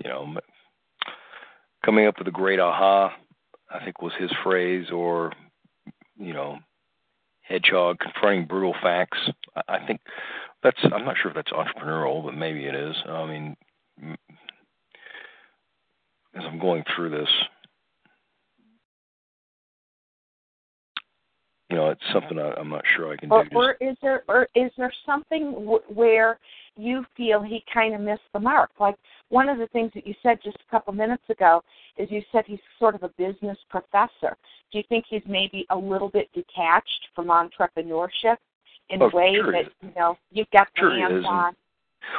you 0.04 0.10
know 0.10 0.36
coming 1.86 2.08
up 2.08 2.18
with 2.18 2.28
a 2.28 2.32
great 2.32 2.60
aha. 2.60 3.14
I 3.74 3.84
think 3.84 4.02
was 4.02 4.14
his 4.20 4.32
phrase, 4.44 4.90
or 4.92 5.32
you 6.18 6.34
know, 6.34 6.60
hedgehog 7.42 8.00
confronting 8.00 8.46
brutal 8.46 8.76
facts. 8.82 9.18
I, 9.56 9.62
I 9.76 9.88
think 9.88 10.02
that's 10.64 10.78
I'm 10.84 11.06
not 11.06 11.16
sure 11.22 11.32
if 11.32 11.36
that's 11.36 11.52
entrepreneurial, 11.52 12.24
but 12.24 12.36
maybe 12.36 12.66
it 12.66 12.76
is. 12.76 12.96
I 13.08 13.26
mean, 13.26 13.56
as 16.36 16.44
I'm 16.46 16.60
going 16.60 16.84
through 16.96 17.10
this, 17.12 17.30
you 21.70 21.78
know, 21.78 21.90
it's 21.90 22.02
something 22.14 22.38
I, 22.38 22.54
I'm 22.60 22.70
not 22.70 22.84
sure 22.96 23.12
I 23.12 23.18
can 23.18 23.32
or, 23.32 23.46
do. 23.46 23.56
Or 23.56 23.72
is 23.80 23.96
there, 24.02 24.24
or 24.28 24.48
is 24.56 24.72
there 24.78 24.92
something 25.06 25.52
w- 25.54 25.84
where 25.88 26.38
you 26.78 27.06
feel 27.16 27.42
he 27.42 27.64
kind 27.74 27.94
of 27.94 28.02
missed 28.02 28.22
the 28.34 28.40
mark? 28.40 28.72
Like 28.80 28.96
one 29.30 29.50
of 29.50 29.58
the 29.58 29.68
things 29.68 29.92
that 29.96 30.08
you 30.08 30.14
said 30.24 30.40
just 30.44 30.58
a 30.58 30.72
couple 30.72 30.94
minutes 30.94 31.24
ago 31.30 31.64
is 31.98 32.10
you 32.12 32.22
said 32.32 32.44
he's 32.48 32.60
sort 32.80 32.96
of 32.96 33.04
a 33.04 33.10
business 33.18 33.58
professor. 33.70 34.38
Do 34.72 34.78
you 34.78 34.84
think 34.90 35.06
he's 35.10 35.22
maybe 35.28 35.66
a 35.70 35.78
little 35.78 36.10
bit 36.10 36.30
detached 36.34 37.08
from 37.16 37.28
entrepreneurship? 37.28 38.38
in 38.92 39.02
oh, 39.02 39.10
a 39.10 39.16
way 39.16 39.34
sure 39.36 39.52
that 39.52 39.72
you 39.82 39.92
know 39.96 40.18
you've 40.32 40.50
got 40.52 40.68
the 40.76 40.80
sure 40.80 41.00
hands 41.00 41.26
on. 41.28 41.56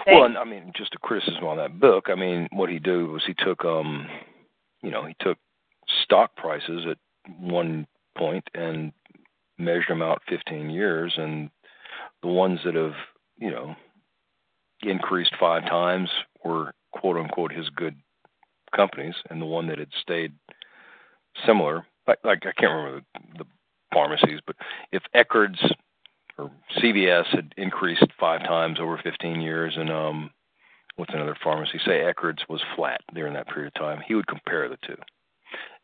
Well, 0.06 0.24
and, 0.24 0.38
I 0.38 0.44
mean, 0.44 0.72
just 0.76 0.94
a 0.94 0.98
criticism 0.98 1.44
on 1.44 1.56
that 1.56 1.80
book. 1.80 2.06
I 2.08 2.14
mean, 2.14 2.48
what 2.52 2.70
he 2.70 2.78
did 2.78 3.02
was 3.08 3.22
he 3.26 3.34
took, 3.34 3.64
um, 3.64 4.06
you 4.80 4.90
know, 4.90 5.04
he 5.04 5.14
took 5.20 5.36
stock 6.04 6.36
prices 6.36 6.86
at 6.88 6.98
one 7.40 7.86
point 8.16 8.48
and 8.54 8.92
measured 9.58 9.88
them 9.88 10.02
out 10.02 10.22
15 10.28 10.70
years, 10.70 11.12
and 11.16 11.50
the 12.22 12.28
ones 12.28 12.60
that 12.64 12.76
have, 12.76 12.94
you 13.38 13.50
know, 13.50 13.74
increased 14.84 15.34
five 15.38 15.64
times 15.64 16.08
were 16.44 16.74
quote 16.92 17.16
unquote 17.16 17.52
his 17.52 17.68
good 17.70 17.96
companies, 18.74 19.14
and 19.30 19.40
the 19.40 19.46
one 19.46 19.66
that 19.68 19.78
had 19.78 19.90
stayed 20.00 20.32
similar, 21.46 21.86
like, 22.06 22.18
like 22.24 22.46
I 22.46 22.52
can't 22.52 22.72
remember 22.72 23.00
the, 23.14 23.44
the 23.44 23.50
pharmacies, 23.92 24.40
but 24.46 24.56
if 24.90 25.02
Eckerd's 25.14 25.62
or 26.38 26.50
CVS 26.78 27.26
had 27.26 27.52
increased 27.56 28.06
five 28.18 28.40
times 28.40 28.78
over 28.80 28.98
15 29.02 29.40
years, 29.40 29.74
and 29.76 29.90
um, 29.90 30.30
what's 30.96 31.12
another 31.12 31.36
pharmacy? 31.42 31.78
Say 31.84 32.00
Eckerd's 32.00 32.42
was 32.48 32.62
flat 32.74 33.00
during 33.14 33.34
that 33.34 33.48
period 33.48 33.72
of 33.74 33.80
time. 33.80 34.00
He 34.06 34.14
would 34.14 34.26
compare 34.26 34.68
the 34.68 34.78
two, 34.86 34.96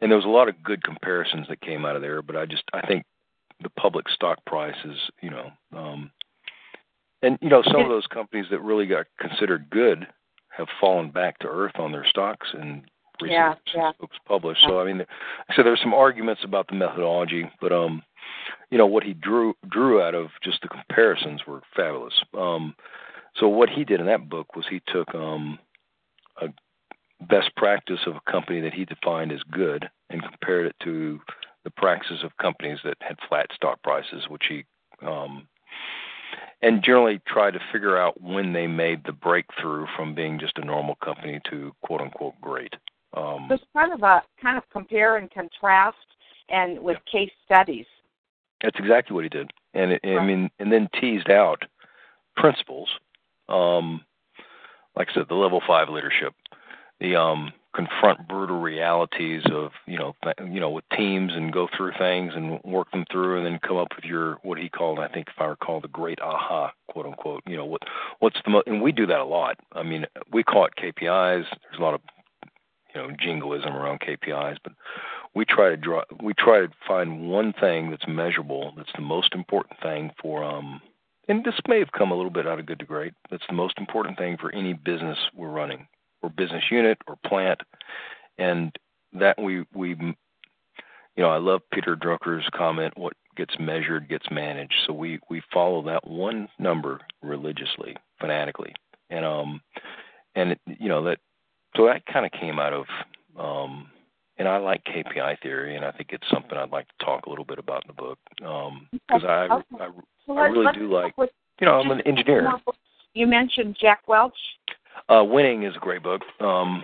and 0.00 0.10
there 0.10 0.16
was 0.16 0.24
a 0.24 0.30
lot 0.30 0.48
of 0.48 0.62
good 0.62 0.82
comparisons 0.82 1.46
that 1.48 1.60
came 1.60 1.84
out 1.84 1.96
of 1.96 2.02
there. 2.02 2.22
But 2.22 2.36
I 2.36 2.46
just 2.46 2.64
I 2.72 2.86
think 2.86 3.04
the 3.62 3.70
public 3.70 4.08
stock 4.08 4.38
price 4.46 4.76
is 4.84 4.96
you 5.22 5.30
know, 5.30 5.50
um, 5.76 6.10
and 7.22 7.38
you 7.40 7.48
know 7.48 7.62
some 7.62 7.80
of 7.80 7.88
those 7.88 8.06
companies 8.06 8.46
that 8.50 8.62
really 8.62 8.86
got 8.86 9.06
considered 9.20 9.68
good 9.70 10.06
have 10.56 10.68
fallen 10.80 11.10
back 11.10 11.38
to 11.38 11.48
earth 11.48 11.76
on 11.76 11.92
their 11.92 12.06
stocks 12.08 12.48
and 12.52 12.82
recent 13.20 13.32
yeah, 13.32 13.54
yeah. 13.74 13.92
books 14.00 14.16
published. 14.26 14.60
So 14.66 14.80
I 14.80 14.84
mean, 14.84 15.04
so 15.54 15.62
there's 15.62 15.80
some 15.80 15.94
arguments 15.94 16.42
about 16.44 16.68
the 16.68 16.74
methodology, 16.74 17.50
but 17.60 17.72
um, 17.72 18.02
you 18.70 18.78
know 18.78 18.86
what 18.86 19.04
he 19.04 19.14
drew 19.14 19.54
drew 19.70 20.02
out 20.02 20.14
of 20.14 20.28
just 20.42 20.62
the 20.62 20.68
comparisons 20.68 21.42
were 21.46 21.62
fabulous. 21.74 22.14
Um, 22.36 22.74
so 23.36 23.48
what 23.48 23.68
he 23.68 23.84
did 23.84 24.00
in 24.00 24.06
that 24.06 24.28
book 24.28 24.56
was 24.56 24.64
he 24.68 24.80
took 24.86 25.14
um, 25.14 25.58
a 26.40 26.48
best 27.28 27.54
practice 27.56 28.00
of 28.06 28.16
a 28.16 28.30
company 28.30 28.60
that 28.60 28.74
he 28.74 28.84
defined 28.84 29.32
as 29.32 29.42
good 29.50 29.88
and 30.10 30.22
compared 30.22 30.66
it 30.66 30.76
to 30.82 31.20
the 31.64 31.70
practices 31.70 32.24
of 32.24 32.36
companies 32.40 32.78
that 32.84 32.96
had 33.00 33.16
flat 33.28 33.48
stock 33.54 33.82
prices, 33.82 34.24
which 34.28 34.44
he 34.48 34.64
um, 35.02 35.46
and 36.62 36.82
generally 36.82 37.20
try 37.26 37.50
to 37.50 37.60
figure 37.72 37.96
out 37.96 38.20
when 38.20 38.52
they 38.52 38.66
made 38.66 39.04
the 39.04 39.12
breakthrough 39.12 39.86
from 39.96 40.14
being 40.14 40.38
just 40.38 40.58
a 40.58 40.64
normal 40.64 40.96
company 40.96 41.40
to 41.50 41.72
quote 41.82 42.00
unquote 42.00 42.34
great. 42.40 42.74
Um, 43.16 43.46
so 43.48 43.54
it's 43.54 43.64
kind 43.72 43.92
of 43.92 44.02
a 44.02 44.22
kind 44.40 44.58
of 44.58 44.64
compare 44.70 45.16
and 45.16 45.30
contrast, 45.30 45.96
and 46.48 46.78
with 46.80 46.98
yeah. 47.06 47.20
case 47.20 47.32
studies. 47.44 47.86
That's 48.62 48.78
exactly 48.78 49.14
what 49.14 49.24
he 49.24 49.30
did, 49.30 49.50
and 49.74 49.92
it, 49.92 50.00
right. 50.04 50.18
I 50.18 50.26
mean, 50.26 50.50
and 50.58 50.72
then 50.72 50.88
teased 51.00 51.30
out 51.30 51.62
principles, 52.36 52.88
um, 53.48 54.04
like 54.96 55.08
I 55.10 55.14
said, 55.14 55.26
the 55.28 55.36
level 55.36 55.62
five 55.66 55.88
leadership, 55.88 56.34
the 57.00 57.16
um, 57.16 57.52
confront 57.78 58.26
brutal 58.26 58.60
realities 58.60 59.42
of 59.52 59.70
you 59.86 59.96
know 59.96 60.12
you 60.50 60.58
know 60.58 60.70
with 60.70 60.84
teams 60.96 61.32
and 61.34 61.52
go 61.52 61.68
through 61.76 61.92
things 61.96 62.32
and 62.34 62.60
work 62.64 62.90
them 62.90 63.04
through 63.10 63.36
and 63.36 63.46
then 63.46 63.60
come 63.64 63.76
up 63.76 63.86
with 63.94 64.04
your 64.04 64.34
what 64.42 64.58
he 64.58 64.68
called 64.68 64.98
I 64.98 65.06
think 65.06 65.28
if 65.28 65.40
I 65.40 65.44
recall 65.44 65.80
the 65.80 65.86
great 65.86 66.20
aha 66.20 66.72
quote 66.88 67.06
unquote 67.06 67.44
you 67.46 67.56
know 67.56 67.64
what 67.64 67.82
what's 68.18 68.38
the 68.44 68.50
mo- 68.50 68.64
and 68.66 68.82
we 68.82 68.90
do 68.90 69.06
that 69.06 69.20
a 69.20 69.24
lot. 69.24 69.58
I 69.72 69.84
mean 69.84 70.06
we 70.32 70.42
call 70.42 70.66
it 70.66 70.72
KPIs 70.76 71.44
there's 71.44 71.78
a 71.78 71.82
lot 71.82 71.94
of 71.94 72.00
you 72.92 73.00
know 73.00 73.10
jingoism 73.16 73.72
around 73.72 74.00
KPIs 74.00 74.56
but 74.64 74.72
we 75.36 75.44
try 75.44 75.68
to 75.68 75.76
draw 75.76 76.02
we 76.20 76.34
try 76.34 76.58
to 76.60 76.68
find 76.86 77.28
one 77.30 77.52
thing 77.52 77.90
that's 77.90 78.08
measurable 78.08 78.72
that's 78.76 78.92
the 78.96 79.02
most 79.02 79.34
important 79.34 79.78
thing 79.80 80.10
for 80.20 80.42
um 80.42 80.80
and 81.28 81.44
this 81.44 81.54
may 81.68 81.78
have 81.78 81.92
come 81.92 82.10
a 82.10 82.16
little 82.16 82.32
bit 82.32 82.46
out 82.46 82.58
of 82.58 82.64
good 82.64 82.78
to 82.78 82.86
great. 82.86 83.12
That's 83.30 83.46
the 83.48 83.54
most 83.54 83.76
important 83.76 84.16
thing 84.16 84.38
for 84.38 84.50
any 84.54 84.72
business 84.72 85.18
we're 85.34 85.50
running 85.50 85.86
or 86.22 86.30
business 86.30 86.64
unit 86.70 86.98
or 87.06 87.16
plant 87.26 87.60
and 88.38 88.76
that 89.12 89.40
we 89.40 89.64
we 89.74 89.90
you 89.90 91.22
know 91.22 91.28
I 91.28 91.38
love 91.38 91.62
Peter 91.72 91.96
Drucker's 91.96 92.48
comment 92.54 92.96
what 92.96 93.14
gets 93.36 93.54
measured 93.58 94.08
gets 94.08 94.26
managed 94.30 94.74
so 94.86 94.92
we 94.92 95.20
we 95.30 95.42
follow 95.52 95.82
that 95.82 96.06
one 96.06 96.48
number 96.58 97.00
religiously 97.22 97.96
fanatically 98.20 98.74
and 99.10 99.24
um 99.24 99.60
and 100.34 100.52
it, 100.52 100.60
you 100.66 100.88
know 100.88 101.04
that 101.04 101.18
so 101.76 101.86
that 101.86 102.04
kind 102.06 102.26
of 102.26 102.32
came 102.32 102.58
out 102.58 102.72
of 102.72 102.86
um 103.38 103.88
and 104.38 104.46
I 104.46 104.56
like 104.58 104.84
KPI 104.84 105.40
theory, 105.42 105.76
and 105.76 105.84
I 105.84 105.90
think 105.90 106.10
it's 106.12 106.26
something 106.32 106.56
I'd 106.56 106.70
like 106.70 106.86
to 106.88 107.04
talk 107.04 107.26
a 107.26 107.30
little 107.30 107.44
bit 107.44 107.58
about 107.58 107.84
in 107.84 107.88
the 107.88 108.00
book 108.00 108.18
because 108.36 109.24
um, 109.24 109.28
I, 109.28 109.48
okay. 109.50 109.64
I, 109.80 109.88
so 110.26 110.38
I 110.38 110.46
really 110.46 110.72
do 110.74 110.92
like. 110.92 111.12
You 111.18 111.66
know, 111.66 111.72
I'm 111.72 111.90
an 111.90 112.00
engineer. 112.02 112.52
You 113.14 113.26
mentioned 113.26 113.76
Jack 113.80 114.06
Welch. 114.06 114.36
Uh, 115.08 115.24
Winning 115.24 115.64
is 115.64 115.76
a 115.76 115.80
great 115.80 116.02
book. 116.02 116.22
Um, 116.40 116.82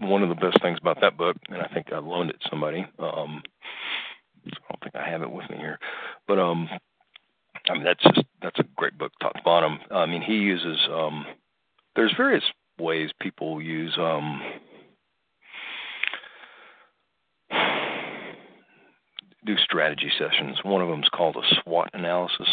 one 0.00 0.22
of 0.22 0.28
the 0.28 0.34
best 0.34 0.60
things 0.62 0.78
about 0.80 1.00
that 1.00 1.16
book, 1.16 1.36
and 1.48 1.62
I 1.62 1.68
think 1.72 1.92
I 1.92 1.98
loaned 1.98 2.30
it 2.30 2.40
to 2.42 2.48
somebody. 2.50 2.86
Um, 2.98 3.42
I 4.46 4.50
don't 4.68 4.82
think 4.82 4.94
I 4.94 5.08
have 5.08 5.22
it 5.22 5.30
with 5.30 5.48
me 5.50 5.56
here, 5.56 5.78
but 6.28 6.38
um, 6.38 6.68
I 7.68 7.74
mean 7.74 7.84
that's 7.84 8.02
just 8.02 8.22
that's 8.42 8.58
a 8.60 8.64
great 8.76 8.96
book, 8.98 9.12
top 9.20 9.34
to 9.34 9.42
bottom. 9.42 9.78
I 9.90 10.06
mean, 10.06 10.22
he 10.22 10.34
uses 10.34 10.78
um, 10.90 11.26
there's 11.96 12.14
various 12.16 12.44
ways 12.78 13.10
people 13.20 13.60
use 13.60 13.94
um, 13.98 14.42
do 19.46 19.56
strategy 19.58 20.10
sessions. 20.18 20.58
One 20.62 20.82
of 20.82 20.88
them 20.88 21.02
is 21.02 21.08
called 21.08 21.36
a 21.36 21.54
SWOT 21.62 21.90
analysis. 21.94 22.48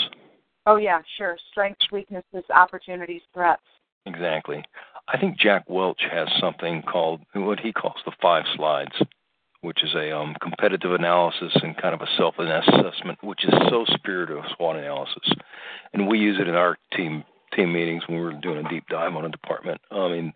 Oh 0.65 0.77
yeah, 0.77 1.01
sure. 1.17 1.37
Strengths, 1.51 1.91
weaknesses, 1.91 2.43
opportunities, 2.53 3.21
threats. 3.33 3.61
Exactly. 4.05 4.63
I 5.07 5.17
think 5.17 5.37
Jack 5.37 5.69
Welch 5.69 6.01
has 6.11 6.27
something 6.39 6.81
called 6.83 7.21
what 7.33 7.59
he 7.59 7.73
calls 7.73 7.97
the 8.05 8.11
five 8.21 8.43
slides, 8.55 8.93
which 9.61 9.83
is 9.83 9.93
a 9.95 10.15
um, 10.15 10.35
competitive 10.41 10.93
analysis 10.93 11.51
and 11.61 11.75
kind 11.77 11.93
of 11.93 12.01
a 12.01 12.07
self-assessment, 12.17 13.23
which 13.23 13.43
is 13.45 13.53
so 13.69 13.85
superior 13.87 14.27
to 14.27 14.37
a 14.37 14.49
SWOT 14.55 14.77
analysis. 14.77 15.29
And 15.93 16.07
we 16.07 16.19
use 16.19 16.39
it 16.39 16.47
in 16.47 16.55
our 16.55 16.77
team 16.95 17.23
team 17.55 17.71
meetings 17.71 18.01
when 18.07 18.17
we 18.17 18.23
were 18.23 18.33
doing 18.33 18.65
a 18.65 18.69
deep 18.69 18.85
dive 18.89 19.15
on 19.15 19.25
a 19.25 19.29
department. 19.29 19.79
I 19.91 20.07
mean, 20.09 20.33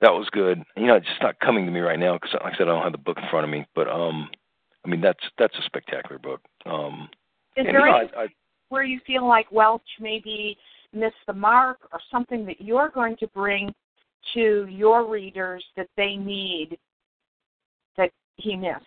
that 0.00 0.12
was 0.12 0.28
good. 0.30 0.62
You 0.76 0.86
know, 0.86 0.94
it's 0.94 1.06
just 1.06 1.22
not 1.22 1.40
coming 1.40 1.66
to 1.66 1.72
me 1.72 1.80
right 1.80 1.98
now 1.98 2.14
because, 2.14 2.34
like 2.34 2.54
I 2.54 2.56
said, 2.56 2.68
I 2.68 2.72
don't 2.72 2.84
have 2.84 2.92
the 2.92 2.98
book 2.98 3.18
in 3.20 3.28
front 3.30 3.44
of 3.44 3.50
me. 3.50 3.66
But 3.74 3.88
um, 3.88 4.30
I 4.84 4.88
mean, 4.88 5.00
that's 5.00 5.24
that's 5.38 5.56
a 5.56 5.62
spectacular 5.64 6.18
book. 6.18 6.40
Um, 6.66 7.08
Is 7.56 7.66
there 7.66 7.86
any 7.86 8.10
I, 8.16 8.22
I, 8.22 8.26
where 8.68 8.84
you 8.84 9.00
feel 9.06 9.26
like 9.26 9.50
Welch 9.50 9.82
maybe 10.00 10.56
missed 10.92 11.14
the 11.26 11.32
mark, 11.32 11.78
or 11.92 12.00
something 12.10 12.44
that 12.46 12.60
you're 12.60 12.90
going 12.90 13.16
to 13.18 13.26
bring 13.28 13.72
to 14.34 14.66
your 14.70 15.08
readers 15.08 15.64
that 15.76 15.88
they 15.96 16.16
need 16.16 16.78
that 17.96 18.10
he 18.36 18.56
missed? 18.56 18.84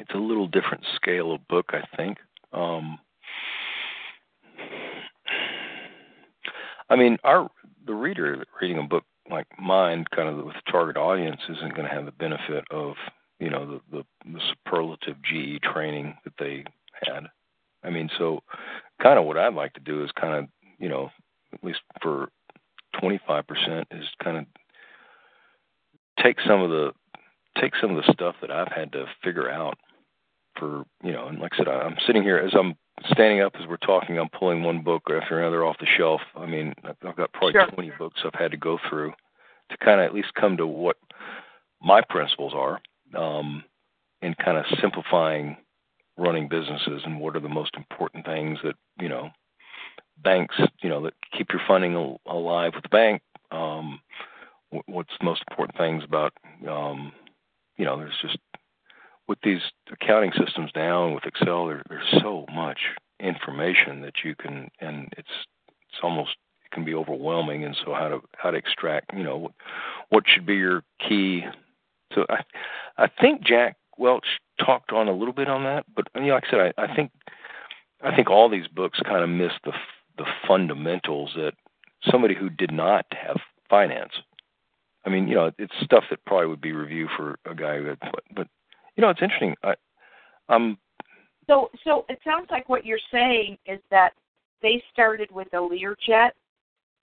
It's 0.00 0.14
a 0.14 0.18
little 0.18 0.46
different 0.46 0.84
scale 0.96 1.32
of 1.32 1.46
book, 1.48 1.70
I 1.70 1.82
think. 1.96 2.18
Um, 2.52 2.98
I 6.88 6.96
mean, 6.96 7.18
our 7.24 7.50
the 7.86 7.94
reader 7.94 8.44
reading 8.60 8.78
a 8.78 8.82
book 8.82 9.04
like 9.30 9.46
mine, 9.58 10.04
kind 10.14 10.28
of 10.28 10.44
with 10.44 10.54
target 10.70 10.96
audience, 10.96 11.40
isn't 11.48 11.74
going 11.74 11.88
to 11.88 11.94
have 11.94 12.04
the 12.04 12.12
benefit 12.12 12.64
of 12.70 12.94
you 13.38 13.50
know 13.50 13.80
the, 13.90 13.98
the 13.98 14.04
the 14.32 14.40
superlative 14.50 15.16
GE 15.22 15.62
training 15.62 16.16
that 16.24 16.34
they 16.38 16.64
had. 17.02 17.26
I 17.82 17.90
mean, 17.90 18.08
so 18.18 18.40
kind 19.02 19.18
of 19.18 19.24
what 19.24 19.38
I'd 19.38 19.54
like 19.54 19.72
to 19.74 19.80
do 19.80 20.04
is 20.04 20.10
kind 20.20 20.34
of 20.34 20.48
you 20.78 20.88
know 20.88 21.10
at 21.52 21.62
least 21.62 21.80
for 22.02 22.28
25% 23.02 23.84
is 23.90 24.04
kind 24.22 24.38
of 24.38 24.46
take 26.22 26.38
some 26.46 26.62
of 26.62 26.70
the 26.70 26.92
take 27.60 27.72
some 27.80 27.90
of 27.90 27.96
the 27.96 28.12
stuff 28.12 28.34
that 28.40 28.50
I've 28.50 28.72
had 28.72 28.92
to 28.92 29.06
figure 29.22 29.50
out 29.50 29.78
for 30.58 30.84
you 31.02 31.12
know, 31.12 31.28
and 31.28 31.38
like 31.38 31.52
I 31.54 31.58
said, 31.58 31.68
I'm 31.68 31.96
sitting 32.06 32.22
here 32.22 32.38
as 32.38 32.52
I'm 32.58 32.74
standing 33.10 33.40
up 33.40 33.54
as 33.60 33.66
we're 33.66 33.76
talking. 33.76 34.18
I'm 34.18 34.28
pulling 34.28 34.62
one 34.62 34.82
book 34.82 35.02
after 35.10 35.38
another 35.40 35.64
off 35.64 35.76
the 35.78 35.86
shelf. 35.96 36.20
I 36.34 36.46
mean, 36.46 36.74
I've 36.84 37.16
got 37.16 37.32
probably 37.32 37.52
sure. 37.52 37.66
20 37.66 37.92
books 37.98 38.20
I've 38.24 38.38
had 38.38 38.50
to 38.52 38.56
go 38.56 38.78
through 38.88 39.12
to 39.70 39.76
kind 39.78 40.00
of 40.00 40.06
at 40.06 40.14
least 40.14 40.34
come 40.34 40.56
to 40.56 40.66
what 40.66 40.96
my 41.82 42.00
principles 42.08 42.54
are, 42.54 42.80
um, 43.14 43.64
in 44.22 44.34
kind 44.34 44.56
of 44.56 44.64
simplifying 44.80 45.56
running 46.16 46.48
businesses 46.48 47.02
and 47.04 47.20
what 47.20 47.36
are 47.36 47.40
the 47.40 47.48
most 47.48 47.74
important 47.76 48.24
things 48.24 48.58
that 48.64 48.74
you 48.98 49.08
know 49.08 49.28
banks 50.22 50.56
you 50.82 50.88
know 50.88 51.02
that 51.02 51.14
keep 51.36 51.48
your 51.52 51.62
funding 51.66 52.18
alive 52.26 52.72
with 52.74 52.82
the 52.82 52.88
bank 52.88 53.22
um 53.50 54.00
what's 54.86 55.12
the 55.18 55.24
most 55.24 55.42
important 55.50 55.76
things 55.76 56.02
about 56.04 56.32
um 56.68 57.12
you 57.76 57.84
know 57.84 57.96
there's 57.98 58.16
just 58.20 58.38
with 59.28 59.38
these 59.42 59.60
accounting 59.90 60.32
systems 60.32 60.70
down 60.72 61.14
with 61.14 61.24
excel 61.24 61.66
there, 61.66 61.82
there's 61.88 62.20
so 62.22 62.46
much 62.54 62.78
information 63.20 64.02
that 64.02 64.14
you 64.24 64.34
can 64.34 64.68
and 64.80 65.08
it's 65.16 65.28
it's 65.88 65.98
almost 66.02 66.36
it 66.64 66.70
can 66.70 66.84
be 66.84 66.94
overwhelming. 66.94 67.64
And 67.64 67.76
so 67.84 67.94
how 67.94 68.08
to 68.08 68.20
how 68.36 68.50
to 68.50 68.56
extract 68.56 69.12
you 69.14 69.24
know 69.24 69.36
what 69.36 69.52
what 70.10 70.24
should 70.26 70.46
be 70.46 70.56
your 70.56 70.82
key. 71.06 71.44
So 72.14 72.24
i 72.28 72.42
i 72.98 73.08
think 73.20 73.42
jack 73.42 73.76
welch 73.98 74.26
talked 74.64 74.92
on 74.92 75.08
a 75.08 75.12
little 75.12 75.34
bit 75.34 75.48
on 75.48 75.64
that 75.64 75.84
but 75.94 76.06
you 76.14 76.22
know, 76.22 76.34
like 76.34 76.44
i 76.46 76.50
said 76.50 76.74
i 76.78 76.82
i 76.82 76.94
think 76.94 77.10
i 78.02 78.14
think 78.14 78.30
all 78.30 78.48
these 78.48 78.68
books 78.68 79.00
kind 79.04 79.24
of 79.24 79.28
miss 79.28 79.52
the 79.64 79.72
the 80.18 80.26
fundamentals 80.46 81.32
that 81.36 81.52
somebody 82.10 82.34
who 82.34 82.50
did 82.50 82.72
not 82.72 83.06
have 83.12 83.36
finance 83.68 84.12
I 85.06 85.08
mean, 85.08 85.28
you 85.28 85.36
know, 85.36 85.52
it's 85.58 85.72
stuff 85.84 86.04
that 86.10 86.24
probably 86.26 86.48
would 86.48 86.60
be 86.60 86.72
review 86.72 87.08
for 87.16 87.38
a 87.48 87.54
guy 87.54 87.80
that, 87.80 87.98
but, 88.00 88.24
but 88.34 88.48
you 88.96 89.02
know, 89.02 89.08
it's 89.08 89.22
interesting. 89.22 89.54
I, 89.62 89.74
um. 90.48 90.76
So, 91.46 91.70
so 91.84 92.04
it 92.08 92.18
sounds 92.24 92.48
like 92.50 92.68
what 92.68 92.84
you're 92.84 92.98
saying 93.12 93.56
is 93.66 93.78
that 93.92 94.10
they 94.62 94.82
started 94.92 95.30
with 95.30 95.46
a 95.52 95.58
Learjet, 95.58 96.30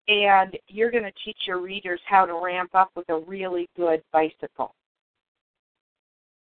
and 0.09 0.57
you're 0.67 0.91
going 0.91 1.05
to 1.05 1.13
teach 1.23 1.37
your 1.47 1.61
readers 1.61 2.01
how 2.05 2.25
to 2.25 2.37
ramp 2.43 2.71
up 2.73 2.91
with 2.93 3.07
a 3.09 3.19
really 3.19 3.69
good 3.77 4.03
bicycle. 4.11 4.75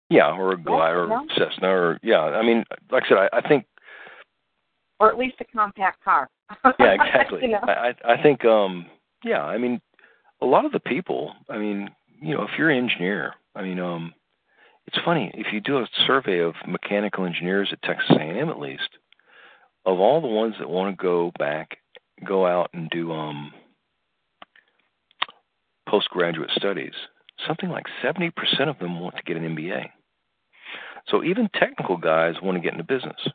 Yeah, 0.10 0.32
or 0.32 0.51
a 0.51 0.58
Glide 0.58 0.95
or 0.95 1.08
yeah. 1.08 1.22
Cessna, 1.38 1.68
or 1.70 1.99
yeah. 2.03 2.20
I 2.20 2.45
mean, 2.45 2.66
like 2.91 3.03
I 3.05 3.10
said, 3.10 3.18
I, 3.18 3.38
I 3.38 3.47
think, 3.47 3.66
or 5.00 5.10
at 5.10 5.18
least 5.18 5.36
a 5.39 5.45
compact 5.45 6.04
car. 6.04 6.30
yeah, 6.80 6.93
exactly. 6.93 7.39
you 7.43 7.50
know? 7.50 7.60
I 7.64 7.93
I 8.06 8.22
think 8.22 8.45
um 8.45 8.86
yeah, 9.24 9.43
I 9.43 9.58
mean, 9.58 9.82
a 10.41 10.45
lot 10.45 10.66
of 10.66 10.72
the 10.72 10.80
people, 10.80 11.34
I 11.50 11.58
mean, 11.58 11.89
you 12.22 12.36
know, 12.36 12.43
if 12.43 12.52
you're 12.58 12.70
an 12.70 12.78
engineer, 12.78 13.34
I 13.56 13.64
mean, 13.64 13.80
um, 13.80 14.14
it's 14.86 14.98
funny 15.04 15.32
if 15.34 15.48
you 15.52 15.60
do 15.60 15.78
a 15.78 15.88
survey 16.06 16.39
of 16.39 16.54
mechanical 16.68 17.26
engineers 17.26 17.70
at 17.72 17.82
Texas 17.82 18.12
A&M, 18.12 18.50
at 18.50 18.60
least, 18.60 18.89
of 19.86 20.00
all 20.00 20.22
the 20.22 20.28
ones 20.28 20.56
that 20.60 20.70
want 20.70 20.95
to 20.95 21.02
go 21.02 21.32
back, 21.38 21.78
go 22.26 22.45
out 22.45 22.70
and 22.74 22.89
do 22.89 23.12
um, 23.12 23.52
postgraduate 25.88 26.52
studies, 26.56 26.93
something 27.48 27.70
like 27.70 27.86
70% 28.04 28.32
of 28.68 28.80
them 28.80 29.00
want 29.00 29.16
to 29.18 29.24
get 29.24 29.38
an 29.38 29.56
MBA. 29.56 29.89
So 31.08 31.24
even 31.24 31.50
technical 31.54 31.98
guys 31.98 32.36
want 32.41 32.56
to 32.58 32.62
get 32.62 32.74
into 32.74 32.84
business, 32.84 33.30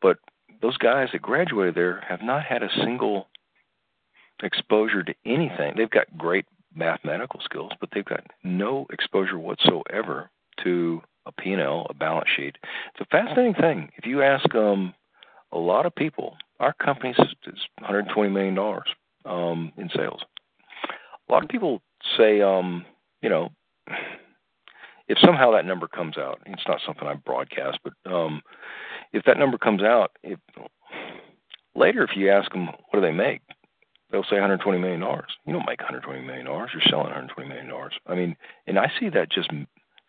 but 0.00 0.18
those 0.60 0.76
guys 0.76 1.08
that 1.12 1.22
graduated 1.22 1.74
there 1.74 2.04
have 2.08 2.22
not 2.22 2.44
had 2.44 2.62
a 2.62 2.70
single 2.82 3.28
exposure 4.42 5.02
to 5.02 5.14
anything. 5.24 5.74
They've 5.76 5.90
got 5.90 6.16
great 6.16 6.46
mathematical 6.74 7.40
skills, 7.42 7.72
but 7.80 7.90
they've 7.92 8.04
got 8.04 8.24
no 8.44 8.86
exposure 8.92 9.38
whatsoever 9.38 10.30
to 10.64 11.02
a 11.26 11.32
P&L, 11.32 11.86
a 11.90 11.94
balance 11.94 12.28
sheet. 12.34 12.56
It's 12.62 13.00
a 13.00 13.04
fascinating 13.06 13.54
thing. 13.54 13.90
If 13.96 14.06
you 14.06 14.22
ask 14.22 14.54
um, 14.54 14.94
a 15.52 15.58
lot 15.58 15.86
of 15.86 15.94
people, 15.94 16.36
our 16.60 16.72
company 16.72 17.10
is 17.10 17.18
120 17.80 18.30
million 18.30 18.54
dollars 18.54 18.88
um, 19.24 19.72
in 19.76 19.90
sales. 19.94 20.20
A 21.28 21.32
lot 21.32 21.42
of 21.42 21.48
people 21.48 21.82
say, 22.16 22.40
um, 22.40 22.84
you 23.22 23.28
know, 23.28 23.50
if 25.08 25.18
somehow 25.24 25.52
that 25.52 25.66
number 25.66 25.88
comes 25.88 26.18
out, 26.18 26.40
it's 26.46 26.66
not 26.66 26.80
something 26.86 27.06
I 27.06 27.14
broadcast, 27.14 27.78
but 27.82 27.92
um, 28.10 28.42
if 29.12 29.24
that 29.24 29.38
number 29.38 29.58
comes 29.58 29.82
out, 29.82 30.12
if, 30.22 30.38
later 31.74 32.02
if 32.02 32.10
you 32.16 32.30
ask 32.30 32.50
them 32.52 32.66
what 32.66 32.94
do 32.94 33.00
they 33.00 33.12
make, 33.12 33.40
they'll 34.10 34.24
say 34.24 34.36
120 34.36 34.78
million 34.78 35.00
dollars. 35.00 35.30
You 35.46 35.52
don't 35.52 35.66
make 35.66 35.80
120 35.80 36.22
million 36.22 36.46
dollars. 36.46 36.70
You're 36.72 36.82
selling 36.88 37.06
120 37.06 37.48
million 37.48 37.68
dollars. 37.68 37.94
I 38.06 38.14
mean, 38.14 38.36
and 38.66 38.78
I 38.78 38.90
see 38.98 39.08
that 39.10 39.30
just 39.30 39.50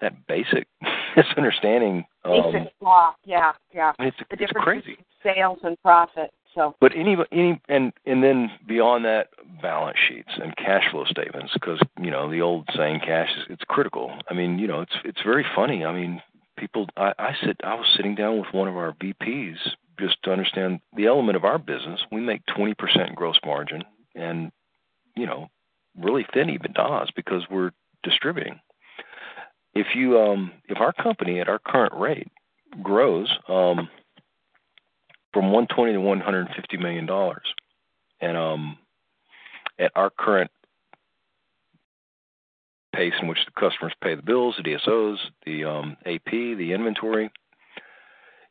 that 0.01 0.27
basic 0.27 0.67
misunderstanding. 1.15 2.05
Um, 2.23 2.51
basic 2.51 2.73
law, 2.81 3.13
yeah, 3.25 3.51
yeah. 3.73 3.93
I 3.99 4.03
mean, 4.03 4.13
it's, 4.17 4.29
the 4.29 4.43
it's 4.43 4.51
crazy. 4.53 4.97
Sales 5.23 5.59
and 5.63 5.79
profit. 5.81 6.31
So, 6.55 6.75
but 6.81 6.93
any 6.95 7.15
any 7.31 7.61
and 7.69 7.93
and 8.05 8.23
then 8.23 8.49
beyond 8.67 9.05
that, 9.05 9.27
balance 9.61 9.97
sheets 10.07 10.31
and 10.41 10.55
cash 10.57 10.83
flow 10.91 11.05
statements, 11.05 11.53
because 11.53 11.79
you 12.01 12.09
know 12.09 12.29
the 12.29 12.41
old 12.41 12.67
saying, 12.75 13.01
cash 13.01 13.29
is 13.37 13.43
it's 13.49 13.63
critical. 13.67 14.11
I 14.29 14.33
mean, 14.33 14.57
you 14.57 14.67
know, 14.67 14.81
it's 14.81 14.95
it's 15.05 15.21
very 15.23 15.45
funny. 15.55 15.85
I 15.85 15.93
mean, 15.93 16.21
people. 16.59 16.87
I, 16.97 17.13
I 17.17 17.35
sit. 17.43 17.57
I 17.63 17.75
was 17.75 17.87
sitting 17.95 18.15
down 18.15 18.39
with 18.39 18.53
one 18.53 18.67
of 18.67 18.77
our 18.77 18.93
VPs 18.93 19.57
just 19.99 20.21
to 20.23 20.31
understand 20.31 20.79
the 20.95 21.07
element 21.07 21.35
of 21.35 21.45
our 21.45 21.57
business. 21.57 22.01
We 22.11 22.21
make 22.21 22.41
twenty 22.45 22.73
percent 22.73 23.15
gross 23.15 23.39
margin, 23.45 23.83
and 24.15 24.51
you 25.15 25.25
know, 25.25 25.49
really 25.97 26.25
thin 26.33 26.47
EBITDAs 26.47 27.09
because 27.15 27.43
we're 27.49 27.71
distributing 28.03 28.59
if 29.73 29.87
you 29.95 30.19
um, 30.19 30.51
if 30.67 30.79
our 30.79 30.93
company 30.93 31.39
at 31.39 31.49
our 31.49 31.59
current 31.59 31.93
rate 31.95 32.27
grows 32.81 33.29
um, 33.47 33.89
from 35.33 35.51
120 35.51 35.93
to 35.93 36.01
150 36.01 36.77
million 36.77 37.05
dollars, 37.05 37.53
and 38.19 38.37
um, 38.37 38.77
at 39.77 39.91
our 39.95 40.09
current 40.09 40.51
pace 42.93 43.13
in 43.21 43.27
which 43.27 43.45
the 43.45 43.51
customers 43.59 43.93
pay 44.01 44.15
the 44.15 44.21
bills, 44.21 44.55
the 44.57 44.63
DSOs, 44.63 45.17
the 45.45 45.63
um, 45.65 45.97
AP, 46.05 46.31
the 46.31 46.73
inventory. 46.73 47.29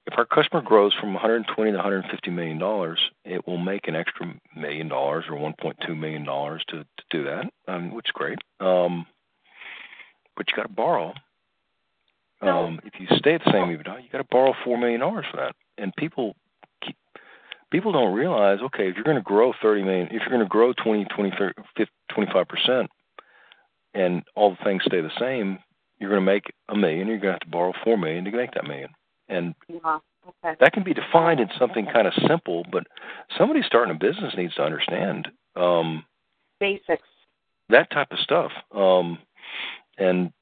If 0.06 0.16
our 0.16 0.24
customer 0.24 0.62
grows 0.62 0.94
from 0.94 1.12
120 1.12 1.70
to 1.70 1.76
150 1.76 2.30
million 2.30 2.58
dollars, 2.58 2.98
it 3.24 3.46
will 3.46 3.58
make 3.58 3.88
an 3.88 3.96
extra 3.96 4.26
million 4.56 4.88
dollars 4.88 5.24
or 5.28 5.36
1.2 5.36 5.98
million 5.98 6.24
dollars 6.24 6.64
to, 6.68 6.78
to 6.78 7.04
do 7.10 7.24
that, 7.24 7.44
um, 7.66 7.92
which 7.92 8.06
is 8.06 8.12
great. 8.12 8.38
Um, 8.58 9.06
but 10.36 10.48
you 10.48 10.56
got 10.56 10.62
to 10.62 10.72
borrow. 10.72 11.12
Um, 12.40 12.80
if 12.84 12.94
you 13.00 13.06
stay 13.18 13.34
at 13.34 13.44
the 13.44 13.50
same 13.50 13.64
EBITDA, 13.64 14.02
you 14.02 14.08
got 14.10 14.18
to 14.18 14.26
borrow 14.30 14.54
four 14.64 14.78
million 14.78 15.00
dollars 15.00 15.26
for 15.30 15.38
that. 15.38 15.54
And 15.76 15.94
people 15.96 16.36
keep, 16.80 16.96
people 17.70 17.92
don't 17.92 18.14
realize, 18.14 18.60
okay, 18.62 18.88
if 18.88 18.94
you're 18.94 19.04
going 19.04 19.16
to 19.16 19.22
grow 19.22 19.52
thirty 19.60 19.82
million, 19.82 20.06
if 20.06 20.20
you're 20.20 20.30
going 20.30 20.40
to 20.40 20.46
grow 20.46 20.72
20, 20.72 21.04
20, 21.04 21.32
25 22.14 22.48
percent, 22.48 22.90
and 23.98 24.22
all 24.36 24.50
the 24.50 24.64
things 24.64 24.82
stay 24.86 25.00
the 25.00 25.10
same, 25.18 25.58
you're 25.98 26.10
going 26.10 26.24
to 26.24 26.32
make 26.32 26.52
a 26.68 26.76
million. 26.76 27.08
You're 27.08 27.18
going 27.18 27.30
to 27.30 27.32
have 27.32 27.40
to 27.40 27.48
borrow 27.48 27.72
four 27.82 27.98
million 27.98 28.24
to 28.24 28.30
make 28.30 28.52
that 28.52 28.66
million. 28.66 28.90
And 29.28 29.54
yeah. 29.68 29.98
okay. 30.28 30.56
that 30.60 30.72
can 30.72 30.84
be 30.84 30.94
defined 30.94 31.40
in 31.40 31.48
something 31.58 31.86
kind 31.92 32.06
of 32.06 32.14
simple, 32.26 32.64
but 32.70 32.86
somebody 33.36 33.60
starting 33.66 33.94
a 33.94 33.98
business 33.98 34.34
needs 34.36 34.54
to 34.54 34.62
understand 34.62 35.28
um, 35.56 36.04
basics. 36.60 37.02
That 37.68 37.90
type 37.90 38.12
of 38.12 38.18
stuff. 38.20 38.52
Um, 38.74 39.18
and 39.98 40.32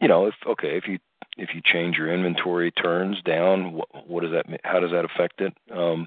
you 0.00 0.08
know, 0.08 0.26
if 0.26 0.34
okay, 0.46 0.78
if 0.78 0.86
you 0.86 0.98
if 1.36 1.50
you 1.54 1.60
change 1.64 1.96
your 1.96 2.12
inventory 2.12 2.70
turns 2.70 3.20
down, 3.22 3.72
what, 3.72 3.88
what 4.08 4.22
does 4.22 4.32
that 4.32 4.60
how 4.64 4.80
does 4.80 4.92
that 4.92 5.04
affect 5.04 5.40
it? 5.40 5.52
Um, 5.70 6.06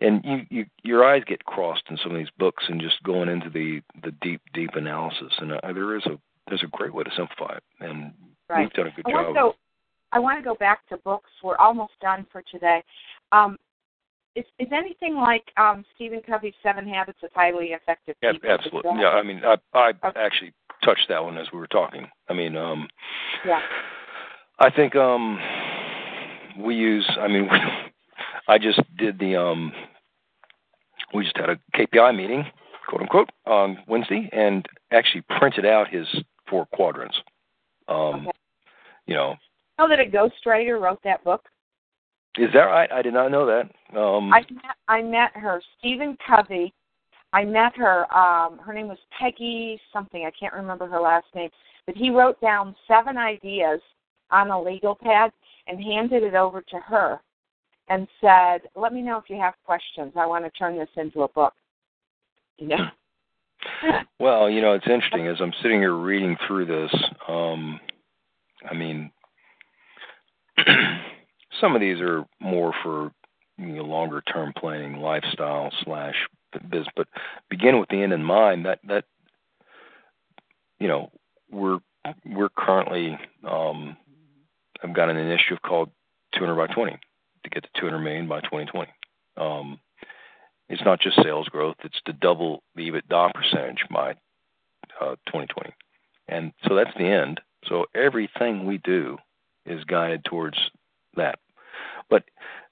and 0.00 0.24
you, 0.24 0.46
you 0.50 0.66
your 0.82 1.04
eyes 1.04 1.22
get 1.26 1.44
crossed 1.44 1.84
in 1.90 1.98
some 2.02 2.12
of 2.12 2.18
these 2.18 2.32
books 2.36 2.64
and 2.68 2.80
just 2.80 3.02
going 3.04 3.28
into 3.28 3.50
the 3.50 3.82
the 4.02 4.10
deep 4.10 4.40
deep 4.52 4.70
analysis. 4.74 5.34
And 5.38 5.52
uh, 5.52 5.60
there 5.62 5.96
is 5.96 6.06
a 6.06 6.18
there's 6.48 6.62
a 6.62 6.76
great 6.76 6.92
way 6.92 7.04
to 7.04 7.10
simplify 7.16 7.56
it, 7.56 7.62
and 7.80 8.12
right. 8.48 8.60
we've 8.60 8.72
done 8.72 8.88
a 8.88 8.90
good 8.90 9.04
I 9.06 9.10
job. 9.10 9.34
Go, 9.34 9.54
I 10.12 10.18
want 10.18 10.38
to 10.38 10.44
go 10.44 10.54
back 10.54 10.86
to 10.88 10.96
books. 10.98 11.30
We're 11.42 11.56
almost 11.56 11.92
done 12.00 12.26
for 12.32 12.42
today. 12.50 12.82
Um, 13.32 13.56
is, 14.34 14.44
is 14.58 14.68
anything 14.72 15.16
like 15.16 15.44
um, 15.56 15.84
Stephen 15.94 16.20
Covey's 16.26 16.54
Seven 16.62 16.86
Habits 16.86 17.18
of 17.24 17.30
Highly 17.34 17.68
Effective 17.68 18.14
People? 18.20 18.38
Yeah, 18.44 18.54
absolutely. 18.54 18.92
Yeah, 19.00 19.08
I 19.08 19.22
mean, 19.22 19.42
I 19.44 19.56
I 19.74 19.88
okay. 19.90 20.20
actually 20.20 20.52
touched 20.84 21.08
that 21.08 21.22
one 21.22 21.36
as 21.36 21.48
we 21.52 21.58
were 21.58 21.66
talking. 21.66 22.06
I 22.28 22.34
mean, 22.34 22.56
um, 22.56 22.88
yeah. 23.44 23.60
I 24.58 24.70
think 24.70 24.94
um, 24.96 25.38
we 26.58 26.74
use. 26.74 27.08
I 27.18 27.28
mean, 27.28 27.48
I 28.48 28.58
just 28.58 28.80
did 28.96 29.18
the. 29.18 29.36
Um, 29.36 29.72
we 31.14 31.24
just 31.24 31.36
had 31.36 31.48
a 31.48 31.58
KPI 31.74 32.14
meeting, 32.16 32.44
quote 32.88 33.02
unquote, 33.02 33.30
on 33.46 33.78
Wednesday, 33.86 34.28
and 34.32 34.66
actually 34.92 35.22
printed 35.38 35.64
out 35.64 35.88
his 35.88 36.06
four 36.48 36.66
quadrants. 36.66 37.16
Um, 37.88 38.26
okay. 38.26 38.30
You 39.06 39.14
know. 39.14 39.36
Know 39.78 39.88
that 39.88 40.00
a 40.00 40.04
ghostwriter 40.04 40.80
wrote 40.80 41.00
that 41.04 41.22
book. 41.24 41.44
Is 42.36 42.52
that 42.52 42.64
right? 42.64 42.90
I 42.92 43.02
did 43.02 43.14
not 43.14 43.30
know 43.30 43.46
that. 43.46 43.98
Um, 43.98 44.32
I 44.32 44.40
met, 44.40 44.76
I 44.86 45.02
met 45.02 45.30
her, 45.34 45.60
Stephen 45.78 46.16
Covey. 46.26 46.72
I 47.32 47.44
met 47.44 47.74
her. 47.76 48.12
Um, 48.14 48.58
her 48.58 48.72
name 48.72 48.88
was 48.88 48.98
Peggy 49.18 49.80
something. 49.92 50.24
I 50.24 50.32
can't 50.38 50.54
remember 50.54 50.86
her 50.86 51.00
last 51.00 51.26
name. 51.34 51.50
But 51.86 51.96
he 51.96 52.10
wrote 52.10 52.40
down 52.40 52.76
seven 52.86 53.16
ideas 53.16 53.80
on 54.30 54.50
a 54.50 54.60
legal 54.60 54.94
pad 54.94 55.32
and 55.66 55.82
handed 55.82 56.22
it 56.22 56.34
over 56.34 56.60
to 56.60 56.76
her 56.78 57.20
and 57.88 58.06
said, 58.20 58.62
"Let 58.76 58.92
me 58.92 59.02
know 59.02 59.16
if 59.16 59.28
you 59.28 59.36
have 59.36 59.54
questions. 59.64 60.12
I 60.16 60.26
want 60.26 60.44
to 60.44 60.50
turn 60.50 60.78
this 60.78 60.88
into 60.96 61.22
a 61.22 61.28
book." 61.28 61.54
You 62.58 62.68
know. 62.68 62.76
well, 64.20 64.48
you 64.48 64.60
know, 64.60 64.72
it's 64.72 64.86
interesting 64.86 65.26
as 65.26 65.36
I'm 65.40 65.52
sitting 65.62 65.80
here 65.80 65.94
reading 65.94 66.36
through 66.46 66.66
this. 66.66 66.94
Um, 67.26 67.80
I 68.68 68.74
mean, 68.74 69.10
some 71.60 71.74
of 71.74 71.80
these 71.80 72.00
are 72.00 72.24
more 72.40 72.72
for 72.82 73.12
you 73.58 73.66
know, 73.66 73.82
longer 73.82 74.20
term 74.22 74.52
planning, 74.56 74.98
lifestyle 74.98 75.72
slash 75.84 76.14
business, 76.70 76.88
but 76.96 77.08
begin 77.50 77.78
with 77.78 77.88
the 77.88 78.02
end 78.02 78.12
in 78.12 78.22
mind. 78.22 78.64
That 78.64 78.78
that 78.86 79.04
you 80.78 80.88
know 80.88 81.10
we're 81.50 81.78
we're 82.24 82.48
currently 82.50 83.18
um, 83.44 83.96
I've 84.82 84.94
got 84.94 85.10
an 85.10 85.16
initiative 85.16 85.60
called 85.62 85.90
200 86.34 86.54
by 86.54 86.72
20 86.72 86.92
to 87.44 87.50
get 87.50 87.62
to 87.62 87.80
200 87.80 87.98
million 87.98 88.28
by 88.28 88.40
2020. 88.40 88.88
Um, 89.36 89.80
it's 90.68 90.84
not 90.84 91.00
just 91.00 91.22
sales 91.22 91.48
growth; 91.48 91.76
it's 91.84 92.00
to 92.06 92.12
double 92.12 92.62
the 92.74 92.90
EBITDA 92.90 93.32
percentage 93.34 93.84
by 93.90 94.12
uh, 95.00 95.16
2020, 95.26 95.72
and 96.28 96.52
so 96.66 96.74
that's 96.74 96.96
the 96.96 97.06
end. 97.06 97.40
So 97.66 97.86
everything 97.94 98.66
we 98.66 98.78
do 98.78 99.18
is 99.66 99.84
guided 99.84 100.24
towards 100.24 100.58
that. 101.16 101.38
But 102.08 102.24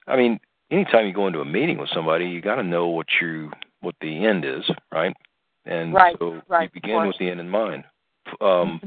I 0.07 0.15
mean, 0.15 0.39
anytime 0.71 1.05
you 1.05 1.13
go 1.13 1.27
into 1.27 1.41
a 1.41 1.45
meeting 1.45 1.77
with 1.77 1.89
somebody, 1.93 2.25
you 2.25 2.41
got 2.41 2.55
to 2.55 2.63
know 2.63 2.87
what 2.87 3.07
you 3.21 3.51
what 3.81 3.95
the 4.01 4.25
end 4.25 4.45
is, 4.45 4.63
right? 4.91 5.15
And 5.65 5.93
right, 5.93 6.15
so 6.17 6.41
right, 6.47 6.69
you 6.73 6.81
begin 6.81 7.07
with 7.07 7.17
the 7.19 7.29
end 7.29 7.39
in 7.39 7.49
mind. 7.49 7.83
Um. 8.41 8.81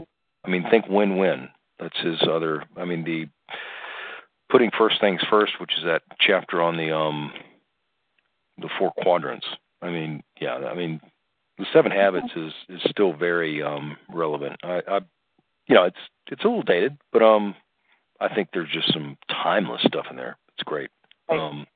I 0.45 0.49
mean, 0.49 0.65
think 0.71 0.87
win-win. 0.89 1.49
That's 1.79 1.99
his 2.01 2.23
other. 2.29 2.65
I 2.77 2.85
mean, 2.85 3.05
the 3.05 3.27
putting 4.51 4.71
first 4.77 5.01
things 5.01 5.21
first, 5.31 5.53
which 5.61 5.73
is 5.79 5.85
that 5.85 6.03
chapter 6.19 6.61
on 6.61 6.77
the 6.77 6.95
um 6.95 7.33
the 8.61 8.71
four 8.79 8.93
quadrants. 9.03 9.47
I 9.83 9.91
mean, 9.91 10.23
yeah. 10.41 10.57
I 10.57 10.75
mean, 10.75 11.01
the 11.59 11.67
seven 11.73 11.93
habits 11.93 12.31
is 12.37 12.53
is 12.69 12.81
still 12.91 13.13
very 13.13 13.63
um 13.63 13.97
relevant. 14.13 14.57
I, 14.63 14.83
I 14.89 15.01
you 15.67 15.75
know, 15.75 15.85
it's 15.85 15.97
it's 16.27 16.45
a 16.45 16.49
little 16.49 16.63
dated, 16.63 16.99
but 17.13 17.23
um, 17.23 17.55
I 18.21 18.33
think 18.35 18.49
there's 18.53 18.71
just 18.73 18.93
some 18.93 19.17
timeless 19.43 19.83
stuff 19.87 20.07
in 20.11 20.17
there. 20.17 20.37
It's 20.55 20.65
great. 20.65 20.91
Um, 21.29 21.67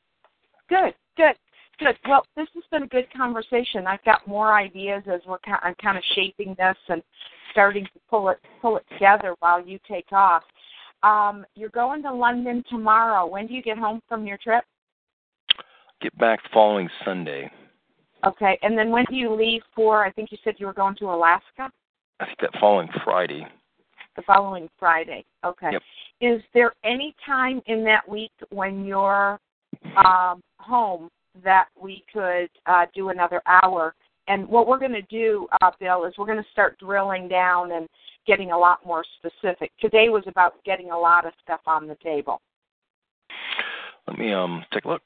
good, 0.69 0.95
good, 1.17 1.37
good. 1.79 1.97
Well, 2.09 2.27
this 2.37 2.49
has 2.55 2.65
been 2.71 2.83
a 2.83 2.89
good 2.89 3.07
conversation. 3.17 3.87
I've 3.87 4.05
got 4.05 4.27
more 4.27 4.55
ideas 4.55 5.05
as 5.07 5.21
we're 5.27 5.39
kind 5.39 5.61
I'm 5.63 5.77
kind 5.81 5.97
of 5.97 6.05
shaping 6.15 6.57
this 6.59 6.77
and 6.89 7.03
starting 7.53 7.85
to 7.85 8.01
pull 8.11 8.29
it 8.31 8.39
pull 8.61 8.77
it 8.77 8.85
together 8.93 9.35
while 9.41 9.65
you 9.65 9.79
take 9.89 10.13
off. 10.13 10.43
Um, 11.05 11.45
you're 11.55 11.69
going 11.69 12.03
to 12.03 12.13
London 12.13 12.65
tomorrow. 12.69 13.27
When 13.27 13.47
do 13.47 13.55
you 13.55 13.63
get 13.63 13.79
home 13.79 14.01
from 14.09 14.27
your 14.27 14.39
trip? 14.39 14.65
Get 16.05 16.17
back 16.19 16.43
the 16.43 16.51
following 16.53 16.89
Sunday. 17.05 17.51
Okay, 18.27 18.59
and 18.63 18.77
then 18.79 18.91
when 18.91 19.05
do 19.09 19.17
you 19.17 19.35
leave 19.35 19.63
for? 19.75 20.05
I 20.05 20.13
think 20.13 20.31
you 20.31 20.39
said 20.45 20.55
you 20.59 20.67
were 20.67 20.73
going 20.73 20.95
to 20.97 21.07
Alaska. 21.07 21.71
I 22.21 22.27
think 22.27 22.39
that 22.43 22.51
following 22.61 22.89
Friday 23.03 23.47
the 24.17 24.23
following 24.23 24.69
Friday. 24.79 25.25
Okay. 25.45 25.71
Yep. 25.73 25.83
Is 26.21 26.43
there 26.53 26.73
any 26.85 27.15
time 27.27 27.61
in 27.67 27.85
that 27.85 28.09
week 28.09 28.33
when 28.51 28.85
you're 28.85 29.39
um, 29.97 30.43
home 30.59 31.09
that 31.43 31.67
we 31.81 32.05
could 32.13 32.49
uh, 32.67 32.87
do 32.95 33.09
another 33.09 33.43
hour? 33.47 33.95
And 34.29 34.49
what 34.49 34.67
we're 34.67 34.79
going 34.79 34.93
to 34.93 35.03
do, 35.03 35.47
uh, 35.61 35.71
Bill, 35.79 36.05
is 36.07 36.15
we're 36.17 36.27
going 36.27 36.39
to 36.39 36.51
start 36.53 36.79
drilling 36.79 37.29
down 37.29 37.73
and 37.73 37.89
getting 38.27 38.53
a 38.53 38.59
lot 38.59 38.85
more 38.87 39.05
specific. 39.19 39.71
Today 39.81 40.09
was 40.09 40.25
about 40.27 40.63
getting 40.65 40.91
a 40.91 40.99
lot 40.99 41.27
of 41.27 41.33
stuff 41.43 41.61
on 41.67 41.87
the 41.87 41.97
table. 41.97 42.41
Let 44.07 44.19
me 44.19 44.33
um 44.33 44.65
take 44.73 44.85
a 44.85 44.89
look. 44.89 45.03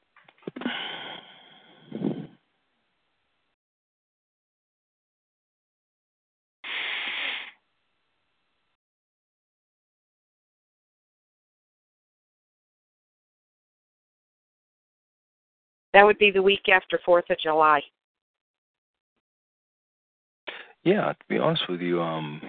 That 15.95 16.05
would 16.05 16.19
be 16.19 16.31
the 16.31 16.43
week 16.43 16.69
after 16.69 17.01
Fourth 17.05 17.29
of 17.31 17.39
July. 17.41 17.83
Yeah, 20.85 21.13
to 21.13 21.25
be 21.29 21.39
honest 21.39 21.69
with 21.69 21.81
you, 21.81 22.01
um, 22.01 22.41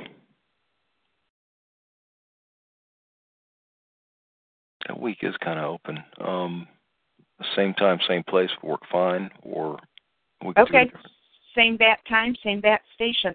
that 4.88 5.00
week 5.00 5.20
is 5.24 5.36
kind 5.43 5.60
of 5.60 5.66
open. 5.66 6.04
Um, 6.22 6.68
same 7.56 7.74
time, 7.76 8.00
same 8.08 8.24
place, 8.24 8.50
work 8.64 8.82
fine, 8.92 9.30
or 9.44 9.80
we 10.46 10.54
could 10.54 10.64
okay, 10.64 10.92
same 11.56 11.78
bat 11.78 12.00
time, 12.08 12.36
same 12.44 12.62
bat 12.62 12.82
station. 12.96 13.34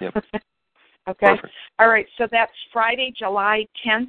Yep. 0.00 0.14
okay. 1.08 1.26
Perfect. 1.26 1.52
All 1.78 1.88
right. 1.88 2.06
So 2.18 2.26
that's 2.30 2.52
Friday, 2.72 3.12
July 3.16 3.66
10th 3.86 4.08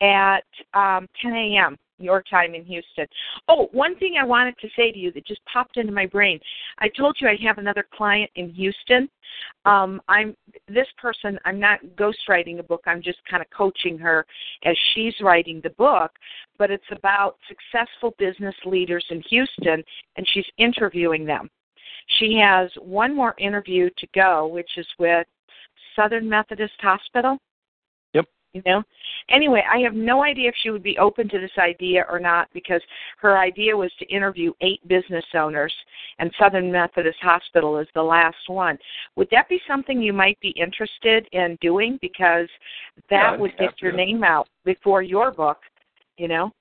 at 0.00 0.44
um, 0.74 1.06
10 1.22 1.32
a.m 1.32 1.76
your 1.98 2.22
time 2.22 2.54
in 2.54 2.64
Houston. 2.64 3.06
Oh, 3.48 3.68
one 3.72 3.96
thing 3.98 4.14
I 4.20 4.24
wanted 4.24 4.56
to 4.58 4.68
say 4.76 4.92
to 4.92 4.98
you 4.98 5.12
that 5.12 5.26
just 5.26 5.40
popped 5.52 5.76
into 5.76 5.92
my 5.92 6.06
brain. 6.06 6.38
I 6.78 6.88
told 6.88 7.16
you 7.20 7.28
I 7.28 7.36
have 7.46 7.58
another 7.58 7.86
client 7.96 8.30
in 8.36 8.50
Houston. 8.50 9.08
Um, 9.64 10.00
I'm 10.08 10.36
this 10.68 10.86
person. 10.96 11.38
I'm 11.44 11.60
not 11.60 11.80
ghostwriting 11.96 12.58
a 12.58 12.62
book. 12.62 12.82
I'm 12.86 13.02
just 13.02 13.18
kind 13.30 13.42
of 13.42 13.50
coaching 13.50 13.98
her 13.98 14.24
as 14.64 14.76
she's 14.94 15.14
writing 15.20 15.60
the 15.62 15.70
book. 15.70 16.12
But 16.58 16.70
it's 16.70 16.84
about 16.90 17.36
successful 17.48 18.14
business 18.18 18.54
leaders 18.64 19.04
in 19.10 19.22
Houston, 19.30 19.82
and 20.16 20.26
she's 20.32 20.46
interviewing 20.58 21.24
them. 21.24 21.50
She 22.18 22.40
has 22.42 22.70
one 22.80 23.14
more 23.14 23.34
interview 23.38 23.90
to 23.98 24.06
go, 24.14 24.46
which 24.46 24.70
is 24.76 24.86
with 24.98 25.26
Southern 25.94 26.28
Methodist 26.28 26.74
Hospital 26.80 27.38
you 28.64 28.72
know? 28.72 28.82
Anyway 29.30 29.62
i 29.70 29.78
have 29.78 29.94
no 29.94 30.22
idea 30.22 30.48
if 30.48 30.54
she 30.62 30.70
would 30.70 30.82
be 30.82 30.98
open 30.98 31.28
to 31.28 31.38
this 31.38 31.50
idea 31.58 32.04
or 32.10 32.18
not 32.18 32.48
because 32.52 32.82
her 33.18 33.38
idea 33.38 33.76
was 33.76 33.90
to 33.98 34.06
interview 34.06 34.52
eight 34.60 34.86
business 34.88 35.24
owners 35.34 35.72
and 36.18 36.30
southern 36.38 36.70
methodist 36.70 37.18
hospital 37.20 37.78
is 37.78 37.88
the 37.94 38.02
last 38.02 38.48
one. 38.48 38.78
Would 39.16 39.28
that 39.30 39.48
be 39.48 39.60
something 39.66 40.00
you 40.00 40.12
might 40.12 40.38
be 40.40 40.50
interested 40.50 41.26
in 41.32 41.56
doing? 41.60 41.98
Because 42.00 42.48
that 43.10 43.32
yeah, 43.32 43.36
would 43.36 43.56
get 43.58 43.80
your 43.80 43.92
name 43.92 44.24
out 44.24 44.48
before 44.64 45.02
your 45.02 45.30
book 45.30 45.58
you 46.18 46.28
know? 46.28 46.52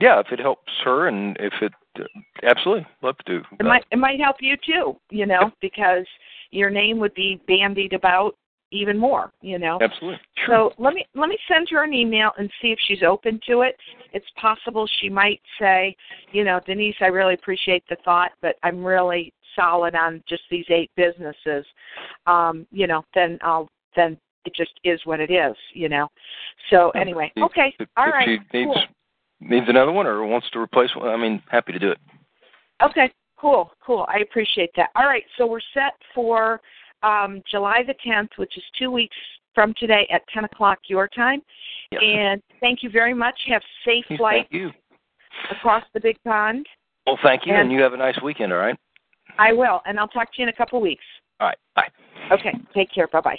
Yeah 0.00 0.20
if 0.20 0.32
it 0.32 0.40
helps 0.40 0.72
her 0.84 1.08
and 1.08 1.36
if 1.40 1.52
it 1.60 1.72
absolutely 2.42 2.86
love 3.02 3.16
to 3.26 3.38
do 3.38 3.44
it 3.58 3.66
might 3.66 3.84
it 3.90 3.98
might 3.98 4.20
help 4.20 4.36
you 4.40 4.56
too 4.64 4.96
you 5.10 5.26
know 5.26 5.50
because 5.60 6.06
your 6.50 6.70
name 6.70 6.98
would 6.98 7.12
be 7.14 7.40
bandied 7.46 7.92
about 7.92 8.36
even 8.72 8.96
more 8.98 9.32
you 9.40 9.58
know? 9.58 9.78
Absolutely. 9.80 10.20
Sure. 10.46 10.70
so 10.76 10.82
let 10.82 10.94
me 10.94 11.06
let 11.14 11.28
me 11.28 11.38
send 11.48 11.68
her 11.70 11.82
an 11.84 11.92
email 11.92 12.30
and 12.38 12.50
see 12.60 12.68
if 12.68 12.78
she's 12.86 13.02
open 13.02 13.40
to 13.46 13.62
it. 13.62 13.76
It's 14.12 14.26
possible 14.40 14.88
she 15.00 15.08
might 15.08 15.40
say 15.60 15.96
you 16.32 16.44
know 16.44 16.60
denise 16.66 16.96
i 17.00 17.06
really 17.06 17.34
appreciate 17.34 17.84
the 17.88 17.96
thought 18.04 18.32
but 18.42 18.56
i'm 18.62 18.84
really 18.84 19.32
solid 19.56 19.94
on 19.94 20.22
just 20.28 20.42
these 20.50 20.64
eight 20.70 20.90
businesses. 20.96 21.64
Um 22.26 22.66
you 22.70 22.86
know 22.86 23.04
then 23.14 23.38
i'll 23.42 23.68
then 23.96 24.16
it 24.44 24.54
just 24.54 24.72
is 24.84 25.00
what 25.04 25.20
it 25.20 25.30
is 25.30 25.56
you 25.74 25.88
know? 25.88 26.08
So 26.70 26.90
anyway 26.90 27.32
if, 27.36 27.44
okay 27.44 27.74
if, 27.78 27.88
all 27.96 28.06
if 28.08 28.14
right 28.14 28.28
she 28.52 28.58
needs 28.58 28.72
cool. 28.74 28.82
needs 29.40 29.66
another 29.68 29.92
one 29.92 30.06
or 30.06 30.24
wants 30.24 30.48
to 30.50 30.58
replace 30.58 30.94
one 30.94 31.08
i 31.08 31.16
mean 31.16 31.42
happy 31.50 31.72
to 31.72 31.78
do 31.78 31.90
it. 31.90 31.98
Okay 32.82 33.10
cool 33.38 33.72
cool 33.84 34.06
i 34.08 34.18
appreciate 34.18 34.70
that. 34.76 34.90
All 34.96 35.06
right 35.06 35.24
so 35.36 35.46
we're 35.46 35.60
set 35.74 35.94
for 36.14 36.60
um, 37.02 37.42
July 37.50 37.82
the 37.86 37.94
10th, 38.06 38.30
which 38.36 38.56
is 38.56 38.64
two 38.78 38.90
weeks 38.90 39.16
from 39.54 39.74
today 39.78 40.06
at 40.12 40.22
10 40.32 40.44
o'clock 40.44 40.78
your 40.86 41.08
time. 41.08 41.42
Yep. 41.92 42.02
And 42.02 42.42
thank 42.60 42.82
you 42.82 42.90
very 42.90 43.14
much. 43.14 43.34
Have 43.48 43.62
safe 43.84 44.04
flight 44.16 44.48
across 45.50 45.84
the 45.94 46.00
big 46.00 46.16
pond. 46.24 46.66
Well, 47.06 47.18
thank 47.22 47.46
you, 47.46 47.52
and, 47.52 47.62
and 47.62 47.72
you 47.72 47.80
have 47.80 47.92
a 47.92 47.96
nice 47.96 48.20
weekend, 48.22 48.52
all 48.52 48.58
right? 48.58 48.76
I 49.38 49.52
will, 49.52 49.80
and 49.86 49.98
I'll 49.98 50.08
talk 50.08 50.32
to 50.34 50.42
you 50.42 50.44
in 50.44 50.48
a 50.48 50.56
couple 50.56 50.80
weeks. 50.80 51.04
All 51.40 51.48
right, 51.48 51.58
bye. 51.74 51.88
Okay, 52.30 52.52
take 52.74 52.92
care. 52.92 53.08
Bye 53.08 53.20
bye. 53.20 53.38